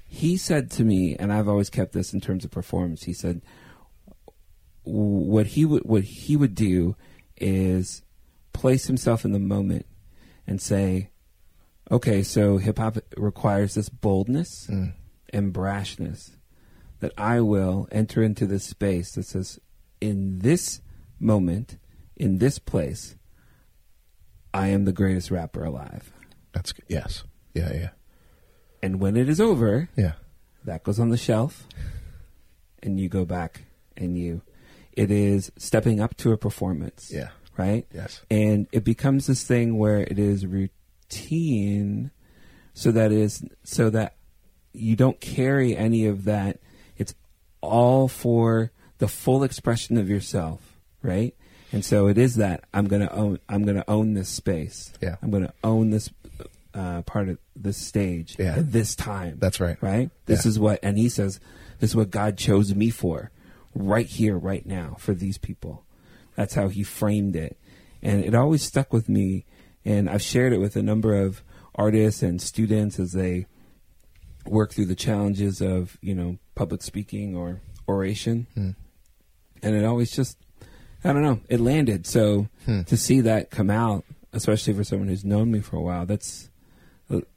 he 0.08 0.38
said 0.38 0.72
to 0.72 0.84
me, 0.84 1.16
and 1.20 1.32
I've 1.32 1.48
always 1.48 1.70
kept 1.70 1.94
this 1.94 2.14
in 2.14 2.22
terms 2.22 2.44
of 2.44 2.52
performance. 2.52 3.04
He 3.04 3.14
said, 3.14 3.42
what 4.84 5.48
he 5.48 5.66
would 5.66 5.84
what 5.84 6.04
he 6.04 6.36
would 6.36 6.56
do 6.56 6.96
is 7.38 8.02
place 8.54 8.88
himself 8.88 9.24
in 9.24 9.32
the 9.32 9.40
moment 9.40 9.86
and 10.48 10.62
say, 10.62 11.12
"Okay, 11.92 12.24
so 12.24 12.58
hip 12.58 12.80
hop 12.80 12.98
requires 13.16 13.76
this 13.76 13.90
boldness 13.90 14.68
and 15.32 15.54
brashness 15.54 16.32
that 17.00 17.14
I 17.18 17.40
will 17.42 17.88
enter 17.92 18.22
into 18.22 18.46
this 18.46 18.66
space 18.66 19.14
that 19.14 19.26
says, 19.26 19.60
in 20.02 20.40
this 20.40 20.82
moment, 21.20 21.78
in 22.20 22.38
this 22.38 22.60
place, 22.60 23.16
I 24.54 24.68
am 24.68 24.86
the 24.86 24.94
greatest 24.94 25.32
rapper 25.32 25.64
alive." 25.64 26.12
That's 26.54 26.72
good. 26.72 26.86
Yes. 26.88 27.24
Yeah, 27.54 27.74
yeah. 27.74 27.90
And 28.84 29.00
when 29.00 29.18
it 29.18 29.28
is 29.30 29.40
over, 29.42 29.90
Yeah. 29.96 30.14
that 30.66 30.84
goes 30.84 31.00
on 31.00 31.10
the 31.10 31.18
shelf 31.18 31.68
and 32.84 33.00
you 33.00 33.10
go 33.10 33.26
back 33.26 33.64
and 33.98 34.18
you 34.18 34.42
it 34.94 35.10
is 35.12 35.52
stepping 35.58 36.00
up 36.02 36.16
to 36.18 36.32
a 36.34 36.38
performance 36.38 37.10
Yeah. 37.14 37.30
right 37.58 37.86
Yes. 37.94 38.22
and 38.30 38.68
it 38.72 38.84
becomes 38.84 39.28
this 39.28 39.44
thing 39.44 39.78
where 39.78 40.00
it 40.02 40.20
is 40.20 40.46
routine 40.46 42.12
so 42.74 42.92
that 42.92 43.12
is 43.12 43.44
so 43.64 43.90
that 43.90 44.16
you 44.74 44.96
don't 44.96 45.20
carry 45.22 45.76
any 45.76 46.06
of 46.06 46.26
that 46.26 46.60
it's 46.98 47.14
all 47.62 48.08
for 48.08 48.72
the 48.98 49.08
full 49.08 49.44
expression 49.44 49.98
of 49.98 50.10
yourself 50.10 50.80
right 51.02 51.36
and 51.72 51.84
so 51.86 52.08
it 52.08 52.18
is 52.18 52.36
that 52.36 52.64
i'm 52.74 52.88
going 52.88 53.02
to 53.02 53.14
own 53.14 53.40
i'm 53.50 53.64
going 53.64 53.76
to 53.78 53.90
own 53.90 54.14
this 54.14 54.30
space 54.30 54.92
Yeah. 55.02 55.16
i'm 55.22 55.32
going 55.32 55.44
to 55.46 55.54
own 55.64 55.90
this 55.92 56.10
uh, 56.74 57.02
part 57.04 57.30
of 57.30 57.38
this 57.56 57.78
stage 57.78 58.36
Yeah. 58.40 58.56
at 58.58 58.72
this 58.72 58.96
time 58.96 59.38
That's 59.40 59.60
right. 59.60 59.78
right 59.82 60.10
this 60.26 60.46
Yeah. 60.46 60.50
is 60.50 60.60
what 60.60 60.80
and 60.84 60.98
he 60.98 61.10
says 61.10 61.40
this 61.80 61.92
is 61.92 61.96
what 61.96 62.10
god 62.12 62.38
chose 62.38 62.74
me 62.76 62.90
for 62.90 63.32
right 63.76 64.08
here, 64.08 64.36
right 64.38 64.66
now 64.66 64.96
for 65.00 65.14
these 65.14 65.38
people. 65.38 65.86
That's 66.36 66.56
how 66.56 66.70
he 66.70 66.82
framed 66.84 67.36
it. 67.36 67.56
And 68.02 68.26
it 68.26 68.34
always 68.34 68.64
stuck 68.64 68.92
with 68.92 69.08
me. 69.08 69.46
And 69.86 70.10
I've 70.10 70.24
shared 70.24 70.54
it 70.54 70.58
with 70.58 70.76
a 70.76 70.82
number 70.82 71.16
of 71.16 71.44
artists 71.76 72.24
and 72.24 72.42
students 72.42 73.00
as 73.00 73.12
they 73.14 73.46
work 74.46 74.74
through 74.74 74.88
the 74.88 74.96
challenges 74.96 75.62
of, 75.62 75.98
you 76.02 76.16
know, 76.16 76.40
public 76.56 76.82
speaking 76.82 77.36
or 77.36 77.62
oration. 77.88 78.48
Hmm. 78.56 78.72
And 79.62 79.76
it 79.76 79.86
always 79.86 80.12
just, 80.12 80.36
I 81.04 81.14
don't 81.14 81.22
know, 81.24 81.40
it 81.50 81.60
landed. 81.60 82.06
So 82.08 82.48
Hmm. 82.66 82.82
to 82.84 82.98
see 82.98 83.22
that 83.22 83.50
come 83.52 83.70
out, 83.70 84.04
especially 84.34 84.74
for 84.74 84.84
someone 84.84 85.08
who's 85.08 85.24
known 85.26 85.52
me 85.52 85.60
for 85.62 85.78
a 85.78 85.82
while, 85.82 86.06
that's, 86.06 86.50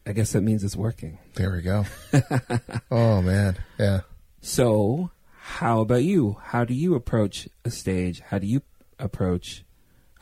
I 0.06 0.12
guess 0.12 0.32
that 0.32 0.42
means 0.42 0.64
it's 0.64 0.76
working. 0.76 1.18
There 1.34 1.52
we 1.52 1.62
go. 1.62 1.84
oh 2.90 3.22
man, 3.22 3.56
yeah. 3.78 4.00
So, 4.40 5.10
how 5.38 5.80
about 5.80 6.02
you? 6.02 6.36
How 6.42 6.64
do 6.64 6.74
you 6.74 6.94
approach 6.94 7.48
a 7.64 7.70
stage? 7.70 8.20
How 8.20 8.38
do 8.38 8.46
you 8.46 8.62
approach 8.98 9.64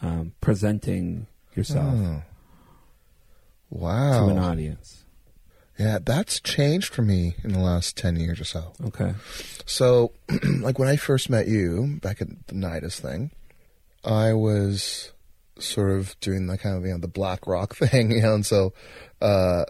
um, 0.02 0.32
presenting 0.40 1.26
yourself 1.56 1.94
Oh. 1.96 2.22
Wow. 3.70 4.26
to 4.26 4.30
an 4.32 4.38
audience? 4.38 4.99
Yeah, 5.80 5.98
that's 5.98 6.40
changed 6.40 6.92
for 6.92 7.00
me 7.00 7.36
in 7.42 7.54
the 7.54 7.58
last 7.58 7.96
10 7.96 8.16
years 8.16 8.38
or 8.38 8.44
so. 8.44 8.74
Okay. 8.84 9.14
So, 9.64 10.12
like 10.60 10.78
when 10.78 10.88
I 10.88 10.96
first 10.96 11.30
met 11.30 11.48
you 11.48 11.98
back 12.02 12.20
at 12.20 12.28
the 12.48 12.54
Nidus 12.54 13.00
thing, 13.00 13.30
I 14.04 14.34
was 14.34 15.14
sort 15.58 15.92
of 15.92 16.20
doing 16.20 16.48
the 16.48 16.58
kind 16.58 16.76
of, 16.76 16.84
you 16.84 16.92
know, 16.92 16.98
the 16.98 17.08
black 17.08 17.46
rock 17.46 17.74
thing, 17.76 18.10
you 18.10 18.20
know, 18.20 18.34
and 18.34 18.44
so, 18.44 18.74
uh, 19.22 19.64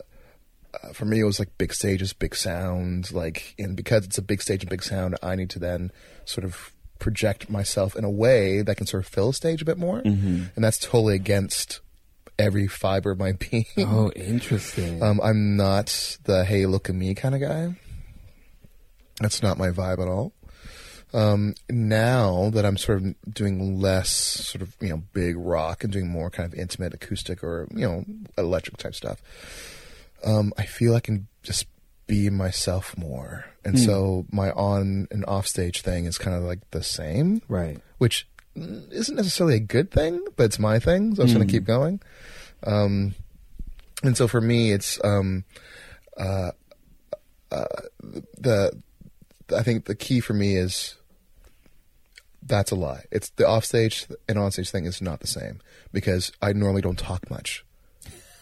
uh, 0.82 0.92
for 0.92 1.04
me, 1.04 1.20
it 1.20 1.24
was 1.24 1.38
like 1.38 1.56
big 1.58 1.72
stages, 1.72 2.12
big 2.12 2.34
sound, 2.34 3.12
like, 3.12 3.54
and 3.56 3.76
because 3.76 4.04
it's 4.04 4.18
a 4.18 4.22
big 4.22 4.42
stage 4.42 4.64
and 4.64 4.70
big 4.70 4.82
sound, 4.82 5.16
I 5.22 5.36
need 5.36 5.50
to 5.50 5.60
then 5.60 5.92
sort 6.24 6.44
of 6.44 6.72
project 6.98 7.48
myself 7.48 7.94
in 7.94 8.02
a 8.02 8.10
way 8.10 8.62
that 8.62 8.76
can 8.76 8.86
sort 8.86 9.04
of 9.04 9.08
fill 9.08 9.28
a 9.28 9.34
stage 9.34 9.62
a 9.62 9.64
bit 9.64 9.78
more. 9.78 10.02
Mm-hmm. 10.02 10.44
And 10.56 10.64
that's 10.64 10.78
totally 10.78 11.14
against 11.14 11.80
every 12.40 12.66
fiber 12.66 13.12
of 13.12 13.18
my 13.18 13.32
being. 13.50 13.66
Oh, 13.78 14.10
interesting. 14.16 15.02
Um, 15.02 15.20
I'm 15.22 15.56
not 15.56 16.16
the 16.24 16.44
hey, 16.44 16.66
look 16.66 16.88
at 16.88 16.94
me 16.96 17.14
kind 17.14 17.34
of 17.34 17.40
guy. 17.40 17.74
That's 19.20 19.42
not 19.42 19.58
my 19.58 19.68
vibe 19.70 20.00
at 20.00 20.08
all. 20.08 20.32
Um, 21.12 21.54
now 21.68 22.50
that 22.50 22.64
I'm 22.64 22.76
sort 22.76 23.02
of 23.02 23.14
doing 23.34 23.80
less 23.80 24.08
sort 24.10 24.62
of, 24.62 24.76
you 24.80 24.90
know, 24.90 25.02
big 25.12 25.36
rock 25.36 25.82
and 25.84 25.92
doing 25.92 26.08
more 26.08 26.30
kind 26.30 26.50
of 26.50 26.58
intimate 26.58 26.94
acoustic 26.94 27.42
or, 27.42 27.66
you 27.74 27.80
know, 27.86 28.04
electric 28.38 28.76
type 28.76 28.94
stuff, 28.94 29.20
um, 30.24 30.52
I 30.56 30.64
feel 30.66 30.94
I 30.94 31.00
can 31.00 31.26
just 31.42 31.66
be 32.06 32.30
myself 32.30 32.96
more. 32.96 33.46
And 33.64 33.76
Hmm. 33.76 33.84
so 33.84 34.26
my 34.30 34.52
on 34.52 35.08
and 35.10 35.24
off 35.26 35.46
stage 35.48 35.82
thing 35.82 36.04
is 36.06 36.16
kind 36.16 36.36
of 36.36 36.44
like 36.44 36.60
the 36.70 36.82
same 36.82 37.42
right. 37.48 37.78
which 37.98 38.26
mm, 38.56 38.90
isn't 38.92 39.16
necessarily 39.16 39.56
a 39.56 39.60
good 39.60 39.90
thing, 39.90 40.24
but 40.36 40.44
it's 40.44 40.58
my 40.60 40.78
thing, 40.78 41.14
so 41.16 41.22
I'm 41.22 41.28
just 41.28 41.36
going 41.36 41.46
Mm. 41.46 41.50
to 41.50 41.56
keep 41.58 41.64
going. 41.64 42.00
Um, 42.64 43.14
and 44.02 44.16
so 44.16 44.28
for 44.28 44.40
me, 44.40 44.72
it's 44.72 44.98
um, 45.04 45.44
uh, 46.16 46.52
uh, 47.50 47.64
the 48.38 48.80
I 49.56 49.62
think 49.62 49.86
the 49.86 49.94
key 49.94 50.20
for 50.20 50.32
me 50.32 50.56
is 50.56 50.96
that's 52.42 52.70
a 52.70 52.76
lie. 52.76 53.04
It's 53.10 53.30
the 53.30 53.46
offstage 53.46 54.06
and 54.28 54.38
onstage 54.38 54.70
thing 54.70 54.86
is 54.86 55.02
not 55.02 55.20
the 55.20 55.26
same 55.26 55.60
because 55.92 56.32
I 56.40 56.52
normally 56.52 56.82
don't 56.82 56.98
talk 56.98 57.30
much. 57.30 57.64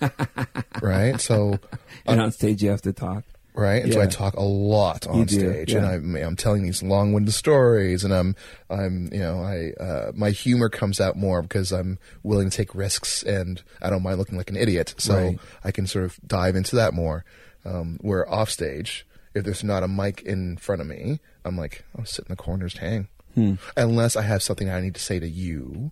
right? 0.82 1.20
So 1.20 1.58
And 2.06 2.20
on 2.20 2.30
stage, 2.30 2.62
you 2.62 2.70
have 2.70 2.82
to 2.82 2.92
talk. 2.92 3.24
Right? 3.58 3.82
And 3.82 3.92
so 3.92 4.00
I 4.00 4.06
talk 4.06 4.34
a 4.34 4.42
lot 4.42 5.06
on 5.06 5.26
stage, 5.28 5.72
yeah. 5.72 5.78
and 5.78 5.86
I'm 5.86 6.16
I'm 6.16 6.36
telling 6.36 6.62
these 6.62 6.82
long-winded 6.82 7.34
stories, 7.34 8.04
and 8.04 8.14
I'm 8.14 8.36
I'm 8.70 9.12
you 9.12 9.18
know 9.20 9.42
I 9.42 9.72
uh, 9.82 10.12
my 10.14 10.30
humor 10.30 10.68
comes 10.68 11.00
out 11.00 11.16
more 11.16 11.42
because 11.42 11.72
I'm 11.72 11.98
willing 12.22 12.48
to 12.50 12.56
take 12.56 12.74
risks, 12.74 13.22
and 13.22 13.62
I 13.82 13.90
don't 13.90 14.02
mind 14.02 14.18
looking 14.18 14.38
like 14.38 14.50
an 14.50 14.56
idiot, 14.56 14.94
so 14.98 15.14
Right. 15.14 15.38
I 15.64 15.70
can 15.72 15.86
sort 15.86 16.04
of 16.04 16.18
dive 16.26 16.56
into 16.56 16.76
that 16.76 16.94
more. 16.94 17.24
Um, 17.64 17.98
where 18.00 18.26
off 18.30 18.48
stage, 18.50 19.04
if 19.34 19.44
there's 19.44 19.64
not 19.64 19.82
a 19.82 19.88
mic 19.88 20.22
in 20.22 20.56
front 20.56 20.80
of 20.80 20.86
me, 20.86 21.20
I'm 21.44 21.56
like 21.58 21.84
I'll 21.98 22.06
sit 22.06 22.24
in 22.26 22.30
the 22.32 22.36
corner, 22.36 22.66
just 22.66 22.78
hang, 22.78 23.08
Hmm. 23.34 23.54
unless 23.76 24.16
I 24.16 24.22
have 24.22 24.42
something 24.42 24.70
I 24.70 24.80
need 24.80 24.94
to 24.94 25.00
say 25.02 25.18
to 25.18 25.28
you. 25.28 25.90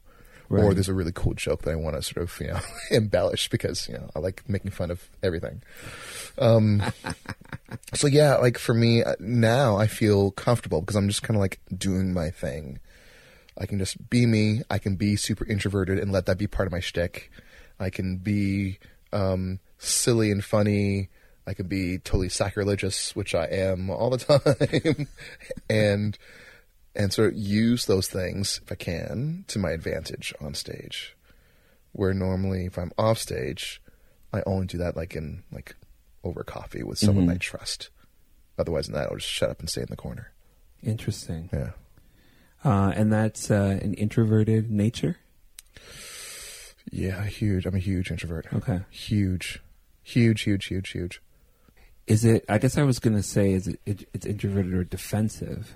Or 0.49 0.73
there's 0.75 0.89
a 0.89 0.95
really 0.95 1.11
cool 1.13 1.35
joke 1.35 1.63
that 1.63 1.73
I 1.73 1.75
want 1.75 1.97
to 1.97 2.03
sort 2.03 2.23
of, 2.23 2.41
you 2.41 2.47
know, 2.47 2.61
embellish 2.93 3.49
because, 3.49 3.89
you 3.89 3.95
know, 3.95 4.09
I 4.15 4.21
like 4.21 4.49
making 4.49 4.71
fun 4.71 4.93
of 4.93 5.11
everything. 5.21 5.61
Um, 6.39 6.81
so 7.95 8.07
yeah, 8.07 8.37
like 8.37 8.59
for 8.59 8.75
me 8.75 9.03
uh, 9.03 9.15
now, 9.19 9.77
I 9.77 9.87
feel 9.87 10.31
comfortable 10.33 10.81
because 10.81 10.97
I'm 10.97 11.09
just 11.09 11.23
kind 11.23 11.37
of 11.37 11.41
like 11.41 11.61
doing 11.77 12.13
my 12.13 12.31
thing. 12.31 12.79
I 13.59 13.67
can 13.67 13.79
just 13.79 14.11
be 14.11 14.27
me. 14.27 14.63
I 14.71 14.79
can 14.79 14.97
be 14.97 15.17
super 15.17 15.47
introverted 15.47 15.99
and 15.99 16.13
let 16.13 16.27
that 16.27 16.39
be 16.39 16.47
part 16.47 16.67
of 16.67 16.73
my 16.73 16.81
shtick. 16.81 17.31
I 17.81 17.91
can 17.91 18.19
be 18.19 18.79
um, 19.13 19.61
silly 19.79 20.31
and 20.31 20.45
funny. 20.45 21.09
I 21.47 21.55
can 21.55 21.69
be 21.69 21.99
totally 21.99 22.29
sacrilegious, 22.29 23.15
which 23.15 23.35
I 23.35 23.45
am 23.47 23.89
all 23.89 24.11
the 24.11 24.19
time, 24.99 25.09
and 25.71 26.19
and 26.95 27.13
sort 27.13 27.33
of 27.33 27.39
use 27.39 27.87
those 27.87 28.09
things 28.09 28.61
if 28.65 28.73
I 28.73 28.75
can 28.75 29.45
to 29.49 29.59
my 29.59 29.71
advantage 29.71 30.35
on 30.41 30.55
stage. 30.55 31.17
Where 31.93 32.13
normally, 32.13 32.67
if 32.67 32.79
I'm 32.79 32.93
off 32.99 33.19
stage, 33.19 33.81
I 34.33 34.43
only 34.45 34.67
do 34.67 34.79
that 34.79 34.97
like 34.97 35.15
in 35.15 35.45
like 35.53 35.77
over 36.27 36.45
coffee 36.45 36.83
with 36.83 36.99
someone 36.99 37.27
Mhm. 37.27 37.33
I 37.35 37.37
trust. 37.39 37.91
Otherwise, 38.59 38.87
than 38.87 38.95
that, 38.95 39.09
I'll 39.11 39.17
just 39.17 39.29
shut 39.31 39.51
up 39.51 39.61
and 39.61 39.69
stay 39.69 39.83
in 39.83 39.87
the 39.91 39.97
corner. 39.97 40.33
Interesting. 40.83 41.49
Yeah. 41.53 41.71
Uh, 42.65 42.93
and 42.97 43.13
that's 43.13 43.51
uh, 43.51 43.79
an 43.83 43.95
introverted 43.95 44.71
nature. 44.71 45.17
Yeah, 46.91 47.25
huge. 47.25 47.67
I'm 47.67 47.75
a 47.75 47.79
huge 47.81 48.11
introvert. 48.11 48.47
Okay. 48.53 48.81
Huge, 48.91 49.61
huge, 50.03 50.43
huge, 50.43 50.67
huge, 50.67 50.91
huge. 50.91 51.21
Is 52.07 52.25
it? 52.25 52.45
I 52.49 52.59
guess 52.59 52.79
I 52.79 52.83
was 52.85 52.99
going 53.01 53.17
to 53.17 53.23
say, 53.23 53.53
is 53.53 53.67
it, 53.67 53.81
it? 53.85 54.09
It's 54.15 54.27
introverted 54.27 54.73
or 54.73 54.85
defensive. 54.85 55.75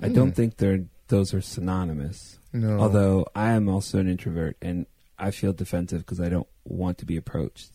I 0.00 0.08
don't 0.08 0.28
Hmm. 0.28 0.34
think 0.34 0.56
they're 0.56 0.84
those 1.08 1.34
are 1.34 1.42
synonymous. 1.42 2.38
No. 2.54 2.78
Although 2.80 3.26
I 3.34 3.52
am 3.52 3.68
also 3.68 3.98
an 3.98 4.08
introvert, 4.08 4.56
and 4.62 4.86
I 5.18 5.30
feel 5.30 5.52
defensive 5.52 6.00
because 6.00 6.20
I 6.20 6.30
don't 6.30 6.48
want 6.64 6.96
to 6.98 7.04
be 7.06 7.16
approached. 7.18 7.70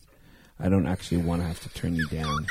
I 0.60 0.68
don't 0.68 0.86
actually 0.86 1.18
want 1.18 1.42
to 1.42 1.48
have 1.48 1.60
to 1.60 1.68
turn 1.70 1.94
you 1.94 2.06
down. 2.08 2.46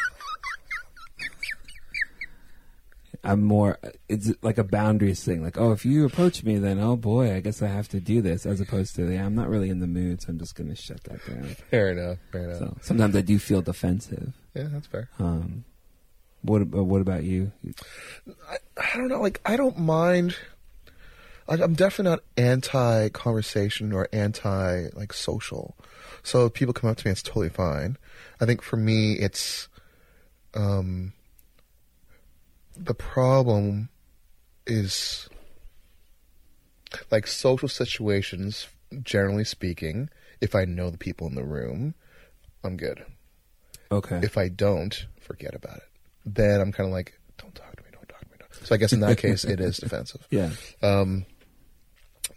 I'm 3.24 3.44
more. 3.44 3.78
It's 4.08 4.32
like 4.42 4.58
a 4.58 4.64
boundaries 4.64 5.24
thing. 5.24 5.44
Like, 5.44 5.58
oh, 5.58 5.72
if 5.72 5.86
you 5.86 6.06
approach 6.06 6.44
me, 6.44 6.58
then 6.60 6.80
oh 6.80 6.96
boy, 6.96 7.34
I 7.36 7.42
guess 7.42 7.62
I 7.62 7.68
have 7.68 7.90
to 7.90 8.00
do 8.00 8.22
this. 8.22 8.46
As 8.46 8.62
opposed 8.62 8.96
to, 8.96 9.12
yeah, 9.12 9.26
I'm 9.26 9.36
not 9.36 9.50
really 9.50 9.70
in 9.70 9.80
the 9.80 9.88
mood, 9.88 10.22
so 10.22 10.30
I'm 10.30 10.40
just 10.40 10.56
going 10.56 10.70
to 10.70 10.76
shut 10.76 11.04
that 11.06 11.26
down. 11.28 11.44
fair 11.70 11.92
enough. 11.92 12.20
Fair 12.32 12.44
enough. 12.44 12.60
So 12.60 12.78
sometimes 12.82 13.16
I 13.16 13.22
do 13.22 13.38
feel 13.40 13.62
defensive. 13.62 14.34
Yeah, 14.54 14.68
that's 14.72 14.88
fair. 14.88 15.10
Um, 15.20 15.66
what 16.42 16.62
ab- 16.62 16.74
what 16.74 17.02
about 17.02 17.24
you? 17.24 17.52
I, 18.50 18.58
I 18.78 18.96
don't 18.98 19.10
know. 19.10 19.20
Like, 19.22 19.42
I 19.46 19.58
don't 19.58 19.78
mind. 19.80 20.38
Like, 21.50 21.60
I'm 21.60 21.74
definitely 21.74 22.12
not 22.12 22.24
anti 22.38 23.10
conversation 23.10 23.92
or 23.92 24.08
anti 24.14 24.88
like 24.94 25.12
social. 25.12 25.76
So 26.24 26.46
if 26.46 26.54
people 26.54 26.74
come 26.74 26.90
up 26.90 26.98
to 26.98 27.08
me, 27.08 27.12
it's 27.12 27.22
totally 27.22 27.50
fine. 27.50 27.98
I 28.40 28.46
think 28.46 28.62
for 28.62 28.78
me, 28.78 29.14
it's 29.14 29.68
um 30.54 31.14
the 32.76 32.94
problem 32.94 33.90
is 34.66 35.30
like 37.12 37.28
social 37.28 37.70
situations. 37.70 38.68
Generally 39.04 39.44
speaking, 39.44 40.10
if 40.40 40.56
I 40.56 40.64
know 40.64 40.90
the 40.90 40.98
people 40.98 41.28
in 41.28 41.36
the 41.36 41.44
room, 41.44 41.94
I'm 42.64 42.78
good. 42.78 43.04
Okay. 43.92 44.20
If 44.24 44.38
I 44.38 44.48
don't, 44.48 45.06
forget 45.20 45.54
about 45.54 45.78
it. 45.78 45.90
Then 46.26 46.62
I'm 46.62 46.72
kind 46.72 46.88
of 46.88 46.94
like, 46.94 47.20
don't 47.38 47.54
talk 47.54 47.76
to 47.76 47.84
me, 47.84 47.90
don't 47.92 48.08
talk 48.08 48.22
to 48.22 48.26
me. 48.28 48.38
Don't. 48.40 48.66
So 48.66 48.74
I 48.74 48.78
guess 48.78 48.94
in 48.94 49.02
that 49.02 49.18
case, 49.26 49.44
it 49.44 49.60
is 49.60 49.78
defensive. 49.78 50.26
yeah. 50.30 50.52
Um, 50.82 51.26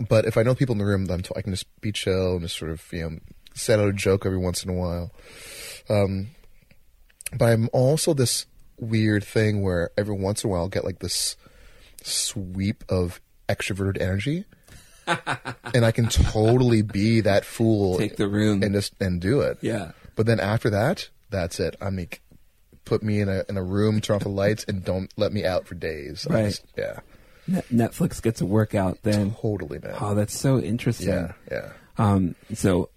but 0.08 0.24
if 0.24 0.36
I 0.36 0.42
know 0.42 0.54
people 0.54 0.72
in 0.72 0.78
the 0.78 0.84
room, 0.84 1.06
then 1.06 1.22
I 1.36 1.42
can 1.42 1.52
just 1.52 1.66
be 1.80 1.92
chill 1.92 2.32
and 2.32 2.42
just 2.42 2.56
sort 2.56 2.70
of, 2.70 2.82
you 2.92 3.02
know, 3.02 3.18
set 3.54 3.78
out 3.80 3.88
a 3.88 3.92
joke 3.92 4.24
every 4.26 4.38
once 4.38 4.64
in 4.64 4.70
a 4.70 4.74
while. 4.74 5.10
Um, 5.88 6.28
but 7.36 7.46
I'm 7.46 7.68
also 7.72 8.14
this 8.14 8.46
weird 8.78 9.22
thing 9.24 9.62
where 9.62 9.90
every 9.98 10.14
once 10.14 10.42
in 10.44 10.48
a 10.48 10.52
while 10.52 10.62
I'll 10.62 10.68
get 10.68 10.84
like 10.84 10.98
this 11.00 11.36
sweep 12.02 12.84
of 12.88 13.20
extroverted 13.48 14.00
energy. 14.00 14.44
and 15.74 15.84
I 15.84 15.90
can 15.90 16.08
totally 16.08 16.82
be 16.82 17.20
that 17.22 17.44
fool 17.44 17.98
Take 17.98 18.16
the 18.16 18.28
room. 18.28 18.62
and 18.62 18.74
just 18.74 18.94
and 19.00 19.20
do 19.20 19.40
it. 19.40 19.58
yeah. 19.60 19.92
But 20.16 20.26
then 20.26 20.38
after 20.40 20.70
that, 20.70 21.08
that's 21.30 21.58
it. 21.60 21.76
I 21.80 21.90
mean, 21.90 22.08
put 22.84 23.02
me 23.02 23.20
in 23.20 23.28
a 23.28 23.42
in 23.48 23.56
a 23.56 23.62
room, 23.62 24.00
turn 24.00 24.16
off 24.16 24.22
the 24.22 24.28
lights, 24.28 24.64
and 24.68 24.84
don't 24.84 25.10
let 25.16 25.32
me 25.32 25.44
out 25.44 25.66
for 25.66 25.74
days. 25.74 26.26
Right. 26.28 26.46
just- 26.50 26.64
yeah. 26.76 27.00
Net- 27.48 27.64
Netflix 27.72 28.20
gets 28.22 28.40
a 28.40 28.46
workout 28.46 28.98
then. 29.02 29.34
Totally, 29.34 29.78
man. 29.80 29.94
Oh, 30.00 30.14
that's 30.14 30.38
so 30.38 30.58
interesting. 30.60 31.08
yeah, 31.08 31.32
yeah. 31.50 31.70
Um, 31.98 32.34
so 32.54 32.90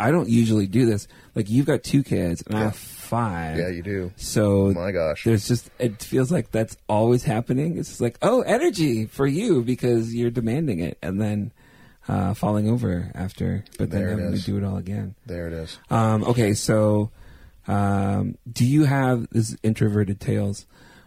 I 0.00 0.10
don't 0.10 0.28
usually 0.28 0.66
do 0.66 0.86
this. 0.86 1.06
Like 1.34 1.48
you've 1.50 1.66
got 1.66 1.82
two 1.82 2.02
kids 2.02 2.42
and 2.46 2.56
I 2.56 2.60
have 2.62 2.76
five. 2.76 3.58
Yeah, 3.58 3.68
you 3.68 3.82
do. 3.82 4.12
So 4.16 4.72
My 4.72 4.92
gosh. 4.92 5.24
there's 5.24 5.46
just 5.46 5.70
it 5.78 6.02
feels 6.02 6.30
like 6.32 6.50
that's 6.50 6.76
always 6.88 7.22
happening. 7.24 7.78
It's 7.78 7.88
just 7.90 8.00
like 8.00 8.18
oh, 8.22 8.42
energy 8.42 9.06
for 9.06 9.26
you 9.26 9.62
because 9.62 10.14
you're 10.14 10.30
demanding 10.30 10.80
it, 10.80 10.96
and 11.02 11.20
then 11.20 11.52
uh, 12.08 12.34
falling 12.34 12.68
over 12.68 13.12
after, 13.14 13.64
but 13.78 13.90
then 13.90 14.00
There 14.00 14.10
having 14.10 14.32
to 14.32 14.40
do 14.42 14.56
it 14.56 14.64
all 14.64 14.76
again. 14.78 15.14
There 15.26 15.46
it 15.46 15.52
is. 15.52 15.78
Um, 15.90 16.24
okay, 16.24 16.54
so 16.54 17.10
um, 17.68 18.36
do 18.50 18.64
you 18.64 18.84
have 18.84 19.28
this 19.30 19.50
is 19.50 19.58
introverted 19.62 20.18
tales? 20.20 20.66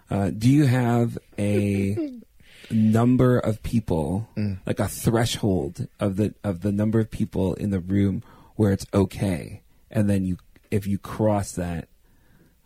Uh, 0.09 0.29
do 0.29 0.49
you 0.49 0.65
have 0.65 1.17
a 1.39 1.97
number 2.71 3.39
of 3.39 3.61
people, 3.63 4.27
Mm. 4.37 4.59
like 4.65 4.79
a 4.79 4.87
threshold 4.87 5.87
of 5.99 6.15
the 6.17 6.33
of 6.43 6.61
the 6.61 6.71
number 6.71 6.99
of 6.99 7.09
people 7.09 7.53
in 7.55 7.71
the 7.71 7.79
room 7.79 8.23
where 8.56 8.72
it's 8.72 8.86
okay, 8.93 9.62
and 9.89 10.10
then 10.10 10.26
you 10.26 10.38
if 10.72 10.88
you 10.88 10.97
cross 10.97 11.51
that, 11.54 11.88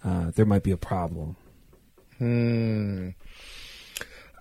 uh, 0.03 0.31
there 0.35 0.45
might 0.45 0.63
be 0.63 0.71
a 0.71 0.77
problem. 0.77 1.35
Hmm. 2.17 3.09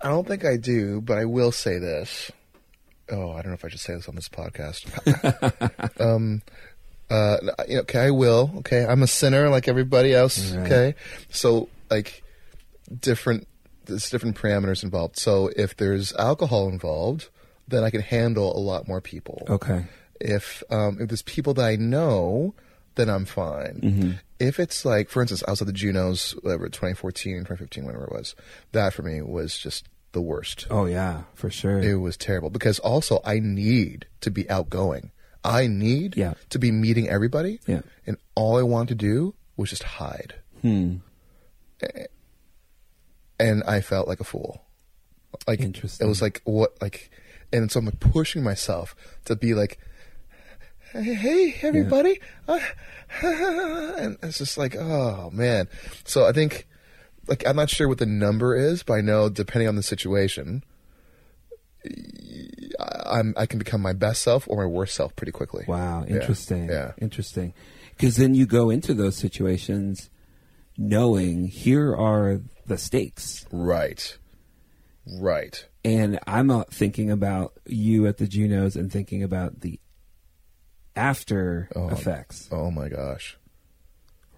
I 0.01 0.09
don't 0.09 0.27
think 0.27 0.45
I 0.45 0.57
do, 0.57 1.01
but 1.01 1.17
I 1.17 1.25
will 1.25 1.51
say 1.51 1.79
this. 1.79 2.31
Oh, 3.09 3.31
I 3.31 3.41
don't 3.41 3.47
know 3.47 3.53
if 3.53 3.65
I 3.65 3.69
should 3.69 3.79
say 3.79 3.95
this 3.95 4.07
on 4.07 4.15
this 4.15 4.29
podcast. 4.29 4.85
um, 6.01 6.41
uh, 7.09 7.37
okay, 7.69 7.99
I 7.99 8.11
will. 8.11 8.51
Okay, 8.57 8.85
I'm 8.85 9.01
a 9.01 9.07
sinner 9.07 9.49
like 9.49 9.67
everybody 9.67 10.13
else. 10.13 10.51
Right. 10.51 10.65
Okay, 10.65 10.95
so 11.29 11.69
like 11.89 12.23
different, 12.99 13.47
there's 13.85 14.09
different 14.09 14.35
parameters 14.35 14.83
involved. 14.83 15.17
So 15.17 15.49
if 15.55 15.75
there's 15.77 16.13
alcohol 16.13 16.69
involved, 16.69 17.29
then 17.67 17.83
I 17.83 17.89
can 17.89 18.01
handle 18.01 18.55
a 18.55 18.59
lot 18.59 18.87
more 18.87 19.01
people. 19.01 19.45
Okay. 19.49 19.85
If 20.19 20.63
um, 20.69 20.97
if 20.99 21.09
there's 21.09 21.21
people 21.23 21.53
that 21.55 21.65
I 21.65 21.75
know, 21.75 22.55
then 22.95 23.09
I'm 23.09 23.25
fine. 23.25 23.79
Mm-hmm. 23.83 24.11
If 24.39 24.59
it's 24.59 24.85
like, 24.85 25.09
for 25.09 25.21
instance, 25.21 25.43
I 25.47 25.51
was 25.51 25.61
at 25.61 25.67
the 25.67 25.73
Junos, 25.73 26.31
whatever, 26.43 26.65
2014, 26.67 27.39
2015, 27.39 27.85
whatever 27.85 28.05
it 28.05 28.11
was. 28.11 28.35
That 28.71 28.93
for 28.93 29.01
me 29.03 29.21
was 29.21 29.57
just 29.57 29.87
the 30.11 30.21
worst. 30.21 30.67
Oh 30.69 30.85
yeah, 30.85 31.23
for 31.33 31.49
sure. 31.49 31.79
It 31.79 31.95
was 31.95 32.17
terrible 32.17 32.49
because 32.49 32.79
also 32.79 33.19
I 33.25 33.39
need 33.39 34.05
to 34.21 34.31
be 34.31 34.49
outgoing. 34.49 35.11
I 35.43 35.67
need 35.67 36.17
Yeah. 36.17 36.33
to 36.49 36.59
be 36.59 36.71
meeting 36.71 37.07
everybody. 37.09 37.59
Yeah. 37.67 37.81
And 38.05 38.17
all 38.35 38.57
I 38.57 38.63
wanted 38.63 38.89
to 38.89 38.95
do 38.95 39.35
was 39.55 39.69
just 39.69 39.83
hide. 39.83 40.35
Hmm. 40.61 40.97
And 43.39 43.63
I 43.63 43.81
felt 43.81 44.07
like 44.07 44.19
a 44.19 44.23
fool. 44.23 44.63
Like 45.47 45.59
Interesting. 45.59 46.05
it 46.05 46.09
was 46.09 46.21
like 46.21 46.41
what 46.45 46.81
like 46.81 47.11
and 47.53 47.71
so 47.71 47.79
I'm 47.79 47.85
like 47.85 47.99
pushing 47.99 48.43
myself 48.43 48.95
to 49.25 49.35
be 49.35 49.53
like 49.53 49.77
hey, 50.93 51.13
hey 51.13 51.55
everybody 51.61 52.19
Uh, 52.47 52.59
and 53.21 54.17
it's 54.23 54.37
just 54.37 54.57
like 54.57 54.75
oh 54.75 55.29
man 55.31 55.67
so 56.05 56.25
i 56.25 56.31
think 56.31 56.67
like 57.27 57.45
i'm 57.47 57.55
not 57.55 57.69
sure 57.69 57.87
what 57.87 57.97
the 57.99 58.05
number 58.05 58.55
is 58.55 58.83
but 58.83 58.93
i 58.93 59.01
know 59.01 59.29
depending 59.29 59.67
on 59.67 59.75
the 59.75 59.83
situation 59.83 60.63
I- 62.79 63.19
i'm 63.19 63.33
i 63.37 63.45
can 63.45 63.59
become 63.59 63.81
my 63.81 63.93
best 63.93 64.21
self 64.21 64.47
or 64.47 64.57
my 64.57 64.65
worst 64.65 64.95
self 64.95 65.15
pretty 65.15 65.31
quickly 65.31 65.65
Wow, 65.67 66.03
interesting. 66.05 66.69
yeah. 66.69 66.91
Interesting. 66.99 67.53
Because 67.95 68.17
then 68.17 68.33
you 68.35 68.45
go 68.45 68.69
into 68.69 68.93
those 68.93 69.15
situations 69.17 70.09
knowing 70.77 71.47
here 71.47 71.95
are 71.95 72.41
the 72.67 72.77
stakes. 72.77 73.45
right 73.51 74.17
right 75.19 75.65
And 75.85 76.19
I'm 76.27 76.51
uh, 76.51 76.63
thinking 76.69 77.09
about 77.09 77.53
you 77.65 78.05
at 78.07 78.17
the 78.17 78.27
Junos 78.27 78.75
and 78.75 78.91
thinking 78.91 79.23
about 79.23 79.61
the 79.61 79.79
after 80.97 81.69
Oh. 81.75 81.89
effects, 81.89 82.49
oh 82.51 82.69
my 82.71 82.89
gosh 82.89 83.37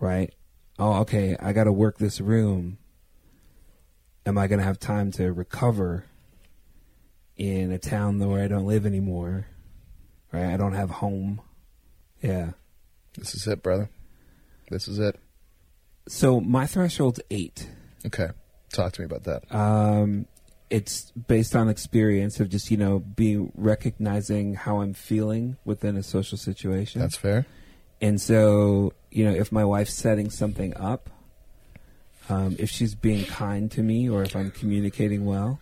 right? 0.02 0.34
Oh, 0.78 1.02
okay, 1.02 1.36
I 1.42 1.52
got 1.52 1.66
to 1.66 1.74
work 1.74 1.98
this 1.98 2.22
room. 2.22 2.78
Am 4.26 4.38
I 4.38 4.48
going 4.48 4.60
to 4.60 4.64
have 4.66 4.80
time 4.80 5.12
to 5.12 5.34
recover 5.34 6.06
in 7.36 7.72
a 7.74 7.78
town 7.78 8.18
where 8.20 8.42
I 8.42 8.48
don't 8.48 8.66
live 8.66 8.86
anymore? 8.86 9.48
Right? 10.32 10.46
I 10.54 10.56
don't 10.56 10.72
have 10.74 10.90
home. 10.90 11.42
Yeah. 12.22 12.52
this 13.18 13.34
is 13.36 13.46
it 13.48 13.62
brother 13.64 13.90
this 14.70 14.88
is 14.88 15.00
it 15.00 15.16
So 16.08 16.40
my 16.40 16.66
threshold's 16.66 17.20
eight. 17.32 17.68
okay 18.06 18.30
talk 18.72 18.94
to 18.94 19.02
me 19.02 19.06
about 19.06 19.24
that 19.24 19.54
Um, 19.54 20.28
it's 20.70 21.12
based 21.12 21.56
on 21.56 21.68
experience 21.70 22.40
of 22.40 22.50
just 22.50 22.70
you 22.70 22.78
know 22.78 23.00
being 23.00 23.52
recognizing 23.56 24.54
how 24.54 24.82
I'm 24.82 24.94
feeling 24.94 25.58
within 25.66 25.98
a 25.98 26.04
social 26.04 26.38
situation. 26.38 27.02
that's 27.02 27.18
fair 27.18 27.46
and 28.02 28.22
so 28.22 28.94
you 29.12 29.26
know 29.26 29.32
if 29.32 29.52
my 29.52 29.66
wife's 29.66 29.94
setting 29.94 30.30
something 30.30 30.76
up, 30.78 31.10
um, 32.30 32.56
if 32.60 32.70
she's 32.70 32.96
being 32.96 33.26
kind 33.26 33.72
to 33.72 33.82
me 33.82 34.10
or 34.10 34.24
if 34.24 34.36
I'm 34.36 34.52
communicating 34.52 35.26
well, 35.26 35.60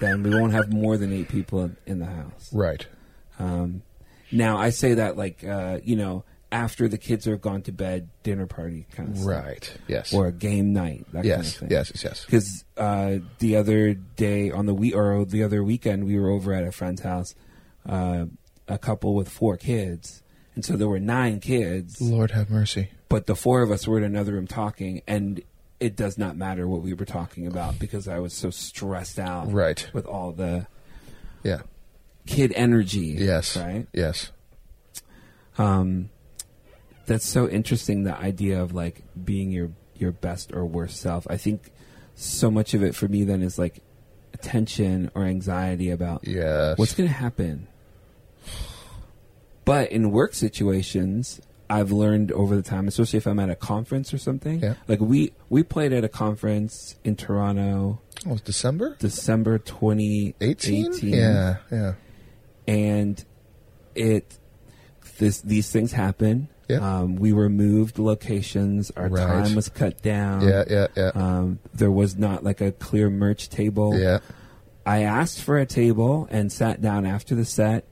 then 0.00 0.22
we 0.22 0.30
won't 0.30 0.52
have 0.52 0.72
more 0.72 0.96
than 0.96 1.12
eight 1.12 1.28
people 1.28 1.62
in, 1.62 1.76
in 1.86 1.98
the 1.98 2.06
house. 2.06 2.50
right 2.52 2.86
Um, 3.38 3.82
now 4.32 4.58
I 4.58 4.70
say 4.70 4.94
that 4.94 5.16
like 5.16 5.44
uh, 5.44 5.78
you 5.84 5.96
know 5.96 6.24
after 6.50 6.88
the 6.88 6.96
kids 6.98 7.26
are 7.26 7.36
gone 7.36 7.60
to 7.62 7.72
bed, 7.72 8.08
dinner 8.22 8.46
party 8.46 8.86
kind 8.92 9.10
of 9.10 9.16
stuff. 9.18 9.28
right 9.28 9.76
yes 9.86 10.12
or 10.14 10.26
a 10.28 10.32
game 10.32 10.72
night. 10.72 11.04
That 11.12 11.24
yes 11.24 11.36
kind 11.36 11.46
of 11.46 11.54
thing. 11.54 11.70
yes 11.70 11.90
yes 11.94 12.04
yes 12.04 12.24
because 12.24 12.64
uh, 12.76 13.18
the 13.38 13.56
other 13.56 13.94
day 13.94 14.50
on 14.50 14.66
the 14.66 14.74
week 14.74 14.94
or 14.96 15.24
the 15.24 15.42
other 15.42 15.62
weekend 15.62 16.04
we 16.04 16.18
were 16.18 16.30
over 16.30 16.52
at 16.54 16.64
a 16.64 16.72
friend's 16.72 17.02
house, 17.02 17.34
uh, 17.86 18.24
a 18.66 18.78
couple 18.78 19.14
with 19.14 19.28
four 19.28 19.56
kids, 19.56 20.22
and 20.54 20.64
so 20.64 20.76
there 20.76 20.88
were 20.88 21.00
nine 21.00 21.40
kids, 21.40 22.00
lord 22.00 22.30
have 22.32 22.48
mercy 22.50 22.90
but 23.10 23.26
the 23.26 23.34
four 23.36 23.62
of 23.62 23.70
us 23.70 23.86
were 23.88 23.96
in 23.98 24.04
another 24.04 24.32
room 24.32 24.46
talking, 24.46 25.00
and 25.06 25.40
it 25.80 25.96
does 25.96 26.18
not 26.18 26.36
matter 26.36 26.66
what 26.68 26.82
we 26.82 26.92
were 26.92 27.06
talking 27.06 27.46
about 27.46 27.78
because 27.78 28.06
I 28.08 28.18
was 28.18 28.32
so 28.34 28.50
stressed 28.50 29.18
out, 29.18 29.50
Right. 29.52 29.88
with 29.94 30.04
all 30.06 30.32
the 30.32 30.66
yeah 31.42 31.60
kid 32.26 32.52
energy, 32.56 33.16
yes 33.18 33.56
right. 33.56 33.86
yes 33.92 34.30
Um, 35.56 36.10
that's 37.08 37.26
so 37.26 37.48
interesting. 37.48 38.04
The 38.04 38.16
idea 38.16 38.62
of 38.62 38.72
like 38.72 39.02
being 39.24 39.50
your 39.50 39.70
your 39.96 40.12
best 40.12 40.52
or 40.52 40.64
worst 40.64 41.00
self. 41.00 41.26
I 41.28 41.36
think 41.36 41.72
so 42.14 42.50
much 42.50 42.74
of 42.74 42.82
it 42.82 42.94
for 42.94 43.08
me 43.08 43.24
then 43.24 43.42
is 43.42 43.58
like 43.58 43.80
tension 44.40 45.10
or 45.14 45.24
anxiety 45.24 45.90
about 45.90 46.26
yes 46.26 46.78
what's 46.78 46.94
going 46.94 47.08
to 47.08 47.14
happen. 47.14 47.66
But 49.64 49.90
in 49.92 50.10
work 50.12 50.34
situations, 50.34 51.40
I've 51.68 51.92
learned 51.92 52.32
over 52.32 52.56
the 52.56 52.62
time, 52.62 52.88
especially 52.88 53.18
if 53.18 53.26
I'm 53.26 53.38
at 53.38 53.50
a 53.50 53.56
conference 53.56 54.14
or 54.14 54.18
something. 54.18 54.60
Yeah. 54.60 54.74
Like 54.86 55.00
we 55.00 55.32
we 55.48 55.62
played 55.62 55.92
at 55.92 56.04
a 56.04 56.08
conference 56.08 56.96
in 57.04 57.16
Toronto, 57.16 58.00
oh, 58.26 58.32
it's 58.32 58.42
december 58.42 58.96
December 58.98 59.58
2018 59.58 60.94
18 60.94 61.14
yeah 61.14 61.56
yeah 61.70 61.94
and 62.66 63.24
it 63.94 64.38
this 65.18 65.40
these 65.40 65.70
things 65.70 65.92
happen. 65.92 66.48
Yeah. 66.68 66.78
Um, 67.00 67.16
we 67.16 67.32
removed 67.32 67.98
locations. 67.98 68.90
Our 68.96 69.08
Right. 69.08 69.26
time 69.26 69.54
was 69.54 69.68
cut 69.68 70.02
down. 70.02 70.42
yeah 70.46 70.64
yeah 70.68 70.86
yeah 70.96 71.10
Um, 71.14 71.58
there 71.74 71.90
was 71.90 72.16
not 72.18 72.44
like 72.44 72.60
a 72.60 72.72
clear 72.72 73.08
merch 73.10 73.48
table. 73.48 73.98
yeah 73.98 74.18
I 74.86 75.02
asked 75.02 75.42
for 75.42 75.58
a 75.58 75.66
table 75.66 76.26
and 76.30 76.50
sat 76.52 76.80
down 76.80 77.04
after 77.06 77.34
the 77.34 77.44
set. 77.44 77.84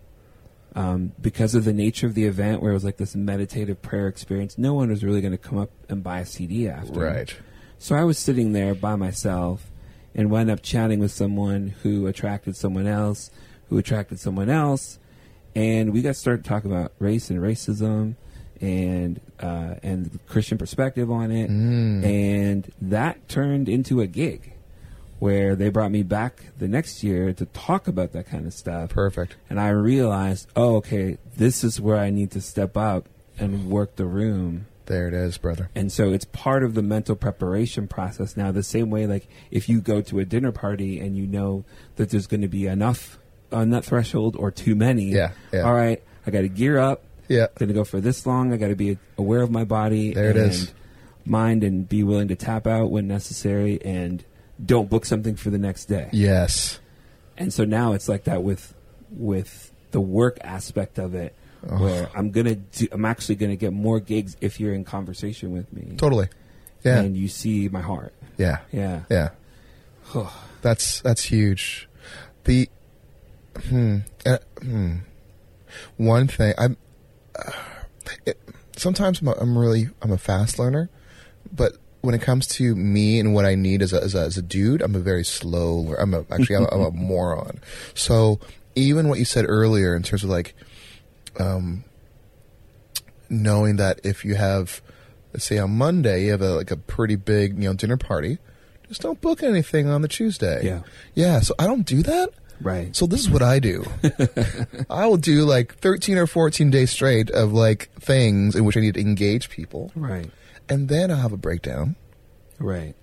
Um, 0.75 1.13
because 1.19 1.55
of 1.55 1.65
the 1.65 1.73
nature 1.73 2.07
of 2.07 2.13
the 2.13 2.25
event, 2.27 2.61
where 2.61 2.71
it 2.71 2.75
was 2.75 2.85
like 2.85 2.99
this 2.99 3.17
meditative 3.17 3.81
prayer 3.81 4.09
experience, 4.09 4.59
no 4.59 4.75
one 4.75 4.91
was 4.91 5.03
really 5.03 5.23
going 5.23 5.33
to 5.33 5.39
come 5.39 5.57
up 5.57 5.71
and 5.89 6.03
buy 6.03 6.21
a 6.21 6.27
CD 6.27 6.69
after. 6.69 7.01
right 7.01 7.35
So 7.79 7.97
I 7.97 8.05
was 8.05 8.19
sitting 8.19 8.53
there 8.53 8.75
by 8.75 8.95
myself 8.95 9.71
and 10.15 10.31
wound 10.31 10.51
up 10.51 10.61
chatting 10.63 10.99
with 11.01 11.13
someone 11.13 11.69
who 11.83 12.07
attracted 12.07 12.57
someone 12.57 12.87
else, 12.87 13.31
who 13.71 13.79
attracted 13.79 14.21
someone 14.21 14.51
else, 14.51 14.99
and 15.55 15.95
we 15.95 16.03
got 16.03 16.15
started 16.17 16.45
talking 16.45 16.71
about 16.71 16.93
race 16.99 17.31
and 17.31 17.41
racism 17.41 18.17
and 18.61 19.21
uh, 19.41 19.75
and 19.83 20.07
the 20.07 20.19
Christian 20.21 20.59
perspective 20.59 21.11
on 21.11 21.31
it, 21.31 21.51
Mm. 21.51 22.05
and 22.05 22.73
that 22.81 23.29
turned 23.29 23.69
into 23.69 24.01
a 24.01 24.07
gig 24.07 24.53
where 25.19 25.57
they 25.57 25.71
brought 25.71 25.91
me 25.91 26.03
back 26.03 26.43
the 26.59 26.69
next 26.69 27.03
year 27.03 27.33
to 27.33 27.47
talk 27.47 27.89
about 27.89 28.13
that 28.13 28.27
kind 28.29 28.47
of 28.47 28.53
stuff. 28.53 28.91
perfect 28.91 29.35
And 29.49 29.59
I 29.59 29.69
realized, 29.71 30.47
oh, 30.55 30.77
okay, 30.77 31.17
this 31.37 31.65
is 31.65 31.81
where 31.81 31.97
I 31.97 32.11
need 32.11 32.31
to 32.33 32.41
step 32.43 32.77
up 32.77 33.07
and 33.39 33.71
work 33.71 33.97
the 33.97 34.07
room 34.07 34.67
there 34.87 35.09
it 35.09 35.15
is 35.15 35.37
brother 35.37 35.69
and 35.75 35.91
so 35.91 36.13
it's 36.13 36.25
part 36.27 36.63
of 36.63 36.75
the 36.75 36.81
mental 36.83 37.17
preparation 37.17 37.89
process 37.89 38.37
now 38.37 38.53
the 38.53 38.63
same 38.63 38.89
way 38.89 39.05
like 39.05 39.27
if 39.51 39.69
you 39.69 39.81
go 39.81 40.01
to 40.01 40.21
a 40.21 40.25
dinner 40.25 40.53
party 40.53 41.01
and 41.01 41.17
you 41.19 41.27
know 41.27 41.65
that 41.97 42.09
there's 42.11 42.29
going 42.29 42.41
to 42.41 42.47
be 42.49 42.67
enough 42.69 43.19
on 43.51 43.71
that 43.71 43.85
threshold 43.85 44.37
or 44.39 44.51
too 44.53 44.77
many 44.77 45.07
Yeah, 45.11 45.33
yeah. 45.53 45.63
all 45.63 45.75
right 45.75 46.01
i 46.25 46.31
got 46.31 46.43
to 46.43 46.49
gear 46.49 46.79
up 46.79 47.03
yeah 47.29 47.47
going 47.59 47.69
to 47.69 47.75
go 47.75 47.85
for 47.85 48.01
this 48.01 48.27
long 48.27 48.53
i 48.53 48.57
got 48.57 48.69
to 48.69 48.77
be 48.77 48.99
aware 49.19 49.43
of 49.43 49.51
my 49.51 49.65
body 49.65 50.15
There 50.15 50.31
it 50.31 50.37
and 50.37 50.51
is. 50.53 50.73
mind 51.25 51.65
and 51.65 51.89
be 51.89 52.03
willing 52.03 52.29
to 52.29 52.37
tap 52.37 52.67
out 52.67 52.91
when 52.91 53.07
necessary 53.07 53.81
and 53.85 54.25
don't 54.65 54.89
book 54.89 55.05
something 55.05 55.37
for 55.37 55.51
the 55.51 55.59
next 55.59 55.87
day 55.87 56.09
yes 56.13 56.81
and 57.37 57.53
so 57.53 57.65
now 57.65 57.93
it's 57.93 58.09
like 58.09 58.25
that 58.25 58.43
with 58.43 58.75
with 59.11 59.73
the 59.91 60.01
work 60.01 60.39
aspect 60.43 60.99
of 60.99 61.15
it 61.15 61.35
where 61.69 62.09
I'm 62.15 62.31
gonna 62.31 62.55
do, 62.55 62.87
I'm 62.93 63.05
actually 63.05 63.37
gonna 63.37 63.57
get 63.57 63.73
more 63.73 64.01
gigs 64.01 64.37
if 64.41 64.61
you're 64.61 64.75
in 64.75 64.85
conversation 64.85 65.53
with 65.53 65.73
me. 65.73 65.97
Totally. 65.97 66.29
Yeah. 66.85 67.01
And 67.01 67.17
you 67.17 67.29
see 67.29 67.69
my 67.69 67.81
heart. 67.81 68.15
yeah. 68.37 68.59
Yeah. 68.73 69.03
Yeah. 69.11 69.31
That's 70.63 71.01
that's 71.01 71.25
huge. 71.25 71.89
The 72.45 72.69
hmm, 73.69 73.99
uh, 74.25 74.39
hmm. 74.61 74.99
one 75.97 76.29
thing 76.29 76.55
I'm 76.57 76.77
uh, 77.39 77.53
it, 78.25 78.41
sometimes 78.77 79.21
I'm, 79.21 79.29
a, 79.29 79.33
I'm 79.33 79.57
really 79.57 79.89
I'm 80.03 80.13
a 80.13 80.19
fast 80.19 80.59
learner, 80.59 80.89
but 81.53 81.77
when 82.01 82.15
it 82.15 82.23
comes 82.23 82.47
to 82.47 82.75
me 82.77 83.19
and 83.19 83.35
what 83.35 83.45
I 83.45 83.55
need 83.55 83.83
as 83.83 83.93
a 83.93 84.03
as 84.03 84.15
a, 84.15 84.21
as 84.21 84.39
a 84.39 84.43
dude, 84.43 84.83
I'm 84.83 84.95
a 84.95 85.01
very 85.01 85.25
slow. 85.25 85.95
I'm 85.99 86.15
a 86.15 86.25
actually 86.31 86.57
I'm 86.57 86.65
a, 86.65 86.69
I'm 86.69 86.81
a 86.81 86.91
moron. 86.93 87.61
So 87.95 88.39
even 88.75 89.09
what 89.09 89.19
you 89.19 89.25
said 89.25 89.45
earlier 89.49 89.97
in 89.97 90.03
terms 90.03 90.23
of 90.23 90.31
like 90.31 90.55
um, 91.39 91.85
knowing 93.29 93.77
that 93.77 94.01
if 94.05 94.25
you 94.25 94.35
have 94.37 94.81
let's 95.33 95.45
say 95.45 95.59
on 95.59 95.71
Monday 95.77 96.27
you 96.27 96.31
have 96.31 96.43
a 96.43 96.55
like 96.55 96.71
a 96.71 96.77
pretty 96.77 97.17
big 97.17 97.57
you 97.57 97.69
know 97.69 97.75
dinner 97.75 97.97
party, 97.97 98.39
just 98.89 99.03
don't 99.03 99.21
book 99.21 99.43
anything 99.43 99.89
on 99.89 100.03
the 100.03 100.09
Tuesday. 100.09 100.65
Yeah. 100.65 100.83
Yeah, 101.15 101.41
so 101.41 101.55
I 101.59 101.67
don't 101.67 101.87
do 101.87 102.03
that. 102.05 102.31
Right. 102.61 102.95
So 102.97 103.07
this 103.07 103.21
is 103.21 103.29
what 103.31 103.43
I 103.43 103.59
do. 103.59 103.85
I 104.91 105.07
will 105.07 105.17
do 105.19 105.45
like 105.45 105.75
13 105.77 106.17
or 106.19 106.27
14 106.27 106.71
days 106.71 106.91
straight 106.91 107.31
of 107.31 107.53
like 107.53 107.91
things 108.01 108.55
in 108.57 108.65
which 108.65 108.77
I 108.77 108.81
need 108.81 108.95
to 108.95 109.01
engage 109.01 109.51
people. 109.51 109.93
right. 109.95 110.31
And 110.69 110.89
then 110.89 111.11
I'll 111.11 111.19
have 111.19 111.33
a 111.33 111.37
breakdown 111.37 111.95
Right. 112.59 112.95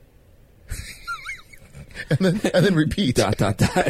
and 2.09 2.19
then, 2.19 2.51
and 2.53 2.65
then 2.65 2.75
repeat. 2.75 3.15
dot 3.15 3.37
dot 3.37 3.57
dot. 3.57 3.87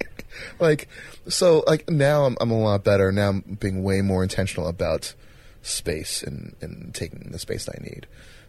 like, 0.60 0.88
so 1.28 1.62
like 1.66 1.88
now 1.88 2.24
I'm, 2.24 2.36
I'm 2.40 2.50
a 2.50 2.58
lot 2.58 2.84
better. 2.84 3.12
Now 3.12 3.28
I'm 3.30 3.40
being 3.60 3.82
way 3.82 4.00
more 4.02 4.22
intentional 4.22 4.66
about 4.68 5.14
space 5.62 6.22
and, 6.22 6.54
and 6.60 6.94
taking 6.94 7.30
the 7.30 7.38
space 7.38 7.66
that 7.66 7.76
I 7.80 7.84
need. 7.84 8.06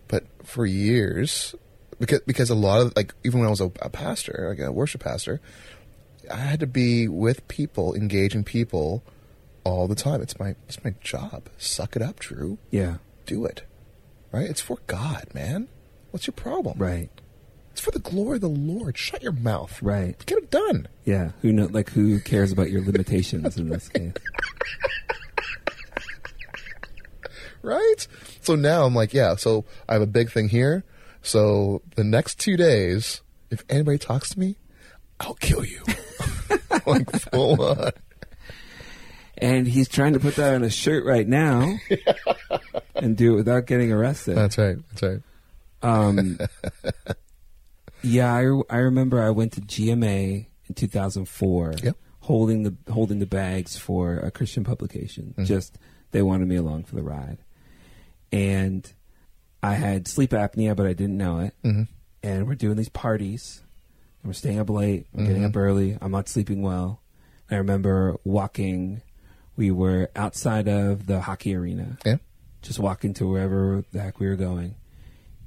But 0.07 0.25
for 0.43 0.65
years, 0.65 1.53
because, 1.99 2.21
because 2.25 2.49
a 2.49 2.55
lot 2.55 2.81
of 2.81 2.93
like, 2.95 3.13
even 3.23 3.39
when 3.39 3.47
I 3.47 3.51
was 3.51 3.61
a, 3.61 3.71
a 3.81 3.89
pastor, 3.89 4.47
like 4.49 4.59
a 4.65 4.71
worship 4.71 5.03
pastor, 5.03 5.39
I 6.31 6.37
had 6.37 6.59
to 6.61 6.67
be 6.67 7.07
with 7.07 7.47
people, 7.47 7.93
engaging 7.93 8.43
people 8.43 9.03
all 9.63 9.87
the 9.87 9.95
time. 9.95 10.21
It's 10.21 10.39
my, 10.39 10.55
it's 10.67 10.83
my 10.83 10.95
job. 11.01 11.49
Suck 11.57 11.95
it 11.95 12.01
up, 12.01 12.19
Drew. 12.19 12.57
yeah. 12.71 12.97
Do 13.25 13.45
it. 13.45 13.63
Right? 14.31 14.49
It's 14.49 14.61
for 14.61 14.77
God, 14.87 15.25
man. 15.33 15.67
What's 16.11 16.27
your 16.27 16.33
problem? 16.33 16.77
Right. 16.79 17.09
It's 17.71 17.81
for 17.81 17.91
the 17.91 17.99
glory 17.99 18.35
of 18.35 18.41
the 18.41 18.47
Lord. 18.47 18.97
Shut 18.97 19.21
your 19.21 19.33
mouth. 19.33 19.81
Right. 19.81 20.25
Get 20.25 20.37
it 20.37 20.49
done. 20.49 20.87
Yeah. 21.03 21.31
Who 21.41 21.51
know? 21.51 21.65
Like 21.65 21.89
who 21.89 22.21
cares 22.21 22.53
about 22.53 22.71
your 22.71 22.85
limitations 22.85 23.57
in 23.57 23.67
this 23.69 23.89
case? 23.89 24.13
right? 27.61 28.07
So 28.41 28.55
now 28.55 28.85
I'm 28.85 28.95
like, 28.95 29.13
yeah, 29.13 29.35
so 29.35 29.65
I 29.87 29.93
have 29.93 30.01
a 30.01 30.07
big 30.07 30.31
thing 30.31 30.49
here. 30.49 30.83
So 31.21 31.81
the 31.95 32.03
next 32.03 32.39
two 32.39 32.57
days, 32.57 33.21
if 33.51 33.63
anybody 33.69 33.97
talks 33.97 34.29
to 34.29 34.39
me, 34.39 34.55
I'll 35.19 35.33
kill 35.35 35.65
you. 35.65 35.81
like 36.85 37.09
full 37.11 37.61
on. 37.61 37.91
And 39.39 39.67
he's 39.67 39.87
trying 39.87 40.13
to 40.13 40.19
put 40.19 40.35
that 40.37 40.55
on 40.55 40.63
a 40.63 40.69
shirt 40.69 41.05
right 41.05 41.27
now 41.27 41.77
and 42.95 43.15
do 43.15 43.33
it 43.33 43.35
without 43.37 43.65
getting 43.67 43.91
arrested. 43.91 44.35
That's 44.35 44.57
right. 44.57 44.77
That's 44.89 45.03
right. 45.03 45.21
Um, 45.83 46.39
yeah, 48.03 48.33
I, 48.33 48.61
I 48.69 48.77
remember 48.77 49.21
I 49.21 49.29
went 49.29 49.53
to 49.53 49.61
GMA 49.61 50.47
in 50.67 50.75
2004, 50.75 51.73
Yep. 51.83 51.97
holding 52.21 52.63
the 52.63 52.75
holding 52.91 53.19
the 53.19 53.25
bags 53.27 53.77
for 53.77 54.17
a 54.17 54.31
Christian 54.31 54.63
publication. 54.63 55.35
Just 55.43 55.77
they 56.11 56.21
wanted 56.21 56.47
me 56.47 56.55
along 56.55 56.85
for 56.85 56.95
the 56.95 57.03
ride, 57.03 57.37
and 58.31 58.91
I 59.61 59.73
had 59.75 60.07
sleep 60.07 60.31
apnea, 60.31 60.75
but 60.75 60.87
I 60.87 60.93
didn't 60.93 61.17
know 61.17 61.39
it. 61.39 61.53
hmm 61.63 61.83
And 62.23 62.47
we're 62.47 62.55
doing 62.55 62.75
these 62.75 62.89
parties, 62.89 63.61
we're 64.27 64.33
staying 64.33 64.59
up 64.59 64.69
late. 64.69 65.07
I'm 65.17 65.25
getting 65.25 65.45
up 65.45 65.55
early. 65.55 65.97
I'm 66.01 66.11
not 66.11 66.27
sleeping 66.29 66.61
well. 66.61 67.01
I 67.49 67.55
remember 67.55 68.17
walking. 68.23 69.01
We 69.55 69.71
were 69.71 70.11
outside 70.15 70.67
of 70.67 71.07
the 71.07 71.21
hockey 71.21 71.55
arena 71.55 71.97
Yeah. 72.05 72.17
just 72.61 72.77
walking 72.77 73.13
to 73.15 73.27
wherever 73.27 73.83
the 73.91 74.01
heck 74.01 74.19
we 74.19 74.27
were 74.27 74.35
going, 74.35 74.75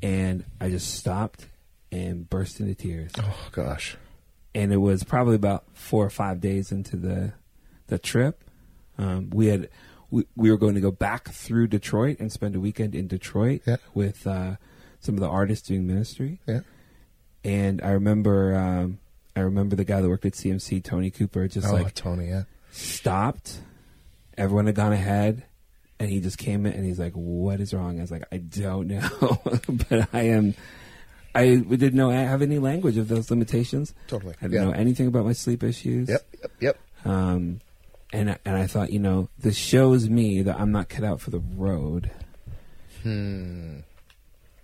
and 0.02 0.44
I 0.60 0.68
just 0.70 0.94
stopped 0.94 1.46
and 1.92 2.28
burst 2.28 2.58
into 2.60 2.74
tears. 2.74 3.12
Oh 3.18 3.48
gosh. 3.52 3.96
And 4.54 4.72
it 4.72 4.78
was 4.78 5.04
probably 5.04 5.36
about 5.36 5.64
four 5.74 6.04
or 6.04 6.10
five 6.10 6.40
days 6.40 6.72
into 6.72 6.96
the 6.96 7.34
the 7.86 7.98
trip. 7.98 8.42
Um, 8.98 9.30
we 9.30 9.46
had 9.46 9.68
we, 10.10 10.24
we 10.34 10.50
were 10.50 10.56
going 10.56 10.74
to 10.74 10.80
go 10.80 10.90
back 10.90 11.28
through 11.28 11.68
Detroit 11.68 12.18
and 12.18 12.32
spend 12.32 12.56
a 12.56 12.60
weekend 12.60 12.94
in 12.96 13.06
Detroit 13.06 13.62
Yeah. 13.66 13.76
with 13.94 14.26
uh, 14.26 14.56
some 14.98 15.14
of 15.14 15.20
the 15.20 15.28
artists 15.28 15.68
doing 15.68 15.86
ministry. 15.86 16.40
Yeah. 16.46 16.60
And 17.44 17.80
I 17.82 17.90
remember 17.92 18.54
um, 18.56 18.98
I 19.36 19.40
remember 19.40 19.76
the 19.76 19.84
guy 19.84 20.00
that 20.00 20.08
worked 20.08 20.26
at 20.26 20.32
CMC, 20.34 20.82
Tony 20.84 21.10
Cooper, 21.10 21.48
just 21.48 21.66
oh, 21.68 21.72
like 21.72 21.94
Tony. 21.94 22.28
Yeah. 22.28 22.42
stopped. 22.70 23.60
Everyone 24.36 24.66
had 24.66 24.74
gone 24.74 24.92
ahead, 24.92 25.44
and 25.98 26.08
he 26.10 26.20
just 26.20 26.38
came 26.38 26.66
in 26.66 26.72
and 26.72 26.84
he's 26.84 26.98
like, 26.98 27.12
"What 27.14 27.60
is 27.60 27.72
wrong?" 27.74 27.98
I 27.98 28.02
was 28.02 28.10
like, 28.10 28.24
"I 28.32 28.38
don't 28.38 28.88
know, 28.88 29.40
but 29.88 30.08
I 30.12 30.22
am." 30.22 30.54
I 31.34 31.44
didn't 31.56 31.94
know 31.94 32.10
I 32.10 32.14
have 32.16 32.42
any 32.42 32.58
language 32.58 32.96
of 32.96 33.06
those 33.06 33.30
limitations. 33.30 33.94
Totally. 34.08 34.34
I 34.40 34.46
didn't 34.48 34.54
Yeah. 34.54 34.64
know 34.64 34.72
anything 34.72 35.06
about 35.06 35.24
my 35.24 35.32
sleep 35.32 35.62
issues. 35.62 36.08
Yep. 36.08 36.26
Yep. 36.42 36.50
Yep. 36.60 36.78
Um, 37.04 37.60
and 38.12 38.30
I- 38.32 38.38
and 38.44 38.56
I 38.56 38.66
thought, 38.66 38.92
you 38.92 38.98
know, 38.98 39.28
this 39.38 39.56
shows 39.56 40.08
me 40.08 40.42
that 40.42 40.58
I'm 40.58 40.72
not 40.72 40.88
cut 40.88 41.04
out 41.04 41.20
for 41.20 41.30
the 41.30 41.38
road, 41.38 42.10
Hmm. 43.04 43.78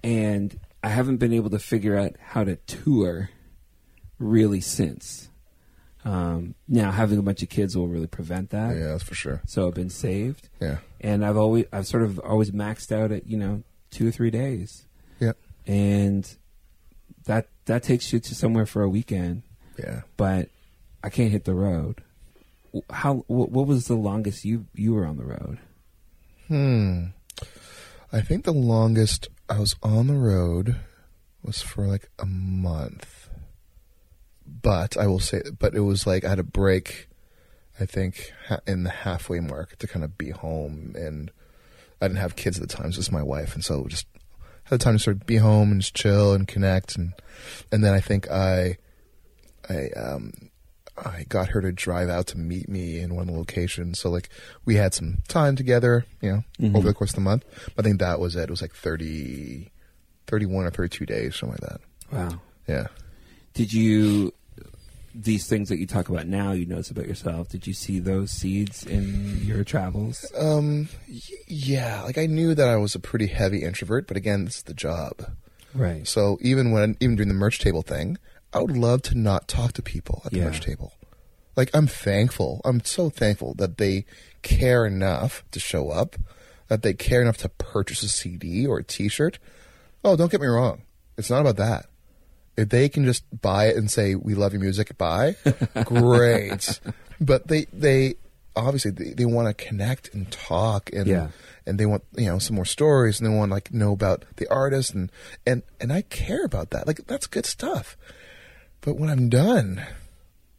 and 0.02 0.58
I 0.86 0.90
haven't 0.90 1.16
been 1.16 1.32
able 1.32 1.50
to 1.50 1.58
figure 1.58 1.96
out 1.98 2.12
how 2.20 2.44
to 2.44 2.56
tour 2.56 3.30
really 4.18 4.60
since. 4.60 5.28
Um, 6.04 6.54
now 6.68 6.92
having 6.92 7.18
a 7.18 7.22
bunch 7.22 7.42
of 7.42 7.48
kids 7.48 7.76
will 7.76 7.88
really 7.88 8.06
prevent 8.06 8.50
that. 8.50 8.76
Yeah, 8.76 8.88
that's 8.92 9.02
for 9.02 9.16
sure. 9.16 9.42
So 9.46 9.66
I've 9.66 9.74
been 9.74 9.90
saved. 9.90 10.48
Yeah. 10.60 10.78
and 11.00 11.24
I've 11.26 11.36
always 11.36 11.64
I've 11.72 11.86
sort 11.88 12.04
of 12.04 12.18
always 12.20 12.52
maxed 12.52 12.92
out 12.92 13.10
at 13.10 13.26
you 13.26 13.36
know 13.36 13.62
two 13.90 14.06
or 14.06 14.10
three 14.12 14.30
days, 14.30 14.86
Yep. 15.20 15.36
and 15.66 16.36
that 17.24 17.48
that 17.64 17.82
takes 17.82 18.12
you 18.12 18.20
to 18.20 18.34
somewhere 18.36 18.66
for 18.66 18.82
a 18.82 18.88
weekend. 18.88 19.42
Yeah. 19.78 20.02
But 20.16 20.48
I 21.02 21.08
can't 21.10 21.32
hit 21.32 21.44
the 21.44 21.54
road. 21.54 22.02
How 22.90 23.24
wh- 23.26 23.50
what 23.50 23.66
was 23.66 23.86
the 23.88 23.96
longest 23.96 24.44
you 24.44 24.66
you 24.74 24.94
were 24.94 25.06
on 25.06 25.16
the 25.16 25.24
road? 25.24 25.58
Hmm. 26.46 27.06
I 28.12 28.20
think 28.20 28.44
the 28.44 28.52
longest 28.52 29.28
I 29.48 29.58
was 29.58 29.76
on 29.82 30.08
the 30.08 30.14
road 30.14 30.76
was 31.42 31.62
for 31.62 31.86
like 31.86 32.10
a 32.18 32.26
month. 32.26 33.28
But 34.44 34.96
I 34.96 35.06
will 35.06 35.20
say, 35.20 35.42
but 35.58 35.74
it 35.74 35.80
was 35.80 36.06
like 36.06 36.24
I 36.24 36.28
had 36.28 36.38
a 36.38 36.44
break, 36.44 37.08
I 37.80 37.86
think, 37.86 38.32
in 38.66 38.82
the 38.82 38.90
halfway 38.90 39.40
mark 39.40 39.76
to 39.78 39.86
kind 39.86 40.04
of 40.04 40.18
be 40.18 40.30
home. 40.30 40.94
And 40.96 41.30
I 42.00 42.08
didn't 42.08 42.20
have 42.20 42.36
kids 42.36 42.60
at 42.60 42.68
the 42.68 42.74
time, 42.74 42.92
so 42.92 42.96
it 42.96 42.98
was 42.98 43.12
my 43.12 43.22
wife. 43.22 43.54
And 43.54 43.64
so 43.64 43.86
just 43.86 44.06
had 44.64 44.80
the 44.80 44.84
time 44.84 44.96
to 44.96 45.02
sort 45.02 45.16
of 45.16 45.26
be 45.26 45.36
home 45.36 45.72
and 45.72 45.80
just 45.80 45.94
chill 45.94 46.32
and 46.32 46.46
connect. 46.46 46.96
And, 46.96 47.12
and 47.72 47.84
then 47.84 47.94
I 47.94 48.00
think 48.00 48.30
I, 48.30 48.78
I, 49.68 49.88
um, 49.96 50.50
I 50.98 51.26
got 51.28 51.48
her 51.48 51.60
to 51.60 51.72
drive 51.72 52.08
out 52.08 52.26
to 52.28 52.38
meet 52.38 52.68
me 52.68 53.00
in 53.00 53.14
one 53.14 53.34
location. 53.34 53.94
So 53.94 54.08
like 54.10 54.28
we 54.64 54.76
had 54.76 54.94
some 54.94 55.18
time 55.28 55.54
together, 55.56 56.06
you 56.20 56.30
know, 56.32 56.44
Mhm. 56.60 56.76
over 56.76 56.88
the 56.88 56.94
course 56.94 57.10
of 57.10 57.16
the 57.16 57.20
month. 57.22 57.44
But 57.74 57.84
I 57.84 57.88
think 57.88 58.00
that 58.00 58.18
was 58.20 58.34
it. 58.36 58.44
It 58.44 58.50
was 58.50 58.62
like 58.62 58.74
30, 58.74 59.70
31 60.26 60.64
or 60.64 60.70
32 60.70 61.04
days, 61.06 61.36
something 61.36 61.58
like 61.60 61.70
that. 61.70 61.80
Wow. 62.12 62.40
Yeah. 62.66 62.86
Did 63.54 63.72
you 63.72 64.32
these 65.18 65.46
things 65.46 65.70
that 65.70 65.78
you 65.78 65.86
talk 65.86 66.10
about 66.10 66.26
now 66.26 66.52
you 66.52 66.66
notice 66.66 66.90
about 66.90 67.06
yourself? 67.06 67.48
Did 67.48 67.66
you 67.66 67.72
see 67.72 67.98
those 68.00 68.30
seeds 68.30 68.84
in 68.84 69.40
your 69.46 69.64
travels? 69.64 70.30
Um, 70.38 70.90
y- 71.08 71.20
yeah, 71.46 72.02
like 72.02 72.18
I 72.18 72.26
knew 72.26 72.54
that 72.54 72.68
I 72.68 72.76
was 72.76 72.94
a 72.94 72.98
pretty 72.98 73.28
heavy 73.28 73.62
introvert, 73.62 74.06
but 74.06 74.18
again, 74.18 74.44
this 74.44 74.56
is 74.58 74.62
the 74.64 74.74
job. 74.74 75.32
Right. 75.72 76.06
So 76.06 76.36
even 76.42 76.70
when, 76.70 76.98
even 77.00 77.16
during 77.16 77.28
the 77.28 77.34
merch 77.34 77.58
table 77.60 77.80
thing, 77.80 78.18
I 78.56 78.60
would 78.60 78.76
love 78.76 79.02
to 79.02 79.14
not 79.18 79.46
talk 79.48 79.72
to 79.74 79.82
people 79.82 80.22
at 80.24 80.32
the 80.32 80.38
Yeah. 80.38 80.44
merch 80.46 80.60
table. 80.60 80.92
Like 81.56 81.70
I'm 81.74 81.86
thankful. 81.86 82.60
I'm 82.64 82.84
so 82.84 83.10
thankful 83.10 83.54
that 83.54 83.78
they 83.78 84.04
care 84.42 84.86
enough 84.86 85.44
to 85.52 85.60
show 85.60 85.90
up, 85.90 86.16
that 86.68 86.82
they 86.82 86.92
care 86.94 87.20
enough 87.22 87.36
to 87.38 87.48
purchase 87.48 88.02
a 88.02 88.08
CD 88.08 88.66
or 88.66 88.78
a 88.78 88.84
T-shirt. 88.84 89.38
Oh, 90.04 90.16
don't 90.16 90.30
get 90.30 90.40
me 90.40 90.46
wrong. 90.46 90.82
It's 91.18 91.30
not 91.30 91.40
about 91.40 91.56
that. 91.56 91.86
If 92.56 92.68
they 92.70 92.88
can 92.88 93.04
just 93.04 93.24
buy 93.42 93.66
it 93.66 93.76
and 93.76 93.90
say 93.90 94.14
we 94.14 94.34
love 94.34 94.52
your 94.52 94.60
music, 94.62 94.96
buy, 94.98 95.36
great. 95.84 96.80
But 97.20 97.48
they 97.48 97.66
they 97.72 98.14
obviously 98.54 98.90
they, 98.90 99.10
they 99.12 99.24
want 99.26 99.48
to 99.48 99.64
connect 99.64 100.12
and 100.14 100.30
talk 100.30 100.90
and 100.92 101.06
Yeah. 101.06 101.28
and 101.66 101.78
they 101.78 101.86
want 101.86 102.04
you 102.16 102.26
know 102.26 102.38
some 102.38 102.56
more 102.56 102.64
stories 102.64 103.20
and 103.20 103.30
they 103.30 103.34
want 103.34 103.50
to 103.50 103.54
like 103.54 103.72
know 103.72 103.92
about 103.92 104.24
the 104.36 104.48
artist 104.48 104.94
and 104.94 105.10
and 105.46 105.62
and 105.80 105.92
I 105.92 106.02
care 106.02 106.44
about 106.44 106.70
that. 106.70 106.86
Like 106.86 107.06
that's 107.06 107.26
good 107.26 107.46
stuff. 107.46 107.96
But 108.80 108.96
when 108.96 109.10
I'm 109.10 109.28
done, 109.28 109.84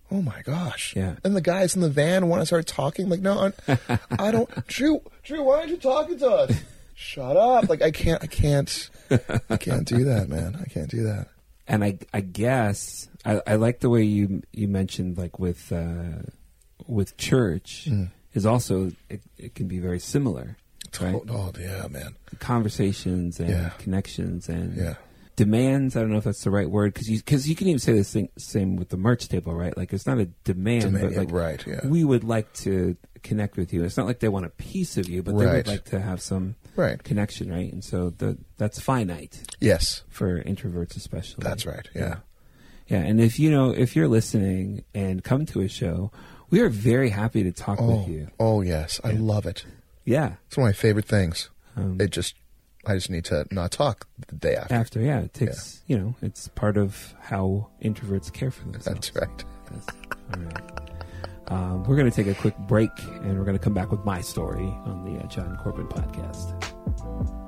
Oh 0.09 0.22
my 0.22 0.41
gosh. 0.43 0.93
Yeah. 0.95 1.15
And 1.26 1.36
the 1.36 1.41
guys 1.41 1.76
in 1.76 1.82
the 1.82 1.89
van 1.89 2.30
want 2.30 2.41
to 2.41 2.45
start 2.45 2.65
talking. 2.65 3.09
Like, 3.09 3.20
no, 3.20 3.51
I, 3.68 3.99
I 4.18 4.32
don't. 4.32 4.49
Drew, 4.68 5.01
Drew, 5.24 5.43
why 5.43 5.57
aren't 5.59 5.70
you 5.70 5.76
talking 5.78 6.18
to 6.20 6.28
us? 6.30 6.57
Shut 6.95 7.36
up. 7.36 7.68
Like, 7.68 7.82
I 7.82 7.91
can't, 7.91 8.24
I 8.24 8.28
can't, 8.28 8.89
I 9.49 9.57
can't 9.57 9.86
do 9.86 10.05
that, 10.05 10.30
man. 10.30 10.57
I 10.61 10.70
can't 10.70 10.89
do 10.89 11.03
that. 11.03 11.28
And 11.68 11.84
I, 11.84 11.99
I 12.13 12.22
guess 12.22 13.09
I, 13.26 13.41
I 13.45 13.55
like 13.55 13.82
the 13.82 13.89
way 13.89 14.03
you 14.03 14.43
you 14.53 14.70
mentioned 14.70 15.18
like 15.18 15.38
with 15.39 15.72
uh, 15.74 16.22
with 16.88 17.18
church 17.18 17.88
Mm. 17.89 18.11
is 18.34 18.45
also 18.45 18.93
it, 19.09 19.20
it 19.38 19.55
can 19.55 19.68
be 19.68 19.80
very 19.80 19.99
similar, 19.99 20.55
right? 21.01 21.15
Oh, 21.15 21.26
oh, 21.30 21.51
yeah, 21.59 21.86
man. 21.89 22.15
Conversations 22.39 23.41
and 23.41 23.49
Yeah. 23.49 23.70
connections 23.80 24.47
and 24.47 24.78
Yeah. 24.78 24.95
Demands. 25.38 25.96
I 25.96 26.02
don't 26.02 26.12
know 26.12 26.18
if 26.18 26.26
that's 26.26 26.44
the 26.44 26.52
right 26.52 26.70
word 26.70 26.94
because 26.94 27.10
you 27.10 27.18
because 27.20 27.48
you 27.48 27.56
can 27.56 27.68
even 27.68 27.80
say 27.80 27.94
the 27.94 28.04
thing, 28.04 28.28
same 28.38 28.76
with 28.76 28.90
the 28.90 28.98
merch 28.98 29.30
table, 29.30 29.54
right? 29.56 29.76
Like 29.78 29.94
it's 29.94 30.06
not 30.06 30.18
a 30.20 30.26
demand, 30.44 30.84
Demand, 30.84 31.04
but 31.06 31.12
yeah, 31.14 31.20
like 31.20 31.32
right, 31.32 31.64
yeah. 31.66 31.88
we 31.88 32.04
would 32.04 32.26
like 32.26 32.52
to 32.56 32.98
connect 33.24 33.56
with 33.56 33.72
you. 33.72 33.86
It's 33.86 33.96
not 33.96 34.06
like 34.06 34.20
they 34.20 34.28
want 34.28 34.46
a 34.46 34.50
piece 34.50 34.98
of 34.98 35.08
you, 35.08 35.24
but 35.24 35.38
they 35.38 35.46
would 35.46 35.68
like 35.68 35.86
to 35.86 36.02
have 36.02 36.22
some 36.22 36.56
Right. 36.76 37.02
connection, 37.04 37.50
right? 37.52 37.72
And 37.72 37.84
so 37.84 38.10
the 38.12 38.38
that's 38.58 38.80
finite 38.80 39.42
Yes. 39.62 40.04
for 40.10 40.44
introverts, 40.44 40.96
especially. 40.98 41.44
That's 41.44 41.66
right. 41.66 41.88
Yeah. 41.96 42.18
Yeah, 42.88 43.00
and 43.00 43.20
if 43.20 43.40
you 43.40 43.50
know 43.52 43.72
if 43.72 43.96
you're 43.96 44.08
listening 44.08 44.84
and 44.94 45.24
come 45.24 45.46
to 45.48 45.62
a 45.62 45.68
show, 45.68 46.12
we 46.50 46.62
are 46.62 46.70
very 46.70 47.10
happy 47.10 47.44
to 47.44 47.52
talk 47.52 47.80
Oh, 47.82 47.98
with 48.00 48.08
you. 48.08 48.28
oh 48.40 48.62
yes. 48.62 49.00
I 49.04 49.12
love 49.12 49.46
it. 49.46 49.66
Yeah, 50.06 50.36
It's 50.48 50.56
one 50.58 50.70
of 50.70 50.70
my 50.70 50.74
favorite 50.80 51.04
things. 51.06 51.50
Um, 51.76 52.00
it 52.00 52.12
just, 52.12 52.36
I 52.88 52.96
just 52.96 53.10
need 53.10 53.26
to 53.26 53.46
not 53.52 53.72
talk 53.72 54.08
the 54.28 54.36
day 54.36 54.56
after. 54.56 54.74
after 54.74 55.02
yeah, 55.02 55.20
it 55.20 55.34
takes 55.34 55.84
you 55.88 55.98
know 55.98 56.16
it's 56.22 56.48
part 56.50 56.78
of 56.78 57.16
how 57.22 57.70
introverts 57.84 58.32
care 58.32 58.52
for 58.52 58.64
themselves. 58.64 59.12
That's 59.12 59.16
right. 59.16 59.46
That's- 59.72 59.96
all 60.34 60.42
right. 60.44 60.72
Um, 61.50 61.84
we're 61.86 61.96
going 61.96 62.10
to 62.10 62.16
take 62.16 62.28
a 62.28 62.38
quick 62.40 62.58
break, 62.58 62.90
and 63.00 63.38
we're 63.38 63.46
going 63.46 63.58
to 63.58 63.64
come 63.64 63.74
back 63.74 63.90
with 63.90 64.04
my 64.04 64.20
story 64.20 64.66
on 64.86 65.06
the 65.06 65.24
uh, 65.24 65.28
Jon 65.28 65.56
Corbin 65.64 65.88
podcast. 65.88 67.47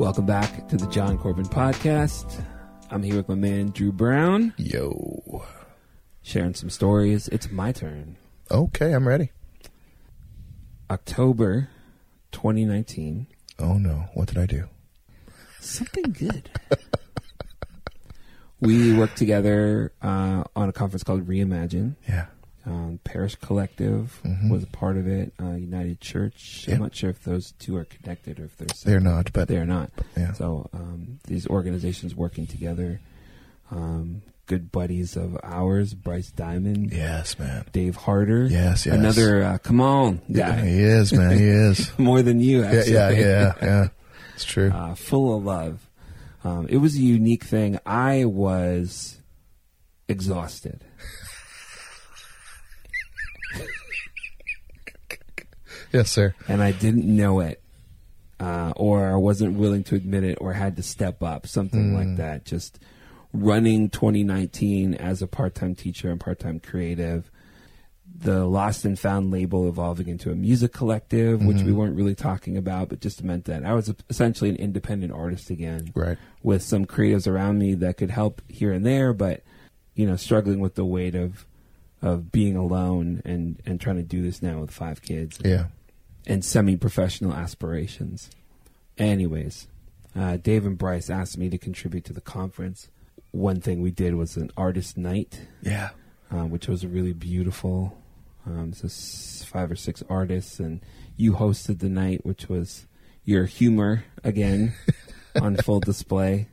Welcome 0.00 0.24
back 0.24 0.66
to 0.68 0.78
the 0.78 0.86
Jon 0.86 1.18
Corbin 1.18 1.44
podcast. 1.44 2.42
I'm 2.90 3.02
here 3.02 3.16
with 3.16 3.28
my 3.28 3.34
man 3.34 3.68
Drew 3.68 3.92
Brown, 3.92 4.54
Yo. 4.56 5.44
sharing 6.22 6.54
some 6.54 6.70
stories. 6.70 7.28
It's 7.28 7.50
my 7.50 7.70
turn. 7.70 8.16
Okay, 8.50 8.92
I'm 8.94 9.06
ready. 9.06 9.30
October 10.90 11.68
2019. 12.32 13.26
Oh 13.58 13.74
no, 13.74 14.08
what 14.14 14.28
did 14.28 14.38
I 14.38 14.46
do? 14.46 14.70
Something 15.60 16.12
good. 16.18 16.48
we 18.60 18.96
worked 18.96 19.18
together 19.18 19.92
uh, 20.00 20.44
on 20.56 20.70
a 20.70 20.72
conference 20.72 21.02
called 21.02 21.28
Reimagine. 21.28 21.96
Yeah. 22.08 22.28
Um, 22.66 23.00
Parish 23.04 23.36
Collective 23.36 24.20
Mhm. 24.24 24.50
was 24.50 24.62
a 24.64 24.66
part 24.66 24.96
of 24.98 25.06
it. 25.08 25.32
Uh, 25.40 25.52
United 25.54 26.00
Church. 26.00 26.66
Yeah. 26.68 26.74
I'm 26.74 26.82
not 26.82 26.94
sure 26.94 27.08
if 27.10 27.24
those 27.24 27.52
two 27.52 27.74
are 27.76 27.84
connected 27.86 28.38
or 28.38 28.44
if 28.44 28.56
they're 28.58 28.68
separate. 28.68 28.90
They're 28.90 29.00
not, 29.00 29.32
but 29.32 29.48
They're 29.48 29.64
not. 29.66 29.90
yeah. 30.16 30.32
So 30.34 30.68
um, 30.74 31.20
these 31.26 31.46
organizations 31.46 32.14
working 32.14 32.46
together. 32.46 33.00
Um, 33.70 34.22
good 34.46 34.70
buddies 34.72 35.16
of 35.16 35.38
ours, 35.44 35.94
Bryce 35.94 36.30
Diamond, 36.32 36.92
Yes, 36.92 37.38
man. 37.38 37.64
Dave 37.72 37.94
Harder. 37.94 38.46
Yes, 38.46 38.84
yes. 38.84 38.94
Another 38.96 39.42
uh, 39.44 39.58
come 39.58 39.80
on 39.80 40.20
Yeah, 40.28 40.60
he 40.60 40.80
is, 40.80 41.12
man. 41.12 41.38
He 41.38 41.44
is. 41.44 41.90
More 41.98 42.20
than 42.20 42.40
you, 42.40 42.60
yeah, 42.62 42.66
actually. 42.72 42.92
yeah, 42.92 43.10
yeah, 43.10 43.52
yeah. 43.62 43.88
It's 44.34 44.44
true. 44.44 44.70
uh, 44.74 44.94
full 44.96 45.36
of 45.36 45.44
love. 45.44 45.88
Um, 46.42 46.66
it 46.68 46.78
was 46.78 46.96
a 46.96 47.00
unique 47.00 47.44
thing. 47.44 47.78
I 47.86 48.24
was 48.24 49.18
exhausted. 50.08 50.84
Yes, 55.92 56.10
sir. 56.10 56.34
and 56.48 56.62
I 56.62 56.72
didn't 56.72 57.04
know 57.04 57.40
it, 57.40 57.60
uh, 58.38 58.72
or 58.76 59.06
I 59.12 59.16
wasn't 59.16 59.56
willing 59.56 59.84
to 59.84 59.94
admit 59.96 60.24
it, 60.24 60.38
or 60.40 60.52
had 60.52 60.76
to 60.76 60.82
step 60.82 61.22
up, 61.22 61.46
something 61.46 61.92
Mm. 61.92 61.94
like 61.94 62.16
that. 62.16 62.44
Just 62.44 62.78
running 63.32 63.88
2019 63.90 64.94
as 64.94 65.22
a 65.22 65.26
part-time 65.26 65.74
teacher 65.74 66.10
and 66.10 66.18
part-time 66.18 66.58
creative. 66.60 67.30
The 68.22 68.44
Lost 68.44 68.84
and 68.84 68.98
Found 68.98 69.30
label 69.30 69.68
evolving 69.68 70.08
into 70.08 70.30
a 70.32 70.34
music 70.34 70.72
collective, 70.72 71.42
which 71.44 71.62
we 71.62 71.70
Mhm. 71.70 71.76
weren't 71.76 71.96
really 71.96 72.14
talking 72.16 72.56
about, 72.56 72.88
but 72.88 73.00
just 73.00 73.22
meant 73.22 73.44
that 73.44 73.64
I 73.64 73.72
was 73.72 73.94
essentially 74.10 74.50
an 74.50 74.56
independent 74.56 75.12
artist 75.12 75.48
again 75.48 75.90
Right. 75.94 76.18
with 76.42 76.62
some 76.62 76.86
creatives 76.86 77.26
around 77.28 77.58
me 77.58 77.74
that 77.74 77.96
could 77.96 78.10
help 78.10 78.42
here 78.48 78.72
and 78.72 78.84
there, 78.84 79.12
but 79.12 79.42
you 79.94 80.06
know, 80.06 80.16
struggling 80.16 80.60
with 80.60 80.74
the 80.74 80.84
weight 80.84 81.14
of 81.14 81.46
of 82.02 82.32
being 82.32 82.56
alone 82.56 83.20
and 83.26 83.60
and 83.66 83.78
trying 83.80 83.96
to 83.96 84.02
do 84.02 84.22
this 84.22 84.40
now 84.42 84.60
with 84.60 84.70
five 84.70 85.02
kids 85.02 85.38
Yeah. 85.44 85.66
And 86.26 86.44
semi-professional 86.44 87.32
aspirations. 87.32 88.30
Anyways, 88.98 89.68
uh, 90.14 90.36
Dave 90.36 90.66
and 90.66 90.76
Bryce 90.76 91.08
asked 91.10 91.38
me 91.38 91.48
to 91.50 91.58
contribute 91.58 92.04
to 92.04 92.12
the 92.12 92.20
conference. 92.20 92.88
One 93.30 93.60
thing 93.60 93.80
we 93.80 93.90
did 93.90 94.14
was 94.14 94.36
an 94.36 94.50
artist 94.56 94.96
night, 94.96 95.40
Yeah. 95.62 95.90
uh, 96.30 96.44
which 96.44 96.68
was 96.68 96.84
a 96.84 96.88
really 96.88 97.12
beautiful. 97.12 97.96
Um, 98.46 98.72
so 98.72 98.88
five 99.46 99.70
or 99.70 99.76
six 99.76 100.02
artists, 100.08 100.58
and 100.60 100.80
you 101.16 101.34
hosted 101.34 101.78
the 101.78 101.88
night, 101.88 102.24
which 102.24 102.48
was 102.48 102.86
your 103.24 103.44
humor 103.44 104.04
again 104.24 104.74
on 105.40 105.56
full 105.56 105.80
display, 105.80 106.48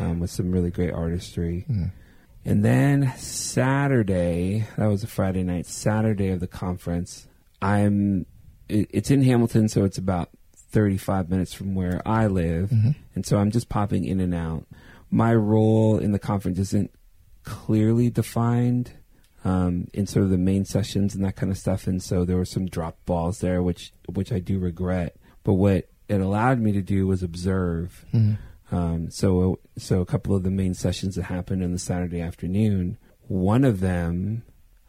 um, 0.00 0.18
with 0.20 0.30
some 0.30 0.50
really 0.50 0.70
great 0.70 0.92
artistry. 0.92 1.66
Mm. 1.70 1.92
And 2.46 2.64
then 2.64 3.12
Saturday, 3.16 4.66
that 4.76 4.86
was 4.86 5.02
a 5.04 5.06
Friday 5.06 5.42
night, 5.44 5.66
Saturday 5.66 6.28
of 6.30 6.40
the 6.40 6.46
conference, 6.46 7.26
I'm, 7.62 8.26
it, 8.68 8.88
it's 8.90 9.10
in 9.10 9.22
Hamilton, 9.22 9.68
so 9.68 9.84
it's 9.84 9.98
about 9.98 10.30
35 10.70 11.30
minutes 11.30 11.52
from 11.54 11.74
where 11.74 12.02
I 12.06 12.26
live. 12.26 12.70
Mhm. 12.70 12.94
And 13.14 13.24
so 13.26 13.38
I'm 13.38 13.50
just 13.50 13.68
popping 13.68 14.04
in 14.04 14.20
and 14.20 14.34
out. 14.34 14.66
My 15.10 15.34
role 15.34 15.98
in 15.98 16.12
the 16.12 16.18
conference 16.18 16.58
isn't 16.58 16.90
clearly 17.44 18.10
defined 18.10 18.92
um, 19.44 19.86
in 19.92 20.06
sort 20.06 20.24
of 20.24 20.30
the 20.30 20.38
main 20.38 20.64
sessions 20.64 21.14
and 21.14 21.22
that 21.24 21.36
kind 21.36 21.52
of 21.52 21.58
stuff. 21.58 21.86
And 21.86 22.02
so 22.02 22.24
there 22.24 22.36
were 22.38 22.46
some 22.46 22.66
drop 22.66 22.96
balls 23.04 23.40
there, 23.40 23.62
which 23.62 23.92
which 24.12 24.32
I 24.32 24.38
do 24.38 24.58
regret. 24.58 25.16
But 25.44 25.54
what 25.54 25.88
it 26.08 26.20
allowed 26.20 26.60
me 26.60 26.72
to 26.72 26.80
do 26.82 27.06
was 27.06 27.22
observe. 27.22 28.04
Mhm. 28.14 28.38
Um, 28.72 29.10
so 29.10 29.60
so 29.76 30.00
a 30.00 30.06
couple 30.06 30.34
of 30.34 30.42
the 30.42 30.50
main 30.50 30.72
sessions 30.74 31.14
that 31.16 31.24
happened 31.24 31.62
on 31.62 31.72
the 31.72 31.78
Saturday 31.78 32.20
afternoon, 32.22 32.96
one 33.28 33.64
of 33.64 33.80
them. 33.80 34.42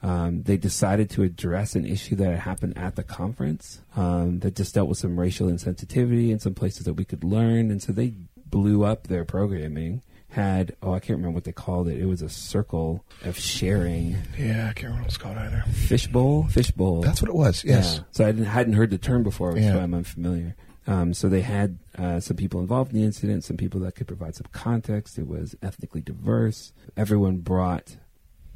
Um, 0.05 0.43
they 0.43 0.57
decided 0.57 1.09
to 1.11 1.23
address 1.23 1.75
an 1.75 1.85
issue 1.85 2.15
that 2.17 2.25
had 2.29 2.39
happened 2.39 2.77
at 2.77 2.95
the 2.95 3.03
conference 3.03 3.81
um, 3.95 4.39
that 4.41 4.55
just 4.55 4.75
dealt 4.75 4.87
with 4.87 4.99
some 4.99 5.19
racial 5.19 5.47
insensitivity 5.47 6.29
and 6.31 6.39
some 6.39 6.53
places 6.53 6.85
that 6.85 6.93
we 6.93 7.05
could 7.05 7.23
learn. 7.23 7.71
And 7.71 7.81
so 7.81 7.91
they 7.91 8.13
blew 8.49 8.83
up 8.85 9.07
their 9.07 9.25
programming. 9.25 10.03
Had, 10.29 10.75
oh, 10.83 10.93
I 10.93 10.99
can't 10.99 11.17
remember 11.17 11.33
what 11.35 11.45
they 11.45 11.53
called 11.53 11.87
it. 11.87 11.97
It 11.99 12.05
was 12.05 12.21
a 12.21 12.29
circle 12.29 13.03
of 13.23 13.37
sharing. 13.39 14.17
Yeah, 14.37 14.67
I 14.69 14.73
can't 14.73 14.83
remember 14.83 15.01
what 15.03 15.07
it's 15.07 15.17
called 15.17 15.37
either. 15.37 15.63
Fishbowl? 15.71 16.47
Fishbowl. 16.49 17.01
That's 17.01 17.21
what 17.21 17.29
it 17.29 17.35
was. 17.35 17.63
Yes. 17.63 17.95
Yeah. 17.97 18.03
So 18.11 18.25
I 18.25 18.31
didn't, 18.31 18.45
hadn't 18.47 18.73
heard 18.73 18.91
the 18.91 18.97
term 18.97 19.23
before, 19.23 19.51
which 19.53 19.61
is 19.61 19.65
Yeah. 19.67 19.77
why 19.77 19.83
I'm 19.83 19.93
unfamiliar. 19.93 20.55
Um, 20.87 21.13
so 21.15 21.29
they 21.29 21.41
had 21.41 21.79
uh, 21.97 22.19
some 22.19 22.37
people 22.37 22.59
involved 22.59 22.91
in 22.93 22.99
the 22.99 23.05
incident, 23.05 23.43
some 23.43 23.57
people 23.57 23.79
that 23.81 23.95
could 23.95 24.07
provide 24.07 24.35
some 24.35 24.45
context. 24.51 25.17
It 25.17 25.27
was 25.27 25.55
ethnically 25.63 26.01
diverse. 26.01 26.73
Everyone 26.95 27.37
brought 27.37 27.95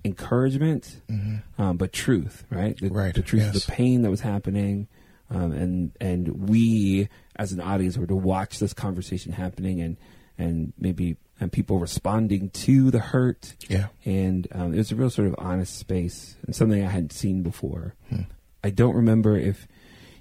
encouragement, 0.05 1.01
Mhm. 1.09 1.41
um, 1.57 1.77
but 1.77 1.91
truth, 1.93 2.43
right? 2.49 2.77
The, 2.77 2.89
Right, 2.89 3.13
The 3.13 3.21
truth 3.21 3.47
of 3.47 3.53
the 3.53 3.65
pain 3.71 4.01
that 4.03 4.09
was 4.09 4.21
happening, 4.21 4.87
um, 5.29 5.51
and 5.51 5.91
and 6.01 6.49
we 6.49 7.09
as 7.35 7.51
an 7.51 7.59
audience 7.59 7.97
were 7.97 8.07
to 8.07 8.15
watch 8.15 8.59
this 8.59 8.73
conversation 8.73 9.33
happening, 9.33 9.81
and 9.81 9.97
and 10.37 10.73
maybe 10.79 11.17
and 11.41 11.51
people 11.51 11.79
responding 11.79 12.49
to 12.49 12.91
the 12.91 12.99
hurt, 12.99 13.55
Yeah. 13.69 13.87
and 14.05 14.47
um, 14.51 14.73
it 14.73 14.77
was 14.77 14.91
a 14.91 14.95
real 14.95 15.09
sort 15.09 15.27
of 15.27 15.35
honest 15.37 15.77
space 15.77 16.35
and 16.45 16.53
something 16.55 16.83
I 16.83 16.89
hadn't 16.89 17.13
seen 17.13 17.43
before. 17.43 17.95
Hmm. 18.09 18.23
I 18.63 18.69
don't 18.71 18.95
remember 18.95 19.37
if 19.37 19.65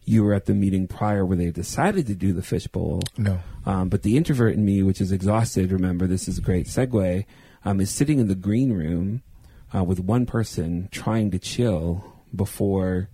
you 0.05 0.23
were 0.25 0.33
at 0.33 0.47
the 0.47 0.55
meeting 0.55 0.87
prior 0.87 1.27
where 1.27 1.37
they 1.37 1.51
decided 1.51 2.07
to 2.07 2.15
do 2.15 2.33
the 2.33 2.41
fishbowl, 2.43 3.03
No. 3.19 3.41
um, 3.67 3.89
but 3.89 4.03
the 4.03 4.17
introvert 4.17 4.55
in 4.55 4.65
me, 4.65 4.83
which 4.83 5.01
is 5.01 5.11
exhausted, 5.13 5.71
remember 5.73 6.07
this 6.07 6.29
is 6.29 6.39
a 6.39 6.41
great 6.41 6.67
segue, 6.67 7.25
um, 7.65 7.81
is 7.81 7.91
sitting 7.91 8.19
in 8.21 8.29
the 8.29 8.35
green 8.37 8.73
room 8.73 9.23
uh, 9.75 9.85
with 9.85 10.01
one 10.01 10.27
person 10.27 10.89
trying 10.91 11.31
to 11.31 11.39
chill 11.39 12.05
before, 12.35 13.09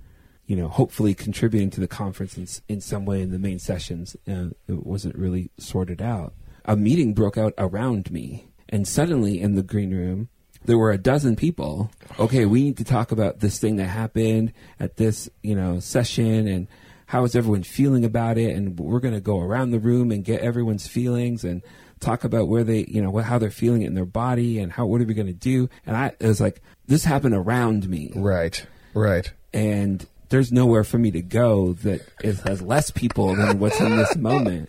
you 0.47 0.57
know, 0.57 0.69
hopefully 0.69 1.15
contributing 1.15 1.71
to 1.71 1.81
the 1.81 1.89
conference 1.89 2.37
in, 2.37 2.75
in 2.75 2.81
some 2.81 3.05
way 3.05 3.21
in 3.23 3.31
the 3.31 3.39
main 3.39 3.59
sessions. 3.59 4.17
Uh, 4.29 4.49
it 4.69 4.87
wasn't 4.87 5.17
really 5.17 5.51
sorted 5.59 6.03
out. 6.03 6.35
a 6.65 6.77
meeting 6.77 7.15
broke 7.15 7.37
out 7.37 7.55
around 7.59 8.11
me. 8.11 8.49
And 8.69 8.89
suddenly 8.89 9.41
in 9.41 9.55
the 9.55 9.63
green 9.63 9.93
room, 9.95 10.29
there 10.65 10.79
were 10.79 10.93
a 10.93 10.99
dozen 10.99 11.37
people. 11.37 11.91
Okay, 12.19 12.47
we 12.47 12.63
need 12.63 12.79
to 12.79 12.85
talk 12.85 13.13
about 13.13 13.41
this 13.41 13.59
thing 13.59 13.77
that 13.77 13.87
happened 13.87 14.53
at 14.81 14.97
this, 14.97 15.29
you 15.43 15.55
know, 15.55 15.79
session 15.81 16.49
and 16.49 16.67
how 17.07 17.25
is 17.25 17.37
everyone 17.37 17.63
feeling 17.63 18.05
about 18.05 18.39
it 18.39 18.57
and 18.57 18.79
we're 18.81 19.01
going 19.01 19.15
to 19.15 19.21
go 19.21 19.39
around 19.39 19.71
the 19.71 19.79
room 19.79 20.11
and 20.11 20.25
get 20.25 20.41
everyone's 20.41 20.87
feelings 20.87 21.45
and 21.45 21.63
talk 22.05 22.25
about 22.25 22.49
where 22.49 22.65
they, 22.65 22.85
you 22.89 23.01
know, 23.03 23.11
what, 23.11 23.25
how 23.25 23.39
they're 23.39 23.51
feeling 23.51 23.83
it 23.83 23.87
in 23.87 23.95
their 23.95 24.05
body 24.05 24.59
and 24.59 24.73
how 24.73 24.87
what 24.87 25.01
are 25.01 25.05
we 25.05 25.15
going 25.15 25.27
to 25.27 25.33
do? 25.33 25.69
And 25.87 25.97
I 25.97 26.13
it 26.21 26.27
was 26.27 26.41
like 26.41 26.61
this 26.87 27.05
happened 27.05 27.35
around 27.35 27.89
me. 27.89 28.13
Right. 28.15 28.65
Right. 28.95 29.33
And 29.53 30.07
there's 30.29 30.53
nowhere 30.53 30.85
for 30.85 30.99
me 30.99 31.11
to 31.13 31.23
go 31.23 31.75
that 31.75 32.01
is, 32.23 32.41
has 32.41 32.61
less 32.61 32.91
people 32.91 33.35
than 33.35 33.59
what's 33.59 33.81
in 33.81 33.97
this 33.97 34.17
moment. 34.17 34.69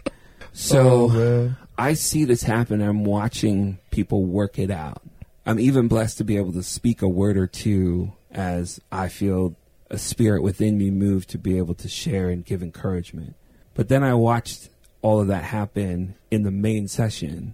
So 0.54 1.10
Oh. 1.12 1.56
I 1.78 1.94
see 1.94 2.24
this 2.24 2.44
happen. 2.44 2.82
I'm 2.82 3.04
watching 3.04 3.80
people 3.92 4.24
work 4.26 4.58
it 4.58 4.72
out. 4.72 5.02
I'm 5.46 5.60
even 5.60 5.88
blessed 5.88 6.18
to 6.20 6.24
be 6.24 6.38
able 6.38 6.54
to 6.54 6.64
speak 6.64 7.02
a 7.02 7.08
word 7.08 7.38
or 7.38 7.48
two 7.48 8.14
as 8.32 8.80
I 8.92 9.10
feel 9.10 9.56
a 9.90 9.98
spirit 9.98 10.42
within 10.42 10.78
me 10.78 10.90
move 10.90 11.28
to 11.28 11.38
be 11.38 11.58
able 11.58 11.76
to 11.76 11.88
share 11.88 12.30
and 12.30 12.44
give 12.46 12.64
encouragement. 12.64 13.36
But 13.76 13.90
then 13.90 14.04
I 14.04 14.14
watched 14.14 14.70
all 15.06 15.22
of 15.22 15.28
that 15.28 15.44
happen 15.44 16.16
in 16.32 16.42
the 16.42 16.50
main 16.50 16.88
session 16.88 17.54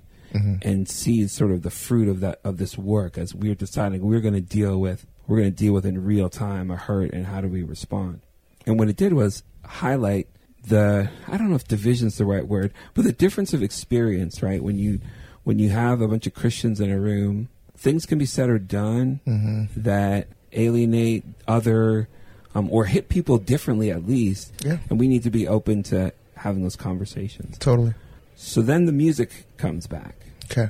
and 0.64 0.88
see 0.88 1.28
sort 1.28 1.52
of 1.52 1.62
the 1.62 1.70
fruit 1.70 2.08
of 2.08 2.22
that 2.22 2.40
of 2.46 2.56
this 2.58 2.78
work 2.78 3.18
as 3.18 3.36
we're 3.36 3.54
deciding 3.54 4.02
we're 4.02 4.22
going 4.22 4.34
to 4.34 4.40
deal 4.40 4.80
with 4.80 5.06
we're 5.28 5.40
going 5.40 5.52
to 5.52 5.58
deal 5.58 5.74
with 5.74 5.86
in 5.86 6.02
real 6.06 6.30
time 6.30 6.72
a 6.72 6.78
hurt 6.78 7.12
and 7.12 7.26
how 7.26 7.42
do 7.42 7.50
we 7.50 7.62
respond. 7.64 8.22
And 8.66 8.80
what 8.80 8.88
it 8.88 8.96
did 8.96 9.12
was 9.12 9.44
highlight 9.66 10.30
the 10.66 11.10
I 11.28 11.36
don't 11.36 11.50
know 11.50 11.58
if 11.58 11.68
division's 11.68 12.18
the 12.18 12.24
right 12.24 12.48
word, 12.48 12.72
but 12.94 13.04
the 13.04 13.12
difference 13.12 13.54
of 13.54 13.62
experience, 13.62 14.42
right? 14.42 14.64
When 14.64 14.78
you 14.78 15.02
when 15.44 15.60
you 15.60 15.72
have 15.72 16.00
a 16.00 16.08
bunch 16.08 16.26
of 16.28 16.34
Christians 16.34 16.80
in 16.80 16.90
a 16.90 16.98
room, 16.98 17.50
things 17.76 18.06
can 18.06 18.18
be 18.18 18.26
said 18.26 18.50
or 18.50 18.60
done 18.60 19.20
that 19.76 20.30
alienate 20.54 21.26
other 21.50 22.08
um, 22.56 22.70
or 22.72 22.86
hit 22.86 23.10
people 23.10 23.38
differently 23.40 23.92
at 23.92 24.08
least. 24.08 24.54
Yeah. 24.64 24.78
And 24.90 24.98
we 24.98 25.10
need 25.10 25.24
to 25.24 25.30
be 25.30 25.50
open 25.50 25.84
to 25.84 26.14
having 26.42 26.64
those 26.64 26.76
conversations. 26.76 27.58
Totally. 27.58 27.94
So 28.36 28.62
then 28.62 28.86
the 28.86 28.92
music 28.92 29.46
comes 29.58 29.88
back 29.88 30.16
Okay. 30.52 30.70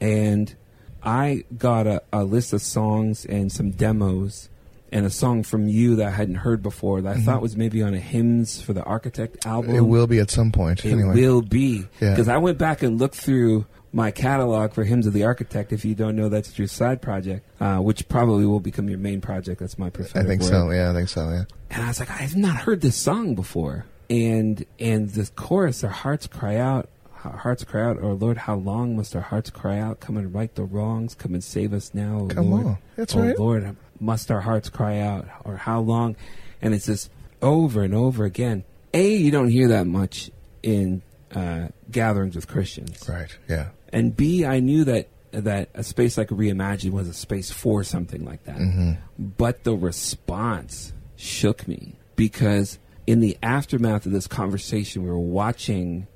and 0.00 0.54
I 1.02 1.44
got 1.56 1.86
a, 1.86 2.02
a 2.12 2.24
list 2.24 2.52
of 2.52 2.62
songs 2.62 3.24
and 3.24 3.50
some 3.52 3.70
demos 3.72 4.48
and 4.90 5.04
a 5.06 5.10
song 5.10 5.42
from 5.42 5.68
you 5.68 5.96
that 5.96 6.06
I 6.08 6.10
hadn't 6.10 6.36
heard 6.36 6.62
before 6.62 7.00
that 7.02 7.16
I 7.16 7.20
thought 7.20 7.40
was 7.42 7.56
maybe 7.56 7.82
on 7.82 7.94
a 7.94 7.98
Hymns 7.98 8.60
for 8.60 8.72
the 8.72 8.82
Architect 8.84 9.46
album. 9.46 9.70
Mm-hmm. 9.72 9.78
It 9.78 9.88
will 9.88 10.06
be 10.06 10.18
at 10.18 10.30
some 10.30 10.52
point. 10.52 10.84
It 10.84 10.92
anyway. 10.92 11.14
will 11.14 11.40
be. 11.42 11.86
Yeah. 12.00 12.10
Because 12.10 12.28
I 12.28 12.36
went 12.38 12.58
back 12.58 12.82
and 12.82 12.98
looked 13.00 13.14
through 13.16 13.64
my 13.94 14.10
catalog 14.10 14.72
for 14.74 14.84
Hymns 14.84 15.06
of 15.06 15.12
the 15.14 15.24
Architect. 15.24 15.72
If 15.72 15.84
you 15.84 15.94
don't 15.94 16.14
know, 16.14 16.28
that's 16.28 16.58
your 16.58 16.68
side 16.68 17.00
project, 17.02 17.46
uh, 17.60 17.78
which 17.78 18.06
probably 18.08 18.44
will 18.46 18.60
become 18.60 18.88
your 18.88 18.98
main 18.98 19.20
project. 19.22 19.60
That's 19.60 19.78
my 19.78 19.86
I 19.86 19.90
think 19.90 20.42
word. 20.42 20.50
so. 20.50 20.70
Yeah, 20.70 20.90
I 20.90 20.94
think 20.94 21.08
so. 21.08 21.28
Yeah. 21.30 21.44
And 21.70 21.82
I 21.82 21.88
was 21.88 21.98
like, 21.98 22.10
I've 22.10 22.36
not 22.36 22.56
heard 22.56 22.80
this 22.82 22.96
song 22.96 23.34
before. 23.34 23.86
And 24.10 24.64
and 24.78 25.10
the 25.10 25.30
chorus, 25.34 25.82
our 25.84 25.90
hearts 25.90 26.26
cry 26.26 26.56
out, 26.56 26.88
our 27.24 27.36
hearts 27.36 27.64
cry 27.64 27.82
out, 27.82 27.98
oh 28.02 28.12
Lord, 28.12 28.36
how 28.36 28.56
long 28.56 28.96
must 28.96 29.14
our 29.16 29.22
hearts 29.22 29.50
cry 29.50 29.78
out? 29.78 30.00
Come 30.00 30.16
and 30.16 30.34
right 30.34 30.54
the 30.54 30.64
wrongs, 30.64 31.14
come 31.14 31.34
and 31.34 31.42
save 31.42 31.72
us 31.72 31.94
now, 31.94 32.20
O 32.22 32.26
Come 32.26 32.50
Lord. 32.50 32.66
on. 32.66 32.78
That's 32.96 33.14
oh 33.14 33.20
right. 33.20 33.38
Lord, 33.38 33.76
must 34.00 34.30
our 34.30 34.40
hearts 34.40 34.68
cry 34.68 34.98
out, 34.98 35.26
or 35.44 35.56
how 35.56 35.80
long? 35.80 36.16
And 36.60 36.74
it's 36.74 36.86
just 36.86 37.10
over 37.40 37.82
and 37.82 37.94
over 37.94 38.24
again. 38.24 38.64
A, 38.94 39.14
you 39.16 39.30
don't 39.30 39.48
hear 39.48 39.68
that 39.68 39.86
much 39.86 40.30
in 40.62 41.02
uh, 41.34 41.68
gatherings 41.90 42.36
with 42.36 42.46
Christians. 42.46 43.08
Right. 43.08 43.36
Yeah. 43.48 43.68
And 43.92 44.16
B, 44.16 44.44
I 44.44 44.60
knew 44.60 44.84
that 44.84 45.08
that 45.32 45.70
a 45.74 45.82
space 45.82 46.18
like 46.18 46.28
Reimagine 46.28 46.90
was 46.90 47.08
a 47.08 47.14
space 47.14 47.50
for 47.50 47.82
something 47.84 48.24
like 48.24 48.44
that. 48.44 48.58
Mm-hmm. 48.58 48.92
But 49.18 49.64
the 49.64 49.74
response 49.74 50.92
shook 51.16 51.66
me 51.66 51.98
because 52.16 52.78
in 53.06 53.20
the 53.20 53.36
aftermath 53.42 54.06
of 54.06 54.12
this 54.12 54.26
conversation, 54.26 55.02
we 55.02 55.10
were 55.10 55.18
watching 55.18 56.06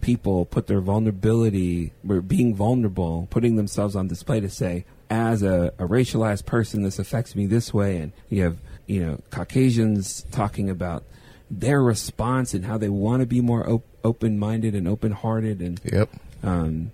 people 0.00 0.44
put 0.44 0.66
their 0.66 0.80
vulnerability, 0.80 1.92
were 2.04 2.20
being 2.20 2.54
vulnerable, 2.54 3.26
putting 3.30 3.56
themselves 3.56 3.96
on 3.96 4.06
display 4.06 4.40
to 4.40 4.48
say, 4.50 4.84
as 5.10 5.42
a, 5.42 5.72
a 5.78 5.86
racialized 5.86 6.46
person, 6.46 6.82
this 6.82 6.98
affects 6.98 7.34
me 7.34 7.46
this 7.46 7.72
way. 7.72 7.98
And 7.98 8.12
you 8.28 8.42
have, 8.42 8.58
you 8.86 9.04
know, 9.04 9.20
Caucasians 9.30 10.24
talking 10.30 10.70
about 10.70 11.04
their 11.50 11.82
response 11.82 12.54
and 12.54 12.64
how 12.64 12.76
they 12.78 12.88
want 12.88 13.20
to 13.20 13.26
be 13.26 13.40
more 13.40 13.68
op- 13.68 13.84
open-minded 14.04 14.74
and 14.74 14.86
open-hearted 14.86 15.60
and 15.60 15.80
Yep. 15.84 16.10
um, 16.42 16.90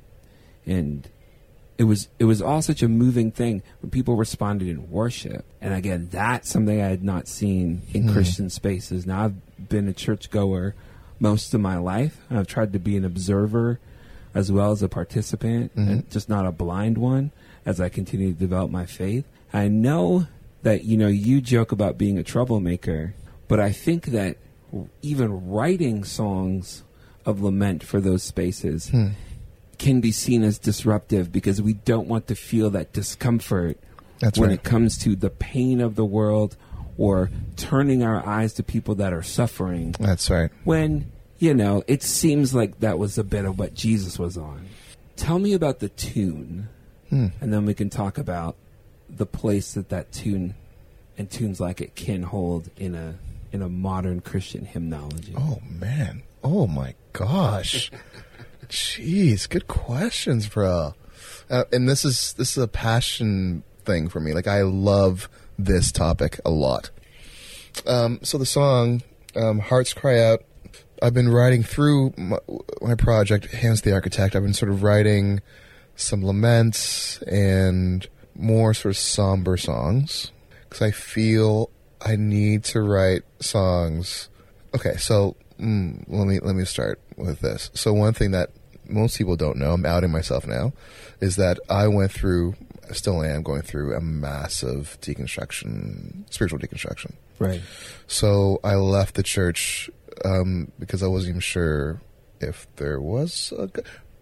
and 0.67 1.09
it 1.79 1.85
was 1.85 2.09
it 2.19 2.25
was 2.25 2.41
all 2.43 2.63
such 2.63 2.83
a 2.83 2.89
moving 2.89 3.31
thing 3.33 3.63
when 3.81 3.91
people 3.91 4.15
responded 4.17 4.69
in 4.69 4.91
worship. 4.91 5.45
And 5.61 5.75
again, 5.75 6.09
that's 6.11 6.49
something 6.51 6.81
I 6.81 6.89
had 6.89 7.03
not 7.03 7.27
seen 7.29 7.83
in 7.93 8.05
Hmm. 8.09 8.13
Christian 8.13 8.51
spaces. 8.51 9.07
Now 9.07 9.25
I've 9.25 9.69
been 9.69 9.89
a 9.89 9.93
churchgoer 9.93 10.75
most 11.19 11.55
of 11.55 11.61
my 11.61 11.77
life. 11.79 12.19
and 12.29 12.39
I've 12.39 12.47
tried 12.47 12.73
to 12.75 12.79
be 12.79 12.97
an 12.97 13.05
observer 13.05 13.79
as 14.35 14.51
well 14.51 14.73
as 14.73 14.83
a 14.83 14.89
participant, 14.89 15.75
Mm-hmm. 15.77 15.91
and 15.91 16.11
just 16.11 16.29
not 16.29 16.47
a 16.47 16.53
blind 16.53 16.99
one 16.99 17.31
as 17.67 17.81
I 17.81 17.89
continue 17.89 18.33
to 18.33 18.39
develop 18.39 18.71
my 18.71 18.87
faith. 18.87 19.25
I 19.53 19.69
know 19.69 20.27
that 20.63 20.85
you 20.85 20.97
know 20.97 21.09
you 21.09 21.41
joke 21.41 21.71
about 21.73 21.99
being 21.99 22.19
a 22.19 22.23
troublemaker, 22.23 23.15
but 23.49 23.61
I 23.61 23.73
think 23.73 24.07
that 24.07 24.37
even 25.03 25.49
writing 25.51 26.03
songs 26.05 26.83
of 27.27 27.43
lament 27.43 27.83
for 27.83 28.01
those 28.01 28.23
spaces 28.23 28.89
Hmm. 28.89 29.09
Can 29.83 30.01
be 30.01 30.13
seen 30.13 30.43
as 30.45 30.59
disruptive 30.59 31.33
because 31.33 31.61
we 31.61 31.73
don't 31.75 32.07
want 32.09 32.27
to 32.29 32.35
feel 32.35 32.71
that 32.71 32.93
discomfort 32.93 33.79
That's 34.21 34.39
when 34.39 34.51
right. 34.51 34.59
it 34.59 34.63
comes 34.65 34.97
to 34.99 35.17
the 35.17 35.31
pain 35.31 35.81
of 35.81 35.95
the 35.97 36.05
world 36.05 36.57
or 36.97 37.31
turning 37.57 38.03
our 38.03 38.25
eyes 38.27 38.53
to 38.55 38.63
people 38.63 38.95
that 38.97 39.13
are 39.13 39.23
suffering 39.23 39.95
That's 39.99 40.31
right. 40.31 40.51
when 40.65 41.11
you 41.39 41.55
know 41.55 41.83
it 41.89 42.03
seems 42.03 42.55
like 42.55 42.81
that 42.81 42.99
was 42.99 43.19
a 43.19 43.25
bit 43.25 43.45
of 43.45 43.59
what 43.59 43.75
Jesus 43.75 44.19
was 44.19 44.37
on. 44.39 44.67
Tell 45.17 45.39
me 45.39 45.53
about 45.55 45.81
the 45.81 45.89
tune, 45.89 46.69
Hmm. 47.11 47.27
and 47.41 47.53
then 47.53 47.67
we 47.67 47.75
can 47.75 47.91
talk 47.91 48.17
about 48.19 48.57
the 49.11 49.27
place 49.27 49.75
that 49.75 49.89
that 49.91 50.13
tune 50.13 50.55
and 51.19 51.31
tunes 51.31 51.61
like 51.61 51.81
it 51.83 51.95
can 51.95 52.23
hold 52.23 52.71
in 52.79 52.95
a 52.95 53.17
in 53.53 53.61
a 53.63 53.69
modern 53.69 54.21
Christian 54.21 54.65
hymnology. 54.65 55.35
Oh 55.37 55.59
man. 55.69 56.23
Oh 56.43 56.67
my 56.67 56.95
gosh. 57.13 57.91
Jeez, 58.73 59.47
good 59.51 59.69
questions, 59.69 60.49
bro. 60.49 60.95
Uh, 61.51 61.65
and 61.73 61.87
this 61.87 62.07
is 62.07 62.33
this 62.39 62.57
is 62.57 62.63
a 62.63 62.67
passion 62.67 63.65
thing 63.85 64.09
for 64.09 64.19
me. 64.19 64.33
Like 64.33 64.47
I 64.47 64.63
love 64.63 65.29
this 65.59 65.93
topic 65.93 66.41
a 66.47 66.51
lot. 66.51 66.89
Um, 67.87 68.19
so 68.23 68.39
the 68.39 68.47
song 68.47 69.03
um, 69.37 69.59
"Hearts 69.59 69.93
Cry 69.93 70.21
Out." 70.21 70.45
I've 71.03 71.13
been 71.13 71.29
writing 71.29 71.63
through 71.63 72.15
my, 72.17 72.39
my 72.81 72.95
project, 72.95 73.45
Hymns 73.47 73.83
the 73.83 73.93
Architect. 73.93 74.35
I've 74.35 74.43
been 74.43 74.55
sort 74.55 74.73
of 74.73 74.83
writing 74.83 75.43
some 75.95 76.23
laments 76.23 77.21
and 77.25 78.09
more 78.35 78.73
sort 78.73 78.95
of 78.95 78.97
somber 78.97 79.59
songs 79.59 80.33
because 80.63 80.81
I 80.81 80.93
feel 80.93 81.69
I 82.01 82.17
need 82.17 82.65
to 82.65 82.81
write 82.81 83.25
songs. 83.39 84.31
Okay, 84.75 84.97
so 84.97 85.37
mm, 85.61 86.03
let 86.09 86.27
me 86.27 86.41
let 86.41 86.55
me 86.55 86.65
start 86.65 87.01
with 87.19 87.41
this. 87.41 87.71
So 87.75 87.93
one 87.93 88.15
thing 88.15 88.31
that 88.31 88.49
most 88.89 89.19
people 89.19 89.37
don't 89.37 89.57
know, 89.59 89.73
I'm 89.73 89.87
outing 89.87 90.11
myself 90.11 90.47
now, 90.47 90.73
is 91.21 91.37
that 91.37 91.59
I 91.71 91.89
went 91.89 92.13
through, 92.13 92.55
still 92.93 93.23
am 93.23 93.43
going 93.43 93.63
through 93.63 93.95
a 93.95 94.01
massive 94.01 94.99
deconstruction, 95.01 96.25
spiritual 96.33 96.59
deconstruction. 96.59 97.13
Right. 97.39 97.61
So 98.07 98.61
I 98.63 98.75
left 98.77 99.15
the 99.15 99.23
church 99.23 99.91
um, 100.25 100.71
because 100.79 101.03
I 101.03 101.07
wasn't 101.07 101.31
even 101.31 101.41
sure 101.41 102.01
if 102.41 102.67
there 102.77 103.01
was. 103.01 103.53
A, 103.59 103.69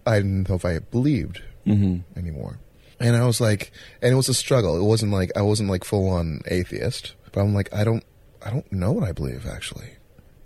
I 0.05 0.17
didn't 0.17 0.49
know 0.49 0.55
if 0.55 0.65
I 0.65 0.79
believed 0.79 1.41
Mm-hmm. 1.67 2.17
anymore. 2.17 2.57
And 2.99 3.15
I 3.15 3.23
was 3.25 3.39
like, 3.39 3.71
and 4.01 4.11
it 4.11 4.15
was 4.15 4.29
a 4.29 4.33
struggle. 4.33 4.75
It 4.79 4.83
wasn't 4.83 5.11
like 5.11 5.31
I 5.35 5.43
wasn't 5.43 5.69
like 5.69 5.83
full 5.83 6.09
on 6.09 6.41
atheist, 6.47 7.13
but 7.31 7.41
I'm 7.41 7.53
like, 7.53 7.71
I 7.71 7.83
don't, 7.83 8.03
I 8.43 8.49
don't 8.49 8.71
know 8.71 8.91
what 8.91 9.07
I 9.07 9.11
believe 9.11 9.45
actually, 9.45 9.91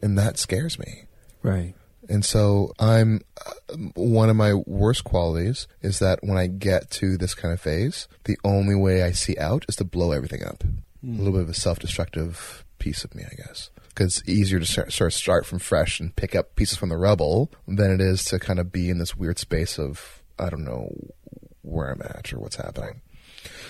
and 0.02 0.18
that 0.18 0.38
scares 0.38 0.78
me. 0.78 1.04
Right. 1.42 1.74
And 2.10 2.24
so 2.24 2.74
I'm 2.80 3.22
uh, 3.46 3.76
one 3.96 4.30
of 4.30 4.36
my 4.36 4.54
worst 4.54 5.04
qualities 5.04 5.68
is 5.82 6.00
that 6.00 6.20
when 6.24 6.38
I 6.38 6.48
get 6.48 6.90
to 6.92 7.18
this 7.18 7.34
kind 7.34 7.54
of 7.54 7.62
phase, 7.62 8.08
the 8.26 8.38
only 8.44 8.76
way 8.76 9.04
I 9.04 9.12
see 9.12 9.38
out 9.38 9.66
is 9.68 9.76
to 9.78 9.84
blow 9.84 10.12
everything 10.12 10.44
up. 10.44 10.64
A 10.64 11.08
little 11.08 11.34
bit 11.34 11.44
of 11.44 11.50
a 11.50 11.54
self-destructive 11.54 12.66
piece 12.80 13.04
of 13.04 13.14
me, 13.16 13.24
I 13.24 13.36
guess. 13.36 13.70
Because 13.90 14.18
it's 14.18 14.30
easier 14.30 14.60
to 14.60 14.66
start, 14.66 14.92
sort 14.92 15.12
of 15.12 15.14
start 15.14 15.46
from 15.46 15.60
fresh 15.60 16.00
and 16.00 16.16
pick 16.16 16.36
up 16.36 16.56
pieces 16.56 16.78
from 16.78 16.90
the 16.90 16.98
rubble 16.98 17.52
than 17.68 17.92
it 17.92 18.02
is 18.02 18.24
to 18.26 18.40
kind 18.40 18.60
of 18.60 18.72
be 18.72 18.90
in 18.90 18.98
this 18.98 19.16
weird 19.16 19.40
space 19.40 19.80
of 19.80 20.22
I 20.38 20.50
don't 20.50 20.66
know 20.66 20.90
where 21.62 21.92
I'm 21.92 22.02
at 22.02 22.34
or 22.34 22.40
what's 22.40 22.58
happening. 22.58 23.02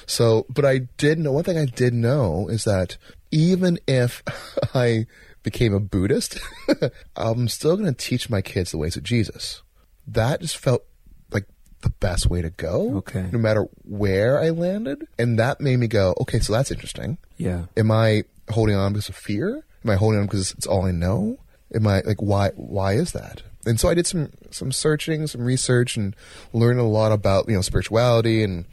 So, 0.06 0.46
but 0.50 0.66
I 0.66 0.80
did 0.98 1.20
know 1.20 1.32
one 1.32 1.44
thing 1.44 1.58
I 1.58 1.66
did 1.66 1.94
know 1.94 2.48
is 2.48 2.64
that 2.64 2.98
even 3.32 3.80
if 3.88 4.24
I 4.74 5.08
became 5.46 5.74
a 5.74 5.80
Buddhist, 5.80 6.38
I'm 7.16 7.48
still 7.48 7.78
going 7.78 7.88
to 7.88 7.94
teach 7.94 8.30
my 8.30 8.42
kids 8.42 8.72
the 8.72 8.78
ways 8.78 8.98
of 8.98 9.04
Jesus. 9.04 9.62
that 10.06 10.42
just 10.42 10.58
felt 10.58 10.84
like 11.32 11.46
the 11.82 11.90
best 11.90 12.28
way 12.30 12.42
to 12.42 12.50
go. 12.50 12.98
Okay. 12.98 13.30
No 13.32 13.40
matter 13.40 13.68
where 13.84 14.40
I 14.42 14.50
landed. 14.50 15.08
And 15.18 15.40
that 15.40 15.62
made 15.62 15.78
me 15.78 15.88
go, 15.88 16.14
okay, 16.22 16.40
so 16.40 16.52
that's 16.52 16.72
interesting. 16.72 17.18
Yeah. 17.38 17.66
Am 17.78 17.92
I 17.92 18.26
holding 18.50 18.76
on 18.76 18.92
because 18.94 19.08
of 19.08 19.16
fear? 19.16 19.64
Am 19.86 19.90
I 19.92 19.96
holding 19.96 20.20
on 20.20 20.26
because 20.26 20.52
it's 20.52 20.68
all 20.68 20.86
I 20.86 20.92
know? 20.92 21.38
Am 21.74 21.88
I 21.88 22.02
like 22.02 22.22
why 22.22 22.50
why 22.56 22.94
is 22.94 23.12
that? 23.14 23.44
And 23.66 23.80
so 23.80 23.88
I 23.90 23.94
did 23.94 24.08
some 24.08 24.32
some 24.52 24.72
searching, 24.72 25.28
some 25.28 25.42
research, 25.42 25.96
and 25.98 26.16
learned 26.54 26.80
a 26.80 26.84
lot 26.84 27.12
about 27.12 27.48
you 27.48 27.56
know 27.56 27.62
spirituality 27.62 28.44
and 28.44 28.66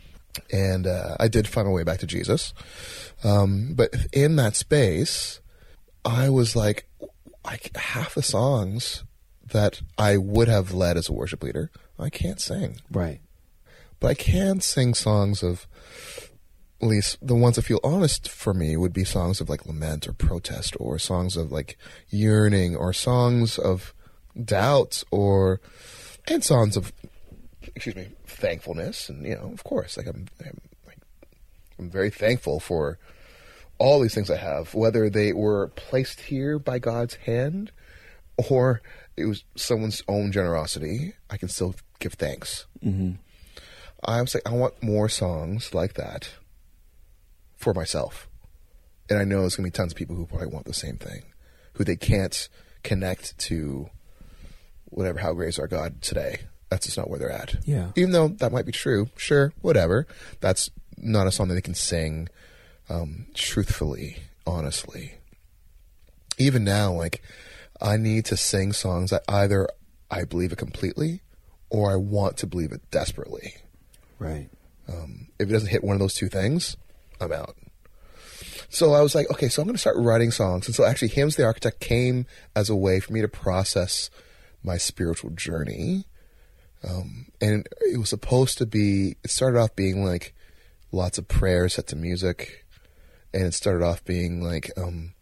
and 0.50 0.86
uh, 0.86 1.16
I 1.20 1.28
did 1.28 1.46
find 1.46 1.66
my 1.66 1.72
way 1.72 1.82
back 1.84 1.98
to 2.00 2.06
Jesus. 2.06 2.54
Um, 3.24 3.74
but 3.74 3.94
in 4.12 4.36
that 4.36 4.56
space, 4.56 5.40
I 6.04 6.28
was 6.28 6.56
like, 6.56 6.86
like 7.44 7.76
half 7.76 8.14
the 8.14 8.22
songs 8.22 9.04
that 9.52 9.82
I 9.98 10.16
would 10.16 10.48
have 10.48 10.72
led 10.72 10.96
as 10.96 11.08
a 11.08 11.12
worship 11.12 11.42
leader, 11.42 11.70
I 11.98 12.10
can't 12.10 12.40
sing. 12.40 12.80
Right. 12.90 13.20
But 14.00 14.08
I 14.08 14.14
can 14.14 14.60
sing 14.60 14.94
songs 14.94 15.42
of, 15.42 15.66
at 16.80 16.88
least 16.88 17.18
the 17.22 17.36
ones 17.36 17.56
that 17.56 17.62
feel 17.62 17.78
honest 17.84 18.28
for 18.28 18.52
me 18.52 18.76
would 18.76 18.92
be 18.92 19.04
songs 19.04 19.40
of 19.40 19.48
like 19.48 19.66
lament 19.66 20.08
or 20.08 20.12
protest 20.12 20.76
or 20.80 20.98
songs 20.98 21.36
of 21.36 21.52
like 21.52 21.78
yearning 22.08 22.74
or 22.74 22.92
songs 22.92 23.58
of 23.58 23.94
doubt 24.42 25.04
or, 25.12 25.60
and 26.26 26.42
songs 26.42 26.76
of, 26.76 26.92
excuse 27.76 27.94
me, 27.94 28.08
thankfulness. 28.26 29.08
And, 29.08 29.24
you 29.24 29.36
know, 29.36 29.52
of 29.52 29.62
course, 29.62 29.96
like 29.96 30.06
I'm, 30.06 30.26
I'm, 30.44 30.60
like, 30.86 30.98
I'm 31.78 31.90
very 31.90 32.10
thankful 32.10 32.58
for 32.58 32.98
all 33.78 34.00
these 34.00 34.14
things 34.14 34.30
I 34.30 34.36
have, 34.36 34.74
whether 34.74 35.10
they 35.10 35.32
were 35.32 35.68
placed 35.68 36.20
here 36.20 36.58
by 36.58 36.78
God's 36.78 37.14
hand 37.16 37.72
or 38.36 38.80
it 39.16 39.26
was 39.26 39.44
someone's 39.56 40.02
own 40.08 40.32
generosity, 40.32 41.14
I 41.30 41.36
can 41.36 41.48
still 41.48 41.74
give 41.98 42.14
thanks. 42.14 42.66
Mm-hmm. 42.84 43.12
I 44.04 44.20
was 44.20 44.34
like, 44.34 44.48
I 44.48 44.54
want 44.54 44.82
more 44.82 45.08
songs 45.08 45.74
like 45.74 45.94
that 45.94 46.30
for 47.56 47.72
myself. 47.74 48.28
And 49.08 49.18
I 49.18 49.24
know 49.24 49.40
there's 49.40 49.56
going 49.56 49.70
to 49.70 49.72
be 49.72 49.76
tons 49.76 49.92
of 49.92 49.98
people 49.98 50.16
who 50.16 50.26
probably 50.26 50.48
want 50.48 50.66
the 50.66 50.74
same 50.74 50.96
thing, 50.96 51.24
who 51.74 51.84
they 51.84 51.96
can't 51.96 52.48
connect 52.82 53.38
to 53.38 53.88
whatever, 54.86 55.18
how 55.18 55.32
great 55.32 55.50
is 55.50 55.58
our 55.58 55.68
God 55.68 56.02
today. 56.02 56.40
That's 56.70 56.86
just 56.86 56.96
not 56.96 57.10
where 57.10 57.18
they're 57.18 57.30
at. 57.30 57.56
Yeah. 57.64 57.90
Even 57.96 58.12
though 58.12 58.28
that 58.28 58.52
might 58.52 58.66
be 58.66 58.72
true, 58.72 59.10
sure, 59.16 59.52
whatever. 59.60 60.06
That's 60.40 60.70
not 60.96 61.26
a 61.26 61.30
song 61.30 61.48
that 61.48 61.54
they 61.54 61.60
can 61.60 61.74
sing 61.74 62.28
um, 62.88 63.26
truthfully, 63.34 64.18
honestly. 64.46 65.14
Even 66.38 66.64
now, 66.64 66.92
like, 66.92 67.22
I 67.80 67.96
need 67.96 68.24
to 68.26 68.36
sing 68.36 68.72
songs 68.72 69.10
that 69.10 69.22
either 69.28 69.68
I 70.10 70.24
believe 70.24 70.52
it 70.52 70.58
completely 70.58 71.22
or 71.70 71.90
I 71.90 71.96
want 71.96 72.36
to 72.38 72.46
believe 72.46 72.72
it 72.72 72.90
desperately. 72.90 73.54
Right. 74.18 74.48
Um, 74.88 75.28
if 75.38 75.48
it 75.48 75.52
doesn't 75.52 75.70
hit 75.70 75.82
one 75.82 75.94
of 75.94 76.00
those 76.00 76.14
two 76.14 76.28
things, 76.28 76.76
I'm 77.20 77.32
out. 77.32 77.56
So 78.68 78.94
I 78.94 79.00
was 79.02 79.14
like, 79.14 79.30
okay, 79.30 79.48
so 79.48 79.60
I'm 79.60 79.68
going 79.68 79.74
to 79.74 79.80
start 79.80 79.96
writing 79.98 80.30
songs. 80.30 80.66
And 80.66 80.74
so 80.74 80.84
actually, 80.84 81.08
Hymns 81.08 81.36
the 81.36 81.44
Architect 81.44 81.80
came 81.80 82.26
as 82.56 82.70
a 82.70 82.76
way 82.76 83.00
for 83.00 83.12
me 83.12 83.20
to 83.20 83.28
process 83.28 84.08
my 84.62 84.78
spiritual 84.78 85.30
journey. 85.30 86.06
Um, 86.88 87.26
and 87.40 87.68
it 87.80 87.98
was 87.98 88.08
supposed 88.08 88.58
to 88.58 88.66
be, 88.66 89.16
it 89.22 89.30
started 89.30 89.58
off 89.58 89.76
being 89.76 90.04
like 90.04 90.34
lots 90.90 91.18
of 91.18 91.28
prayers 91.28 91.74
set 91.74 91.86
to 91.88 91.96
music. 91.96 92.61
And 93.34 93.44
it 93.44 93.54
started 93.54 93.84
off 93.84 94.04
being 94.04 94.42
like, 94.42 94.70
um, 94.76 95.14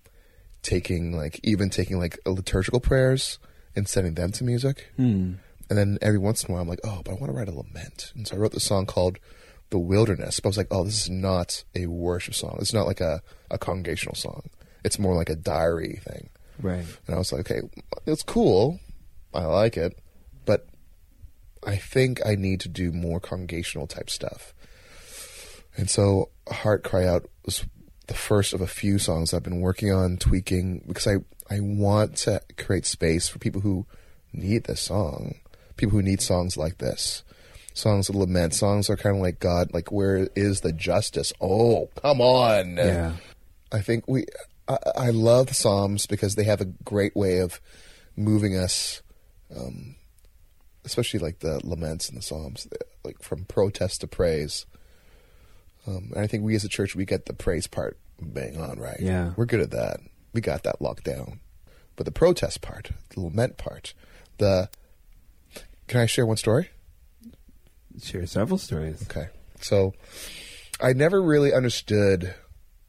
taking 0.62 1.16
like, 1.16 1.40
even 1.42 1.70
taking 1.70 1.98
like 1.98 2.18
liturgical 2.26 2.80
prayers 2.80 3.38
and 3.76 3.88
setting 3.88 4.14
them 4.14 4.32
to 4.32 4.44
music. 4.44 4.90
Hmm. 4.96 5.34
And 5.68 5.78
then 5.78 5.98
every 6.02 6.18
once 6.18 6.42
in 6.42 6.50
a 6.50 6.52
while, 6.52 6.62
I'm 6.62 6.68
like, 6.68 6.80
oh, 6.82 7.02
but 7.04 7.12
I 7.12 7.14
want 7.14 7.26
to 7.26 7.32
write 7.32 7.48
a 7.48 7.54
lament. 7.54 8.12
And 8.16 8.26
so 8.26 8.34
I 8.34 8.38
wrote 8.40 8.52
this 8.52 8.64
song 8.64 8.86
called 8.86 9.18
The 9.70 9.78
Wilderness. 9.78 10.40
But 10.40 10.48
I 10.48 10.50
was 10.50 10.56
like, 10.58 10.66
oh, 10.72 10.84
this 10.84 11.02
is 11.02 11.10
not 11.10 11.62
a 11.76 11.86
worship 11.86 12.34
song. 12.34 12.58
It's 12.60 12.74
not 12.74 12.88
like 12.88 13.00
a, 13.00 13.22
a 13.50 13.58
congregational 13.58 14.16
song. 14.16 14.50
It's 14.84 14.98
more 14.98 15.14
like 15.14 15.30
a 15.30 15.36
diary 15.36 16.00
thing. 16.02 16.30
Right. 16.60 16.84
And 17.06 17.14
I 17.14 17.18
was 17.18 17.32
like, 17.32 17.48
okay, 17.48 17.68
it's 18.06 18.24
cool. 18.24 18.80
I 19.32 19.44
like 19.44 19.76
it. 19.76 19.96
But 20.44 20.66
I 21.64 21.76
think 21.76 22.20
I 22.26 22.34
need 22.34 22.60
to 22.60 22.68
do 22.68 22.90
more 22.90 23.20
congregational 23.20 23.86
type 23.86 24.10
stuff. 24.10 24.54
And 25.76 25.88
so 25.88 26.30
Heart 26.50 26.82
Cry 26.82 27.06
Out 27.06 27.30
was 27.44 27.64
the 28.10 28.16
first 28.16 28.52
of 28.52 28.60
a 28.60 28.66
few 28.66 28.98
songs 28.98 29.32
I've 29.32 29.44
been 29.44 29.60
working 29.60 29.92
on 29.92 30.16
tweaking 30.16 30.82
because 30.84 31.06
I, 31.06 31.18
I 31.48 31.60
want 31.60 32.16
to 32.18 32.42
create 32.58 32.84
space 32.84 33.28
for 33.28 33.38
people 33.38 33.60
who 33.60 33.86
need 34.32 34.64
this 34.64 34.80
song, 34.80 35.36
people 35.76 35.92
who 35.92 36.02
need 36.02 36.20
songs 36.20 36.56
like 36.56 36.78
this. 36.78 37.22
Songs 37.72 38.08
of 38.08 38.16
lament, 38.16 38.52
songs 38.52 38.90
are 38.90 38.96
kind 38.96 39.14
of 39.14 39.22
like 39.22 39.38
God, 39.38 39.72
like 39.72 39.92
where 39.92 40.28
is 40.34 40.62
the 40.62 40.72
justice? 40.72 41.32
Oh, 41.40 41.88
come 42.02 42.20
on! 42.20 42.76
Yeah. 42.76 43.12
I 43.70 43.80
think 43.80 44.08
we, 44.08 44.26
I, 44.66 44.78
I 44.96 45.10
love 45.10 45.46
the 45.46 45.54
Psalms 45.54 46.08
because 46.08 46.34
they 46.34 46.44
have 46.44 46.60
a 46.60 46.64
great 46.64 47.14
way 47.14 47.38
of 47.38 47.60
moving 48.16 48.58
us, 48.58 49.02
um, 49.56 49.94
especially 50.84 51.20
like 51.20 51.38
the 51.38 51.64
laments 51.64 52.08
and 52.08 52.18
the 52.18 52.22
Psalms, 52.22 52.66
like 53.04 53.22
from 53.22 53.44
protest 53.44 54.00
to 54.00 54.08
praise. 54.08 54.66
Um, 55.86 56.10
and 56.14 56.20
I 56.20 56.26
think 56.26 56.44
we 56.44 56.54
as 56.54 56.64
a 56.64 56.68
church, 56.68 56.94
we 56.94 57.04
get 57.04 57.26
the 57.26 57.32
praise 57.32 57.66
part 57.66 57.96
bang 58.20 58.60
on 58.60 58.78
right. 58.78 59.00
Yeah. 59.00 59.32
We're 59.36 59.46
good 59.46 59.60
at 59.60 59.70
that. 59.70 60.00
We 60.32 60.40
got 60.40 60.62
that 60.64 60.80
locked 60.80 61.04
down. 61.04 61.40
But 61.96 62.04
the 62.06 62.12
protest 62.12 62.60
part, 62.60 62.90
the 63.10 63.20
lament 63.20 63.56
part, 63.56 63.94
the. 64.38 64.68
Can 65.86 66.00
I 66.00 66.06
share 66.06 66.24
one 66.24 66.36
story? 66.36 66.70
Share 68.02 68.24
several 68.26 68.58
stories. 68.58 69.02
Okay. 69.02 69.28
So 69.60 69.94
I 70.80 70.92
never 70.92 71.20
really 71.20 71.52
understood 71.52 72.34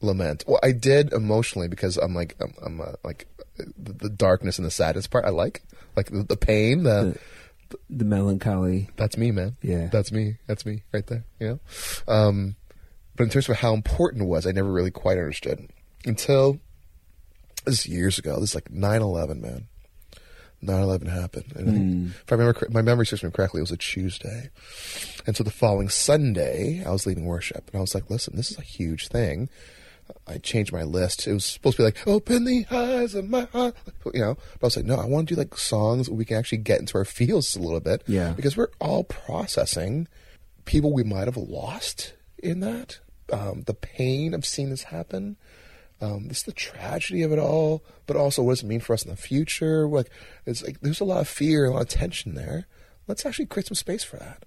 lament. 0.01 0.43
Well, 0.47 0.59
I 0.61 0.71
did 0.71 1.11
emotionally 1.13 1.67
because 1.67 1.97
I'm 1.97 2.13
like 2.13 2.35
I'm, 2.39 2.53
I'm 2.63 2.81
uh, 2.81 2.91
like 3.03 3.27
the, 3.57 3.93
the 3.93 4.09
darkness 4.09 4.59
and 4.59 4.65
the 4.65 4.71
sadness 4.71 5.07
part 5.07 5.25
I 5.25 5.29
like. 5.29 5.63
Like 5.95 6.09
the, 6.11 6.23
the 6.23 6.37
pain, 6.37 6.83
the, 6.83 7.17
The 7.89 8.05
melancholy. 8.05 8.89
that's 8.95 9.17
me, 9.17 9.31
man. 9.31 9.57
Yeah. 9.61 9.87
That's 9.87 10.11
me. 10.11 10.37
That's 10.47 10.65
me 10.65 10.83
right 10.93 11.05
there, 11.07 11.25
you 11.39 11.47
know? 12.07 12.13
Um 12.13 12.55
but 13.16 13.24
in 13.24 13.30
terms 13.30 13.49
of 13.49 13.57
how 13.57 13.74
important 13.74 14.24
it 14.24 14.28
was, 14.28 14.45
I 14.47 14.51
never 14.51 14.72
really 14.72 14.91
quite 14.91 15.18
understood 15.18 15.70
until 16.05 16.59
this 17.66 17.80
is 17.80 17.88
years 17.88 18.18
ago. 18.18 18.39
This 18.39 18.51
is 18.51 18.55
like 18.55 18.72
9/11, 18.72 19.41
man. 19.41 19.68
9/11 20.64 21.07
happened, 21.07 21.53
and 21.55 21.70
I 21.70 21.72
think, 21.72 21.86
hmm. 21.86 22.07
if 22.07 22.32
I 22.32 22.36
remember, 22.36 22.68
my 22.70 22.84
memory 22.84 23.05
serves 23.05 23.24
me 23.24 23.32
correctly, 23.32 23.59
it 23.59 23.64
was 23.64 23.72
a 23.72 23.78
Tuesday, 23.78 24.51
and 25.26 25.36
so 25.36 25.43
the 25.43 25.49
following 25.49 25.89
Sunday, 25.89 26.84
I 26.86 26.91
was 26.91 27.07
leading 27.07 27.26
worship, 27.26 27.68
and 27.68 27.80
I 27.80 27.82
was 27.82 27.95
like, 27.95 28.09
"Listen, 28.09 28.36
this 28.36 28.51
is 28.51 28.59
a 28.59 28.64
huge 28.64 29.07
thing." 29.07 29.49
I 30.28 30.38
changed 30.38 30.74
my 30.74 30.84
list. 30.84 31.26
It 31.26 31.34
was 31.34 31.45
supposed 31.45 31.78
to 31.78 31.82
be 31.82 31.86
like 31.86 32.07
"Open 32.07 32.45
the 32.45 32.66
eyes 32.70 33.16
of 33.16 33.28
my 33.28 33.45
heart," 33.45 33.76
you 34.14 34.22
know. 34.22 34.36
But 34.59 34.64
I 34.64 34.68
was 34.68 34.76
like, 34.78 34.86
"No, 34.86 34.97
I 34.97 35.05
want 35.05 35.30
to 35.30 35.36
do 35.36 35.39
like 35.39 35.57
songs 35.57 36.09
where 36.09 36.18
we 36.18 36.26
can 36.26 36.38
actually 36.38 36.59
get 36.59 36.80
into 36.80 36.97
our 36.97 37.05
feels 37.20 37.55
a 37.55 37.59
little 37.59 37.80
bit." 37.80 38.03
Yeah. 38.07 38.34
because 38.34 38.55
we're 38.55 38.70
all 38.80 39.03
processing 39.03 40.07
people 40.66 40.93
we 40.93 41.03
might 41.03 41.26
have 41.26 41.38
lost 41.38 42.14
in 42.43 42.59
that, 42.61 42.99
um, 43.31 43.63
the 43.65 43.73
pain 43.73 44.33
of 44.33 44.45
seeing 44.45 44.69
this 44.69 44.83
happen. 44.83 45.37
Um, 46.01 46.27
this 46.27 46.39
is 46.39 46.43
the 46.43 46.51
tragedy 46.51 47.21
of 47.21 47.31
it 47.31 47.39
all, 47.39 47.83
but 48.07 48.17
also 48.17 48.41
what 48.41 48.53
does 48.53 48.63
it 48.63 48.67
mean 48.67 48.79
for 48.79 48.93
us 48.93 49.03
in 49.03 49.11
the 49.11 49.17
future? 49.17 49.87
Like, 49.87 50.09
it's 50.45 50.63
like 50.63 50.81
there's 50.81 50.99
a 50.99 51.05
lot 51.05 51.21
of 51.21 51.27
fear, 51.27 51.65
a 51.65 51.71
lot 51.71 51.83
of 51.83 51.89
tension 51.89 52.33
there. 52.33 52.65
Let's 53.07 53.25
actually 53.25 53.45
create 53.45 53.67
some 53.67 53.75
space 53.75 54.03
for 54.03 54.17
that. 54.17 54.43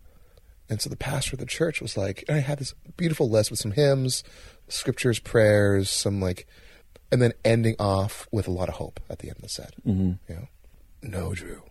And 0.69 0.81
so 0.81 0.89
the 0.89 0.97
pastor 0.97 1.37
of 1.37 1.41
the 1.41 1.47
church 1.47 1.81
was 1.81 1.97
like, 1.97 2.25
and 2.27 2.37
I 2.37 2.41
had 2.41 2.59
this 2.59 2.75
beautiful 2.97 3.29
list 3.29 3.51
with 3.51 3.61
some 3.61 3.73
hymns, 3.73 4.25
scriptures, 4.69 5.19
prayers, 5.19 5.91
some 5.91 6.21
like, 6.21 6.47
and 7.13 7.21
then 7.23 7.35
ending 7.45 7.77
off 7.79 8.27
with 8.33 8.49
a 8.49 8.51
lot 8.51 8.69
of 8.69 8.77
hope 8.77 8.99
at 9.09 9.21
the 9.21 9.29
end 9.29 9.37
of 9.37 9.43
the 9.43 9.49
set. 9.49 9.75
Mm-hmm. 9.87 10.13
You 10.29 10.35
know, 10.35 10.49
no, 11.03 11.35
Drew. 11.35 11.63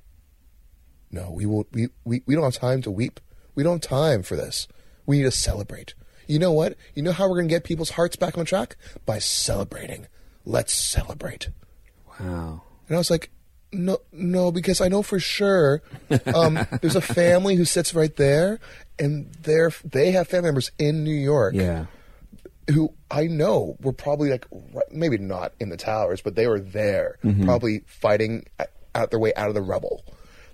No, 1.11 1.31
we 1.31 1.45
will. 1.45 1.67
We, 1.71 1.89
we 2.05 2.21
we 2.25 2.35
don't 2.35 2.43
have 2.43 2.53
time 2.53 2.81
to 2.83 2.91
weep. 2.91 3.19
We 3.55 3.63
don't 3.63 3.83
have 3.83 3.89
time 3.89 4.23
for 4.23 4.35
this. 4.35 4.67
We 5.05 5.17
need 5.17 5.23
to 5.23 5.31
celebrate. 5.31 5.93
You 6.27 6.39
know 6.39 6.51
what? 6.51 6.75
You 6.95 7.03
know 7.03 7.11
how 7.11 7.27
we're 7.27 7.35
going 7.35 7.47
to 7.47 7.53
get 7.53 7.63
people's 7.63 7.91
hearts 7.91 8.15
back 8.15 8.37
on 8.37 8.45
track 8.45 8.75
by 9.05 9.19
celebrating. 9.19 10.07
Let's 10.45 10.73
celebrate. 10.73 11.49
Wow. 12.19 12.63
And 12.87 12.95
I 12.95 12.97
was 12.97 13.09
like, 13.11 13.29
no, 13.71 13.99
no, 14.11 14.51
because 14.51 14.81
I 14.81 14.87
know 14.87 15.01
for 15.01 15.19
sure 15.19 15.81
um, 16.35 16.59
there's 16.81 16.95
a 16.95 17.01
family 17.01 17.55
who 17.55 17.65
sits 17.65 17.93
right 17.95 18.15
there, 18.15 18.59
and 18.99 19.31
they're 19.41 19.71
they 19.83 20.11
have 20.11 20.27
family 20.27 20.47
members 20.49 20.71
in 20.77 21.03
New 21.03 21.15
York 21.15 21.55
Yeah. 21.55 21.85
who 22.69 22.93
I 23.09 23.25
know 23.27 23.75
were 23.81 23.93
probably 23.93 24.29
like 24.29 24.45
maybe 24.91 25.17
not 25.17 25.53
in 25.59 25.69
the 25.69 25.77
towers, 25.77 26.21
but 26.21 26.35
they 26.35 26.45
were 26.47 26.59
there, 26.59 27.17
probably 27.45 27.79
fighting 27.87 28.45
out 28.93 29.09
their 29.09 29.19
way 29.19 29.33
out 29.35 29.47
of 29.49 29.55
the 29.55 29.61
rubble. 29.61 30.03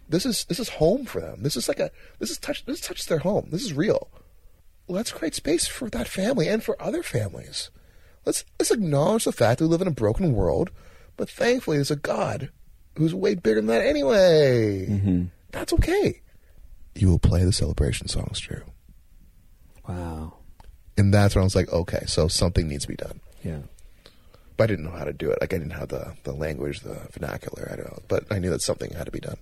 This 0.08 0.26
is 0.26 0.46
this 0.46 0.60
is 0.60 0.70
home 0.70 1.06
for 1.06 1.20
them. 1.20 1.44
This 1.44 1.58
is 1.58 1.68
like 1.68 1.80
a 1.80 1.92
this 2.20 2.32
is 2.32 2.38
touch 2.38 2.66
this 2.66 2.80
touches 2.80 3.06
their 3.08 3.20
home. 3.20 3.50
This 3.52 3.64
is 3.64 3.74
real. 3.74 4.08
Let's 4.90 5.12
create 5.12 5.36
space 5.36 5.68
for 5.68 5.90
that 5.92 6.08
family 6.08 6.48
and 6.50 6.64
for 6.64 6.82
other 6.82 7.04
families. 7.04 7.70
Let's 8.26 8.44
let's 8.60 8.72
acknowledge 8.72 9.24
the 9.24 9.32
fact 9.32 9.60
that 9.60 9.66
we 9.66 9.70
live 9.70 9.82
in 9.82 9.88
a 9.88 9.92
broken 9.92 10.34
world, 10.34 10.72
but 11.16 11.30
thankfully 11.30 11.78
there's 11.78 11.92
a 11.92 11.96
God 11.96 12.50
who's 12.98 13.14
way 13.14 13.36
bigger 13.36 13.56
than 13.62 13.68
that 13.68 13.86
anyway. 13.86 14.88
Mm-hmm. 14.90 15.24
That's 15.52 15.72
okay. 15.74 16.22
you 16.96 17.08
will 17.08 17.20
play 17.20 17.46
the 17.46 17.54
celebration 17.54 18.08
songs, 18.08 18.40
Drew. 18.40 18.64
Wow. 19.88 20.34
And 20.98 21.14
that's 21.14 21.34
when 21.36 21.44
I 21.44 21.46
was 21.46 21.56
like, 21.56 21.72
okay, 21.72 22.04
so 22.08 22.28
something 22.28 22.68
needs 22.68 22.84
to 22.84 22.90
be 22.90 22.96
done. 22.96 23.22
Yeah. 23.44 23.60
But 24.58 24.66
I 24.66 24.68
didn't 24.68 24.86
know 24.86 24.92
how 24.98 25.06
to 25.06 25.14
do 25.14 25.32
it. 25.32 25.38
Like 25.40 25.54
I 25.54 25.58
didn't 25.58 25.72
have 25.72 25.88
the, 25.88 26.14
the 26.24 26.34
language, 26.34 26.82
the 26.82 27.00
vernacular. 27.12 27.70
I 27.72 27.78
don't 27.78 27.86
know. 27.88 28.00
But 28.10 28.26
I 28.30 28.40
knew 28.40 28.50
that 28.50 28.62
something 28.62 28.92
had 28.92 29.06
to 29.06 29.12
be 29.12 29.22
done. 29.22 29.38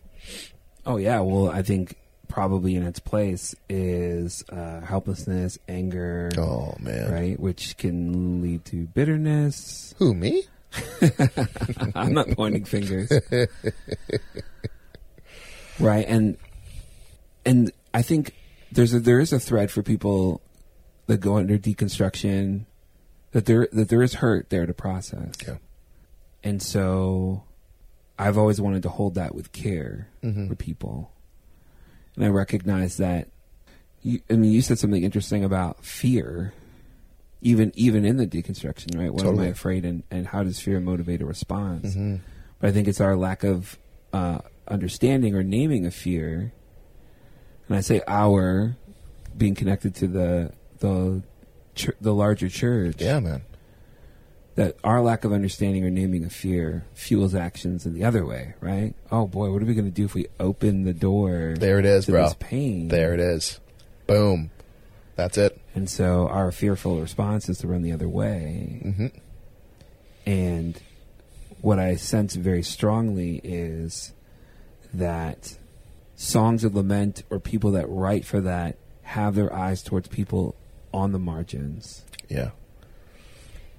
Oh 0.85 0.97
yeah. 0.97 1.19
Well, 1.21 1.49
I 1.49 1.63
think 1.63 1.95
probably 2.27 2.75
in 2.75 2.83
its 2.83 2.99
place 2.99 3.55
is 3.69 4.43
uh, 4.49 4.81
helplessness, 4.81 5.57
anger, 5.67 6.29
Oh 6.37 6.75
man. 6.79 7.11
right, 7.11 7.39
which 7.39 7.77
can 7.77 8.41
lead 8.41 8.65
to 8.65 8.85
bitterness. 8.87 9.93
Who, 9.97 10.13
me? 10.13 10.43
I'm 11.95 12.13
not 12.13 12.29
pointing 12.31 12.65
fingers. 12.65 13.09
right, 15.79 16.05
and 16.07 16.37
and 17.45 17.71
I 17.93 18.01
think 18.01 18.33
there's 18.71 18.93
a, 18.93 18.99
there 18.99 19.19
is 19.19 19.31
a 19.33 19.39
thread 19.39 19.71
for 19.71 19.81
people 19.83 20.41
that 21.07 21.17
go 21.19 21.37
under 21.37 21.57
deconstruction 21.57 22.65
that 23.31 23.45
there 23.45 23.67
that 23.71 23.89
there 23.89 24.01
is 24.03 24.15
hurt 24.15 24.49
there 24.49 24.65
to 24.65 24.73
process. 24.73 25.33
Yeah. 25.47 25.57
And 26.43 26.61
so 26.61 27.43
I've 28.19 28.37
always 28.37 28.59
wanted 28.61 28.83
to 28.83 28.89
hold 28.89 29.15
that 29.15 29.33
with 29.35 29.51
care 29.51 30.09
Mhm. 30.23 30.47
for 30.49 30.55
people. 30.55 31.11
And 32.17 32.25
I 32.25 32.29
recognize 32.29 32.97
that 32.97 33.29
you, 34.01 34.19
I 34.29 34.33
mean 34.33 34.51
you 34.51 34.61
said 34.61 34.79
something 34.79 35.03
interesting 35.03 35.43
about 35.45 35.85
fear 35.85 36.53
even 37.41 37.71
even 37.75 38.03
in 38.03 38.17
the 38.17 38.25
deconstruction, 38.27 38.97
right? 38.99 39.13
What 39.13 39.25
am 39.25 39.39
I 39.39 39.45
afraid 39.45 39.85
and, 39.85 40.03
and 40.09 40.27
how 40.27 40.43
does 40.43 40.59
fear 40.59 40.79
motivate 40.79 41.21
a 41.21 41.25
response? 41.25 41.93
hmm 41.93 42.15
But 42.59 42.69
I 42.69 42.73
think 42.73 42.87
it's 42.87 42.99
our 42.99 43.15
lack 43.15 43.43
of 43.43 43.77
uh, 44.11 44.39
understanding 44.67 45.35
or 45.35 45.43
naming 45.43 45.85
of 45.85 45.93
fear. 45.93 46.51
And 47.67 47.77
I 47.77 47.81
say 47.81 48.01
our 48.07 48.75
being 49.37 49.53
connected 49.55 49.93
to 49.95 50.07
the 50.07 50.51
the 50.79 51.21
the 52.01 52.13
larger 52.13 52.49
church 52.49 52.99
Yeah, 52.99 53.19
man. 53.19 53.43
That 54.57 54.75
our 54.83 55.01
lack 55.01 55.23
of 55.23 55.31
understanding 55.31 55.83
or 55.85 55.89
naming 55.89 56.25
of 56.25 56.33
fear 56.33 56.83
fuels 56.93 57.33
actions 57.33 57.85
in 57.85 57.93
the 57.93 58.03
other 58.03 58.25
way, 58.25 58.53
right? 58.59 58.93
Oh 59.11 59.25
boy, 59.27 59.51
what 59.51 59.61
are 59.61 59.65
we 59.65 59.73
going 59.73 59.85
to 59.85 59.91
do 59.91 60.03
if 60.05 60.13
we 60.13 60.27
open 60.39 60.83
the 60.83 60.93
door 60.93 61.55
There 61.57 61.79
it 61.79 61.85
is, 61.85 62.05
to 62.05 62.11
bro. 62.11 62.31
pain? 62.39 62.89
There 62.89 63.13
it 63.13 63.19
is. 63.19 63.59
Boom. 64.07 64.51
That's 65.15 65.37
it. 65.37 65.59
And 65.73 65.89
so 65.89 66.27
our 66.27 66.51
fearful 66.51 66.99
response 66.99 67.49
is 67.49 67.59
to 67.59 67.67
run 67.67 67.81
the 67.83 67.91
other 67.91 68.09
way. 68.09 68.79
hmm 68.83 69.07
And 70.25 70.81
what 71.61 71.79
I 71.79 71.95
sense 71.95 72.35
very 72.35 72.63
strongly 72.63 73.39
is 73.43 74.13
that 74.93 75.57
songs 76.15 76.63
of 76.63 76.75
lament 76.75 77.23
or 77.29 77.39
people 77.39 77.71
that 77.71 77.87
write 77.89 78.25
for 78.25 78.41
that 78.41 78.77
have 79.03 79.35
their 79.35 79.53
eyes 79.53 79.81
towards 79.83 80.07
people 80.07 80.55
on 80.93 81.11
the 81.11 81.19
margins. 81.19 82.03
Yeah. 82.27 82.51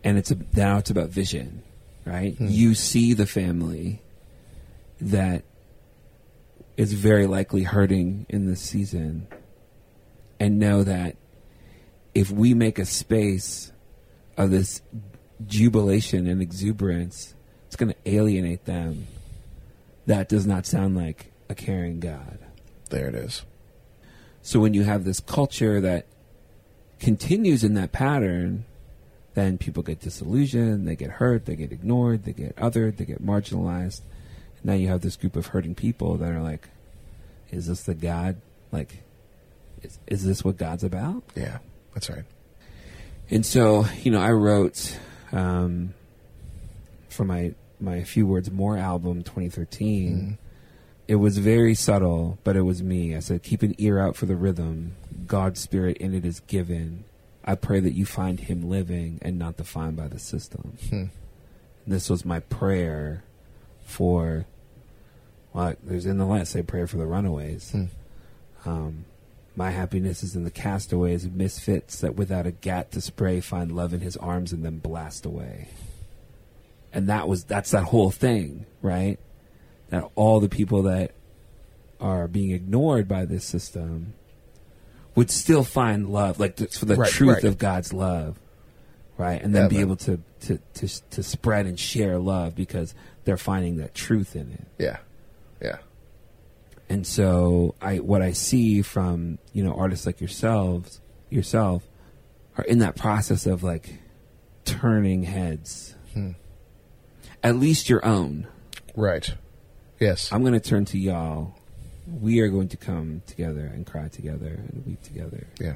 And 0.05 0.19
it's 0.19 0.31
a, 0.31 0.37
now 0.55 0.79
it's 0.79 0.91
about 0.91 1.11
vision, 1.11 1.63
right? 2.05 2.37
Hmm. 2.37 2.49
You 2.49 2.75
see 2.75 3.13
the 3.15 3.27
family 3.27 4.03
that 5.01 5.45
is 6.77 6.93
very 6.93 7.27
likely 7.27 7.65
hurting 7.65 8.27
in 8.29 8.47
this 8.47 8.61
season, 8.61 9.27
and 10.41 10.59
know 10.59 10.85
that 10.85 11.17
if 12.15 12.31
we 12.31 12.55
make 12.55 12.79
a 12.79 12.85
space 12.85 13.73
of 14.37 14.51
this 14.51 14.81
jubilation 15.47 16.27
and 16.27 16.41
exuberance, 16.41 17.35
it's 17.67 17.77
going 17.77 17.93
to 17.93 18.11
alienate 18.11 18.65
them. 18.65 19.07
That 20.07 20.29
does 20.29 20.47
not 20.47 20.67
sound 20.67 20.97
like 20.97 21.33
a 21.49 21.55
caring 21.55 22.01
God. 22.01 22.39
There 22.91 23.09
it 23.09 23.15
is. 23.15 23.45
So 24.43 24.61
when 24.61 24.73
you 24.73 24.85
have 24.85 25.05
this 25.05 25.21
culture 25.21 25.81
that 25.81 26.07
continues 26.99 27.63
in 27.63 27.75
that 27.75 27.93
pattern, 27.93 28.65
then 29.35 29.59
people 29.59 29.83
get 29.83 30.01
disillusioned, 30.01 30.87
they 30.89 30.97
get 30.97 31.11
hurt, 31.11 31.47
they 31.47 31.57
get 31.57 31.73
ignored, 31.73 32.25
they 32.25 32.33
get 32.33 32.57
othered, 32.57 32.97
they 32.97 33.05
get 33.05 33.25
marginalized. 33.25 34.01
And 34.57 34.65
now 34.65 34.73
you 34.75 34.89
have 34.89 35.01
this 35.01 35.17
group 35.17 35.37
of 35.37 35.49
hurting 35.49 35.75
people 35.75 36.17
that 36.17 36.33
are 36.33 36.43
like, 36.43 36.69
is 37.51 37.67
this 37.67 37.83
the 37.83 37.95
God? 37.95 38.37
Like, 38.73 39.03
is, 39.83 39.99
is 40.07 40.25
this 40.25 40.45
what 40.45 40.57
God's 40.57 40.85
about? 40.85 41.23
Yeah. 41.35 41.59
That's 41.95 42.11
right. 42.11 42.25
And 43.31 43.45
so, 43.45 43.87
you 44.03 44.11
know, 44.11 44.21
I 44.21 44.33
wrote 44.33 44.99
um, 45.33 45.95
for 47.09 47.25
my 47.25 47.55
my 47.81 48.03
few 48.03 48.27
words 48.27 48.51
more 48.51 48.77
album 48.77 49.23
2013. 49.23 50.11
Mhm. 50.11 50.39
It 51.07 51.17
was 51.17 51.39
very 51.39 51.75
subtle, 51.75 52.39
but 52.45 52.57
it 52.57 52.63
was 52.63 52.83
me. 52.83 53.17
I 53.17 53.21
said, 53.21 53.43
"Keep 53.43 53.63
an 53.63 53.75
ear 53.79 53.99
out 53.99 54.15
for 54.17 54.27
the 54.27 54.37
rhythm. 54.37 54.95
God's 55.27 55.61
spirit 55.61 55.97
in 55.99 56.15
it 56.15 56.25
is 56.25 56.41
given. 56.41 57.05
I 57.49 57.57
pray 57.57 57.81
that 57.81 57.95
you 57.95 58.07
find 58.07 58.39
Him 58.39 58.69
living 58.69 59.19
and 59.23 59.39
not 59.39 59.57
defined 59.57 59.97
by 59.97 60.07
the 60.09 60.19
system." 60.19 60.77
Hmm. 60.89 61.05
This 61.87 62.09
was 62.11 62.25
my 62.25 62.41
prayer 62.41 63.25
for. 63.85 64.47
Well, 65.53 65.75
there's 65.83 66.07
in 66.07 66.19
the 66.19 66.27
last 66.27 66.53
say 66.53 66.63
prayer 66.63 66.87
for 66.87 66.99
the 66.99 67.07
runaways. 67.07 67.73
Hmm. 67.73 67.85
Um, 68.67 69.05
my 69.59 69.71
happiness 69.71 70.23
is 70.23 70.37
in 70.37 70.45
the 70.45 70.53
castaways, 70.53 71.29
misfits 71.29 72.01
that 72.01 72.15
without 72.15 72.47
a 72.47 72.53
gat 72.53 72.93
to 72.93 73.01
spray 73.01 73.41
find 73.41 73.73
love 73.73 73.93
in 73.93 74.01
his 74.01 74.17
arms 74.17 74.53
and 74.53 74.65
then 74.65 74.79
blast 74.79 75.27
away. 75.27 75.69
And 76.93 77.09
that 77.09 77.27
was 77.27 77.43
that's 77.43 77.73
that 77.73 77.85
whole 77.85 78.13
thing, 78.13 78.67
right? 78.83 79.19
That 79.89 80.09
all 80.15 80.39
the 80.39 80.49
people 80.49 80.83
that 80.83 81.11
are 82.01 82.29
being 82.29 82.53
ignored 82.53 83.09
by 83.09 83.25
this 83.25 83.45
system 83.45 84.15
would 85.19 85.31
still 85.31 85.65
find 85.65 86.09
love, 86.09 86.39
like 86.41 86.57
for 86.71 86.85
the 86.87 86.95
Right, 86.97 87.11
truth 87.11 87.35
right. 87.35 87.45
of 87.45 87.59
God's 87.59 87.93
love, 87.93 88.39
right? 89.17 89.43
And 89.43 89.55
then 89.55 89.63
Yeah, 89.65 89.69
be 89.69 89.75
man. 89.77 89.83
able 89.85 89.97
to, 89.97 90.21
to 90.43 90.59
to 90.75 90.89
to 91.11 91.23
spread 91.23 91.67
and 91.67 91.79
share 91.79 92.19
love 92.19 92.55
because 92.55 92.95
they're 93.25 93.37
finding 93.37 93.77
that 93.79 93.95
truth 93.95 94.37
in 94.37 94.53
it. 94.53 94.67
Yeah. 94.79 94.99
Yeah. 95.61 95.79
And 96.89 97.07
so 97.07 97.75
I 97.83 97.97
what 97.99 98.23
I 98.23 98.33
see 98.33 98.81
from, 98.83 99.39
you 99.53 99.63
know, 99.65 99.75
artists 99.75 100.07
like 100.07 100.21
yourselves 100.21 101.01
yourself 101.31 101.83
are 102.57 102.65
in 102.65 102.79
that 102.79 102.97
process 102.97 103.45
of 103.47 103.63
like 103.63 103.99
turning 104.65 105.25
heads. 105.25 105.95
Hmm. 106.15 106.33
At 107.43 107.57
least 107.57 107.89
your 107.91 108.05
own. 108.05 108.47
Right. 108.97 109.35
Yes. 110.01 110.33
I'm 110.33 110.45
gonna 110.45 110.61
turn 110.61 110.85
to 110.87 110.99
y'all. 110.99 111.58
We 112.11 112.41
are 112.41 112.49
going 112.49 112.69
to 112.69 112.77
come 112.77 113.23
together 113.27 113.67
and 113.67 113.87
cry 113.87 114.09
together 114.09 114.47
and 114.49 114.83
weep 114.87 115.03
together. 115.03 115.47
yeah. 115.61 115.75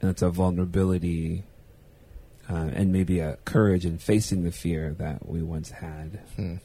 And 0.00 0.10
it's 0.10 0.22
a 0.22 0.30
vulnerability 0.30 1.44
uh, 2.50 2.70
and 2.74 2.92
maybe 2.92 3.20
a 3.20 3.36
courage 3.44 3.86
in 3.86 3.98
facing 3.98 4.42
the 4.42 4.50
fear 4.50 4.94
that 4.98 5.28
we 5.28 5.42
once 5.42 5.70
had 5.70 6.18
Hmm. 6.36 6.56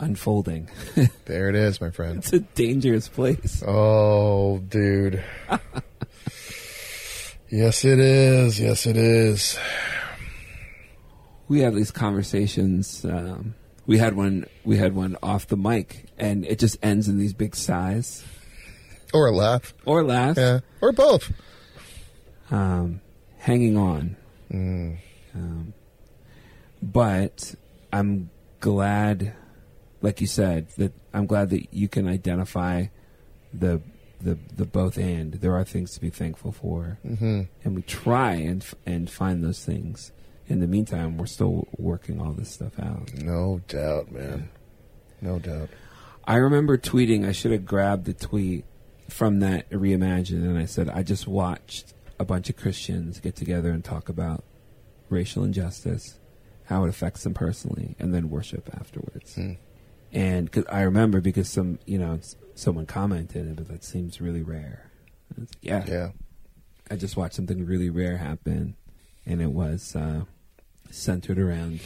unfolding. 0.00 0.68
There 1.26 1.48
it 1.48 1.54
is, 1.54 1.80
my 1.80 1.90
friend. 1.90 2.18
it's 2.18 2.32
a 2.32 2.40
dangerous 2.40 3.06
place. 3.06 3.62
Oh, 3.64 4.58
dude. 4.58 5.22
yes, 7.50 7.84
it 7.84 7.98
is. 8.00 8.58
Yes, 8.60 8.86
it 8.86 8.96
is. 8.96 9.56
we 11.48 11.60
have 11.60 11.74
these 11.74 11.90
conversations. 11.92 13.04
Um, 13.04 13.54
we 13.86 13.98
had 13.98 14.14
one. 14.16 14.46
We 14.64 14.76
had 14.76 14.94
one 14.94 15.16
off 15.22 15.46
the 15.46 15.56
mic, 15.56 16.06
and 16.20 16.44
it 16.44 16.58
just 16.58 16.76
ends 16.82 17.08
in 17.08 17.18
these 17.18 17.32
big 17.32 17.56
sighs 17.56 18.24
Or 19.12 19.26
a 19.26 19.32
laugh. 19.32 19.74
or 19.84 20.04
laughs. 20.04 20.38
Yeah. 20.38 20.60
Or 20.80 20.92
both. 20.92 21.32
Um, 22.50 23.00
hanging 23.38 23.76
on, 23.76 24.16
Mm. 24.52 24.98
um, 25.34 25.72
but 26.82 27.54
I'm 27.92 28.30
glad, 28.60 29.32
like 30.02 30.20
you 30.20 30.26
said, 30.26 30.66
that 30.76 30.92
I'm 31.14 31.26
glad 31.26 31.50
that 31.50 31.72
you 31.72 31.88
can 31.88 32.08
identify 32.08 32.86
the 33.52 33.80
the 34.20 34.36
the 34.56 34.64
both 34.66 34.98
and. 34.98 35.34
There 35.34 35.54
are 35.56 35.64
things 35.64 35.92
to 35.94 36.00
be 36.00 36.10
thankful 36.10 36.52
for, 36.52 36.98
hmm 37.02 37.42
and 37.64 37.74
we 37.76 37.82
try 37.82 38.34
and 38.34 38.62
f- 38.62 38.74
and 38.84 39.08
find 39.08 39.42
those 39.44 39.64
things. 39.64 40.10
In 40.48 40.58
the 40.58 40.66
meantime, 40.66 41.16
we're 41.16 41.26
still 41.26 41.68
working 41.78 42.20
all 42.20 42.32
this 42.32 42.50
stuff 42.50 42.78
out. 42.80 43.14
No 43.14 43.60
doubt, 43.68 44.10
man. 44.10 44.48
No 45.20 45.38
doubt. 45.38 45.68
I 46.30 46.36
remember 46.36 46.78
tweeting. 46.78 47.26
I 47.26 47.32
should 47.32 47.50
have 47.50 47.64
grabbed 47.66 48.04
the 48.04 48.14
tweet 48.14 48.64
from 49.08 49.40
that 49.40 49.68
reimagine, 49.70 50.44
and 50.44 50.56
I 50.56 50.64
said 50.66 50.88
I 50.88 51.02
just 51.02 51.26
watched 51.26 51.92
a 52.20 52.24
bunch 52.24 52.48
of 52.48 52.56
Christians 52.56 53.18
get 53.18 53.34
together 53.34 53.70
and 53.72 53.84
talk 53.84 54.08
about 54.08 54.44
racial 55.08 55.42
injustice, 55.42 56.20
how 56.66 56.84
it 56.84 56.88
affects 56.88 57.24
them 57.24 57.34
personally, 57.34 57.96
and 57.98 58.14
then 58.14 58.30
worship 58.30 58.70
afterwards. 58.78 59.34
Hmm. 59.34 59.54
And 60.12 60.50
cause 60.52 60.64
I 60.70 60.82
remember 60.82 61.20
because 61.20 61.48
some, 61.48 61.78
you 61.84 61.98
know, 61.98 62.20
someone 62.54 62.86
commented, 62.86 63.56
but 63.56 63.66
that 63.68 63.82
seems 63.82 64.20
really 64.20 64.42
rare. 64.42 64.90
It's- 65.32 65.48
yeah, 65.62 65.84
Yeah. 65.88 66.10
I 66.92 66.96
just 66.96 67.16
watched 67.16 67.34
something 67.34 67.64
really 67.66 67.90
rare 67.90 68.18
happen, 68.18 68.76
and 69.26 69.40
it 69.42 69.50
was 69.52 69.96
uh, 69.96 70.24
centered 70.90 71.38
around 71.40 71.80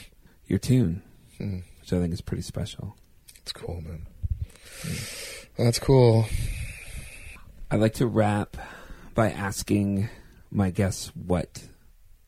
your 0.46 0.58
tune, 0.58 1.02
Hmm. 1.38 1.60
which 1.80 1.92
I 1.94 1.98
think 2.00 2.12
is 2.12 2.20
pretty 2.20 2.42
special. 2.42 2.96
It's 3.38 3.52
cool, 3.52 3.80
man. 3.80 4.06
That's 5.56 5.78
cool. 5.78 6.26
I 7.70 7.76
like 7.76 7.94
to 7.94 8.06
wrap 8.06 8.56
by 9.14 9.30
asking 9.30 10.08
my 10.50 10.70
guests 10.70 11.10
what 11.14 11.64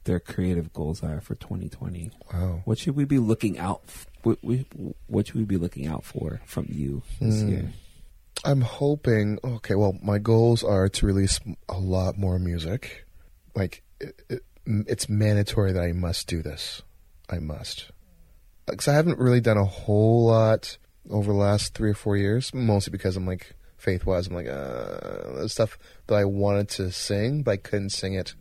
their 0.05 0.21
creative 0.21 0.73
goals 0.73 1.03
are 1.03 1.21
for 1.21 1.35
2020. 1.35 2.11
Wow. 2.33 2.63
What 2.65 2.79
should 2.79 2.95
we 2.97 3.05
be 3.05 3.19
looking 3.19 3.59
out? 3.59 3.83
f- 3.89 4.07
What, 4.23 4.39
we, 4.43 4.67
what 5.09 5.27
should 5.27 5.37
we 5.37 5.45
be 5.45 5.57
looking 5.57 5.87
out 5.87 6.05
for 6.05 6.41
from 6.47 6.67
you 6.69 7.03
this 7.21 7.43
Hmm. 7.43 7.49
year? 7.49 7.73
I'm 8.45 8.61
hoping. 8.61 9.39
Okay, 9.43 9.75
well, 9.75 9.97
my 10.03 10.19
goals 10.19 10.63
are 10.63 10.89
to 10.89 11.07
release 11.07 11.41
a 11.69 11.79
lot 11.79 12.17
more 12.19 12.39
music. 12.39 13.05
Like, 13.55 13.83
it, 14.01 14.23
it, 14.29 14.43
it's 14.67 15.09
mandatory 15.09 15.73
that 15.73 15.83
I 15.83 15.93
must 15.93 16.29
do 16.29 16.43
this. 16.43 16.83
I 17.31 17.39
must. 17.39 17.91
Because 18.67 18.87
I 18.89 18.95
haven't 18.95 19.19
really 19.19 19.41
done 19.41 19.57
a 19.57 19.65
whole 19.65 20.27
lot 20.27 20.77
over 21.11 21.33
the 21.33 21.39
last 21.39 21.75
three 21.75 21.91
or 21.91 21.95
four 21.95 22.17
years, 22.17 22.53
mostly 22.55 22.91
because 22.91 23.17
I'm 23.17 23.27
like, 23.27 23.55
faith 23.77 24.05
wise, 24.07 24.27
I'm 24.27 24.35
like, 24.35 24.49
uh, 24.49 25.47
stuff 25.49 25.79
that 26.07 26.15
I 26.15 26.25
wanted 26.25 26.69
to 26.71 26.91
sing, 26.91 27.43
but 27.43 27.51
I 27.53 27.57
couldn't 27.59 27.91
sing 27.91 28.15
it 28.15 28.35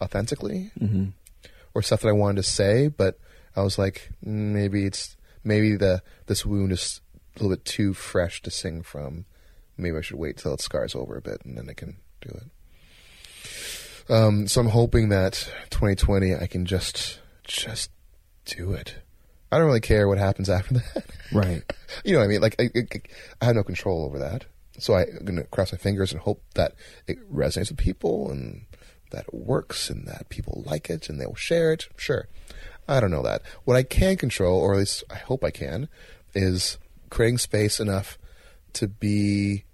authentically, 0.00 0.70
Mm-hmm. 0.80 1.04
or 1.74 1.82
stuff 1.82 2.00
that 2.00 2.08
I 2.08 2.12
wanted 2.12 2.42
to 2.42 2.48
say, 2.48 2.88
but 2.88 3.18
I 3.54 3.62
was 3.62 3.78
like, 3.78 4.10
maybe 4.22 4.84
it's 4.86 5.16
maybe 5.44 5.76
the 5.76 6.02
this 6.26 6.44
wound 6.46 6.72
is 6.72 7.00
a 7.36 7.42
little 7.42 7.56
bit 7.56 7.64
too 7.64 7.94
fresh 7.94 8.42
to 8.42 8.50
sing 8.50 8.82
from. 8.82 9.24
Maybe 9.76 9.96
I 9.96 10.00
should 10.02 10.18
wait 10.18 10.36
till 10.36 10.52
it 10.54 10.60
scars 10.60 10.94
over 10.94 11.16
a 11.16 11.22
bit 11.22 11.42
and 11.44 11.56
then 11.56 11.68
I 11.70 11.72
can 11.74 11.96
do 12.20 12.30
it. 12.30 14.12
Um, 14.12 14.46
so 14.48 14.60
I'm 14.60 14.68
hoping 14.68 15.08
that 15.10 15.48
2020 15.70 16.34
I 16.34 16.46
can 16.46 16.66
just 16.66 17.20
just 17.44 17.90
do 18.44 18.72
it. 18.72 18.96
I 19.52 19.58
don't 19.58 19.66
really 19.66 19.80
care 19.80 20.08
what 20.08 20.18
happens 20.18 20.48
after 20.48 20.74
that. 20.94 21.06
Right. 21.32 21.62
you 22.04 22.12
know 22.12 22.18
what 22.18 22.24
I 22.24 22.28
mean? 22.28 22.40
Like 22.40 22.56
I, 22.58 22.70
I, 22.74 23.00
I 23.40 23.44
have 23.46 23.56
no 23.56 23.62
control 23.62 24.04
over 24.04 24.18
that. 24.18 24.46
So 24.78 24.94
I, 24.94 25.02
I'm 25.02 25.24
gonna 25.24 25.44
cross 25.44 25.72
my 25.72 25.78
fingers 25.78 26.12
and 26.12 26.20
hope 26.20 26.42
that 26.54 26.74
it 27.06 27.18
resonates 27.32 27.70
with 27.70 27.78
people 27.78 28.30
and 28.30 28.66
that 29.10 29.26
it 29.26 29.34
works 29.34 29.90
and 29.90 30.06
that 30.06 30.28
people 30.28 30.62
like 30.66 30.88
it 30.88 31.08
and 31.08 31.20
they'll 31.20 31.34
share 31.34 31.72
it. 31.72 31.88
Sure. 31.96 32.28
I 32.88 33.00
don't 33.00 33.10
know 33.10 33.22
that. 33.22 33.42
What 33.64 33.76
I 33.76 33.82
can 33.82 34.16
control, 34.16 34.60
or 34.60 34.72
at 34.72 34.78
least 34.78 35.04
I 35.10 35.16
hope 35.16 35.44
I 35.44 35.50
can, 35.50 35.88
is 36.34 36.78
creating 37.08 37.38
space 37.38 37.78
enough 37.78 38.18
to 38.74 38.88
be 38.88 39.64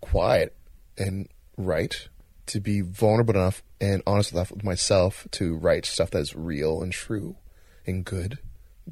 quiet 0.00 0.54
and 0.98 1.28
write, 1.56 2.08
to 2.46 2.60
be 2.60 2.80
vulnerable 2.80 3.34
enough 3.34 3.62
and 3.80 4.02
honest 4.06 4.32
enough 4.32 4.50
with 4.50 4.64
myself 4.64 5.26
to 5.32 5.56
write 5.56 5.86
stuff 5.86 6.10
that 6.10 6.20
is 6.20 6.34
real 6.34 6.82
and 6.82 6.92
true 6.92 7.36
and 7.86 8.04
good, 8.04 8.38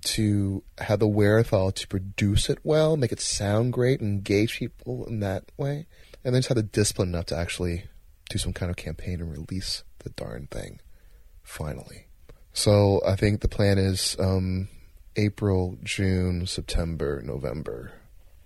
to 0.03 0.62
have 0.78 0.99
the 0.99 1.09
wherewithal 1.09 1.72
to 1.72 1.88
produce 1.88 2.49
it 2.51 2.59
well, 2.64 2.97
make 2.97 3.12
it 3.12 3.20
sound 3.20 3.72
great, 3.72 4.01
engage 4.01 4.59
people 4.59 5.05
in 5.07 5.20
that 5.20 5.45
way, 5.57 5.86
and 6.24 6.34
then 6.34 6.40
just 6.42 6.49
have 6.49 6.57
the 6.57 6.62
discipline 6.62 7.11
enough 7.11 7.26
to 7.26 7.36
actually 7.36 7.84
do 8.30 8.38
some 8.38 8.53
kind 8.53 8.70
of 8.70 8.76
campaign 8.76 9.20
and 9.20 9.30
release 9.30 9.84
the 10.01 10.11
darn 10.11 10.49
thing 10.51 10.80
finally. 11.42 12.07
So 12.53 13.01
I 13.07 13.16
think 13.16 13.40
the 13.40 13.49
plan 13.49 13.78
is 13.78 14.16
um, 14.18 14.68
April, 15.16 15.76
June, 15.82 16.47
September, 16.47 17.22
November, 17.24 17.92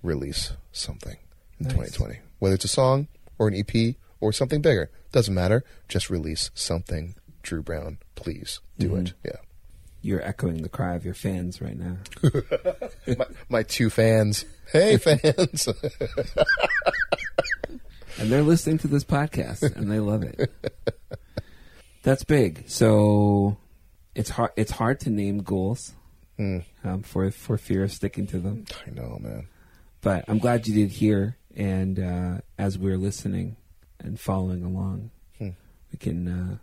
release 0.03 0.53
something 0.73 1.17
in 1.59 1.65
Nice. 1.67 1.73
2020. 1.75 2.19
Whether 2.39 2.55
it's 2.55 2.65
a 2.65 2.69
song 2.69 3.09
or 3.39 3.49
an 3.49 3.55
EP 3.55 3.97
or 4.21 4.33
something 4.33 4.61
bigger, 4.63 4.91
doesn't 5.13 5.35
matter. 5.35 5.65
Just 5.89 6.11
release 6.11 6.51
something. 6.55 7.15
Drew 7.43 7.63
Brown, 7.63 7.99
please 8.15 8.61
do 8.79 8.91
Mhm. 8.91 9.07
it. 9.09 9.15
Yeah. 9.25 9.37
You're 10.01 10.23
echoing 10.23 10.63
the 10.63 10.69
cry 10.69 10.95
of 10.95 11.05
your 11.05 11.15
fans 11.15 11.61
right 11.61 11.77
now. 11.77 11.97
my, 13.19 13.27
my 13.49 13.63
two 13.65 13.91
fans. 13.91 14.45
Hey, 14.73 14.97
fans. 14.97 15.69
and 18.19 18.31
they're 18.31 18.43
listening 18.43 18.79
to 18.79 18.89
this 18.89 19.05
podcast 19.05 19.75
and 19.77 19.91
they 19.91 19.99
love 20.01 20.23
it. 20.23 20.53
That's 22.03 22.25
big. 22.25 22.65
So 22.69 23.57
it's 24.15 24.31
hard. 24.31 24.53
It's 24.57 24.71
hard 24.73 25.01
to 25.01 25.11
name 25.11 25.39
goals 25.39 25.95
Hmm, 26.37 26.59
um, 26.85 27.03
for 27.03 27.31
for 27.33 27.59
fear 27.59 27.83
of 27.83 27.93
sticking 27.93 28.29
to 28.29 28.39
them. 28.39 28.65
I 28.87 28.91
know, 28.91 29.19
man. 29.21 29.49
But 30.01 30.25
I'm 30.29 30.39
glad 30.39 30.69
you 30.69 30.75
did 30.75 30.91
hear. 30.93 31.37
And 31.57 31.99
uh, 31.99 32.39
as 32.57 32.79
we're 32.79 32.97
listening 32.97 33.57
and 33.99 34.19
following 34.21 34.63
along, 34.65 35.11
Hmm. 35.39 35.51
we 35.91 35.99
can 35.99 36.29
uh, 36.29 36.59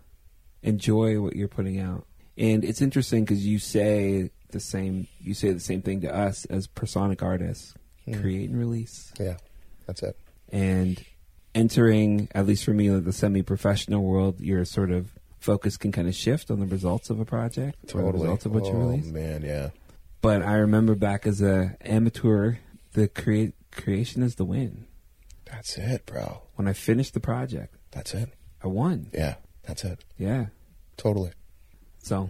enjoy 0.63 1.19
what 1.19 1.35
you're 1.35 1.49
putting 1.49 1.79
out. 1.81 2.05
And 2.37 2.63
it's 2.65 2.81
interesting 2.81 3.23
because 3.23 3.45
you 3.45 3.59
say 3.59 4.31
the 4.51 4.59
same. 4.59 5.07
You 5.19 5.33
say 5.33 5.51
the 5.51 5.59
same 5.59 5.81
thing 5.81 6.01
to 6.01 6.13
us 6.15 6.45
as 6.45 6.67
personic 6.67 7.23
artists: 7.23 7.73
Hmm. 8.05 8.21
create 8.21 8.49
and 8.49 8.59
release. 8.59 9.11
Yeah, 9.19 9.37
that's 9.87 10.03
it. 10.03 10.17
and 10.49 11.03
entering 11.55 12.27
at 12.35 12.45
least 12.45 12.65
for 12.65 12.71
me 12.73 12.91
like 12.91 13.05
the 13.05 13.13
semi-professional 13.13 14.03
world 14.03 14.39
your 14.41 14.65
sort 14.65 14.91
of 14.91 15.09
focus 15.39 15.77
can 15.77 15.91
kind 15.91 16.07
of 16.07 16.13
shift 16.13 16.51
on 16.51 16.59
the 16.59 16.65
results 16.65 17.09
of 17.09 17.19
a 17.19 17.25
project 17.25 17.77
or 17.93 18.01
the 18.01 18.03
Totally. 18.07 18.23
results 18.23 18.45
of 18.45 18.53
what 18.53 18.65
you 18.65 18.71
oh, 18.73 18.77
release 18.79 19.05
man, 19.05 19.41
yeah. 19.41 19.69
but 20.21 20.41
i 20.41 20.55
remember 20.55 20.95
back 20.95 21.25
as 21.25 21.41
a 21.41 21.77
amateur 21.81 22.55
the 22.93 23.07
create 23.07 23.53
creation 23.71 24.21
is 24.21 24.35
the 24.35 24.43
win 24.43 24.85
That's 25.49 25.77
it, 25.77 26.05
bro. 26.05 26.41
when 26.55 26.67
i 26.67 26.73
finished 26.73 27.13
the 27.13 27.21
project 27.21 27.73
That's 27.91 28.13
it. 28.13 28.29
i 28.61 28.67
won 28.67 29.09
Yeah, 29.13 29.35
that's 29.65 29.83
it. 29.85 30.03
yeah 30.17 30.47
Totally. 30.97 31.31
So 32.05 32.29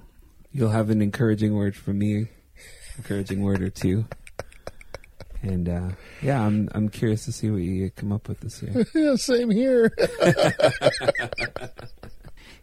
you'll 0.52 0.70
have 0.70 0.90
an 0.90 1.02
encouraging 1.02 1.54
word 1.54 1.76
from 1.76 2.00
me 2.00 2.28
encouraging 2.98 3.42
word 3.42 3.62
or 3.62 3.70
two 3.70 4.06
and 5.42 5.70
uh, 5.70 5.90
yeah, 6.24 6.42
I'm 6.42 6.70
I'm 6.74 6.90
curious 6.90 7.26
to 7.26 7.32
see 7.32 7.52
what 7.52 7.62
you 7.62 7.92
come 7.92 8.12
up 8.12 8.28
with 8.28 8.40
this 8.40 8.64
year. 8.64 8.84
yeah, 8.96 9.16
same 9.16 9.52
here. 9.52 9.92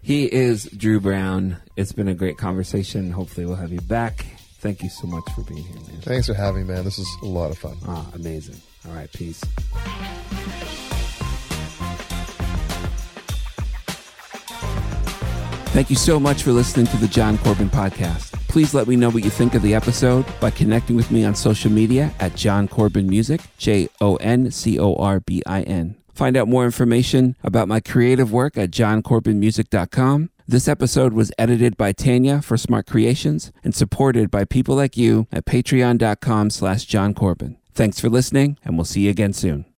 He 0.04 0.24
is 0.24 0.64
Drew 0.64 0.98
Brown. 0.98 1.58
It's 1.76 1.92
been 1.92 2.08
a 2.08 2.14
great 2.14 2.36
conversation. 2.36 3.12
Hopefully, 3.12 3.46
we'll 3.46 3.54
have 3.54 3.70
you 3.70 3.80
back. 3.80 4.26
Thank 4.58 4.82
you 4.82 4.88
so 4.88 5.06
much 5.06 5.22
for 5.32 5.42
being 5.42 5.62
here, 5.62 5.76
man. 5.76 6.00
Thanks 6.00 6.26
for 6.26 6.34
having 6.34 6.66
me, 6.66 6.74
man. 6.74 6.82
This 6.82 6.98
is 6.98 7.06
a 7.22 7.26
lot 7.26 7.52
of 7.52 7.58
fun. 7.58 7.76
Ah, 7.86 8.10
amazing. 8.12 8.60
All 8.84 8.94
right, 8.96 9.10
peace. 9.12 9.40
Thank 15.72 15.88
you 15.88 15.96
so 15.96 16.20
much 16.20 16.42
for 16.42 16.52
listening 16.52 16.84
to 16.88 16.98
the 16.98 17.08
Jon 17.08 17.38
Corbin 17.38 17.70
Podcast. 17.70 18.32
Please 18.48 18.74
let 18.74 18.86
me 18.86 18.94
know 18.94 19.08
what 19.08 19.24
you 19.24 19.30
think 19.30 19.54
of 19.54 19.62
the 19.62 19.74
episode 19.74 20.26
by 20.38 20.50
connecting 20.50 20.96
with 20.96 21.10
me 21.10 21.24
on 21.24 21.34
social 21.34 21.70
media 21.72 22.12
at 22.20 22.36
Jon 22.36 22.68
Corbin 22.68 23.08
Music, 23.08 23.40
J 23.56 23.88
O 23.98 24.16
N 24.16 24.50
C 24.50 24.78
O 24.78 24.94
R 24.96 25.20
B 25.20 25.42
I 25.46 25.62
N. 25.62 25.96
Find 26.14 26.36
out 26.36 26.46
more 26.46 26.66
information 26.66 27.36
about 27.42 27.68
my 27.68 27.80
creative 27.80 28.30
work 28.30 28.58
at 28.58 28.70
joncorbinmusic.com. 28.70 30.28
This 30.46 30.68
episode 30.68 31.14
was 31.14 31.32
edited 31.38 31.78
by 31.78 31.92
Tanya 31.92 32.42
for 32.42 32.58
Smart 32.58 32.86
Creations 32.86 33.50
and 33.64 33.74
supported 33.74 34.30
by 34.30 34.44
people 34.44 34.76
like 34.76 34.98
you 34.98 35.26
at 35.32 35.46
patreon.com 35.46 36.50
slash 36.50 36.84
Jon 36.84 37.14
Corbin. 37.14 37.56
Thanks 37.72 37.98
for 37.98 38.10
listening, 38.10 38.58
and 38.62 38.76
we'll 38.76 38.84
see 38.84 39.02
you 39.02 39.10
again 39.10 39.32
soon. 39.32 39.64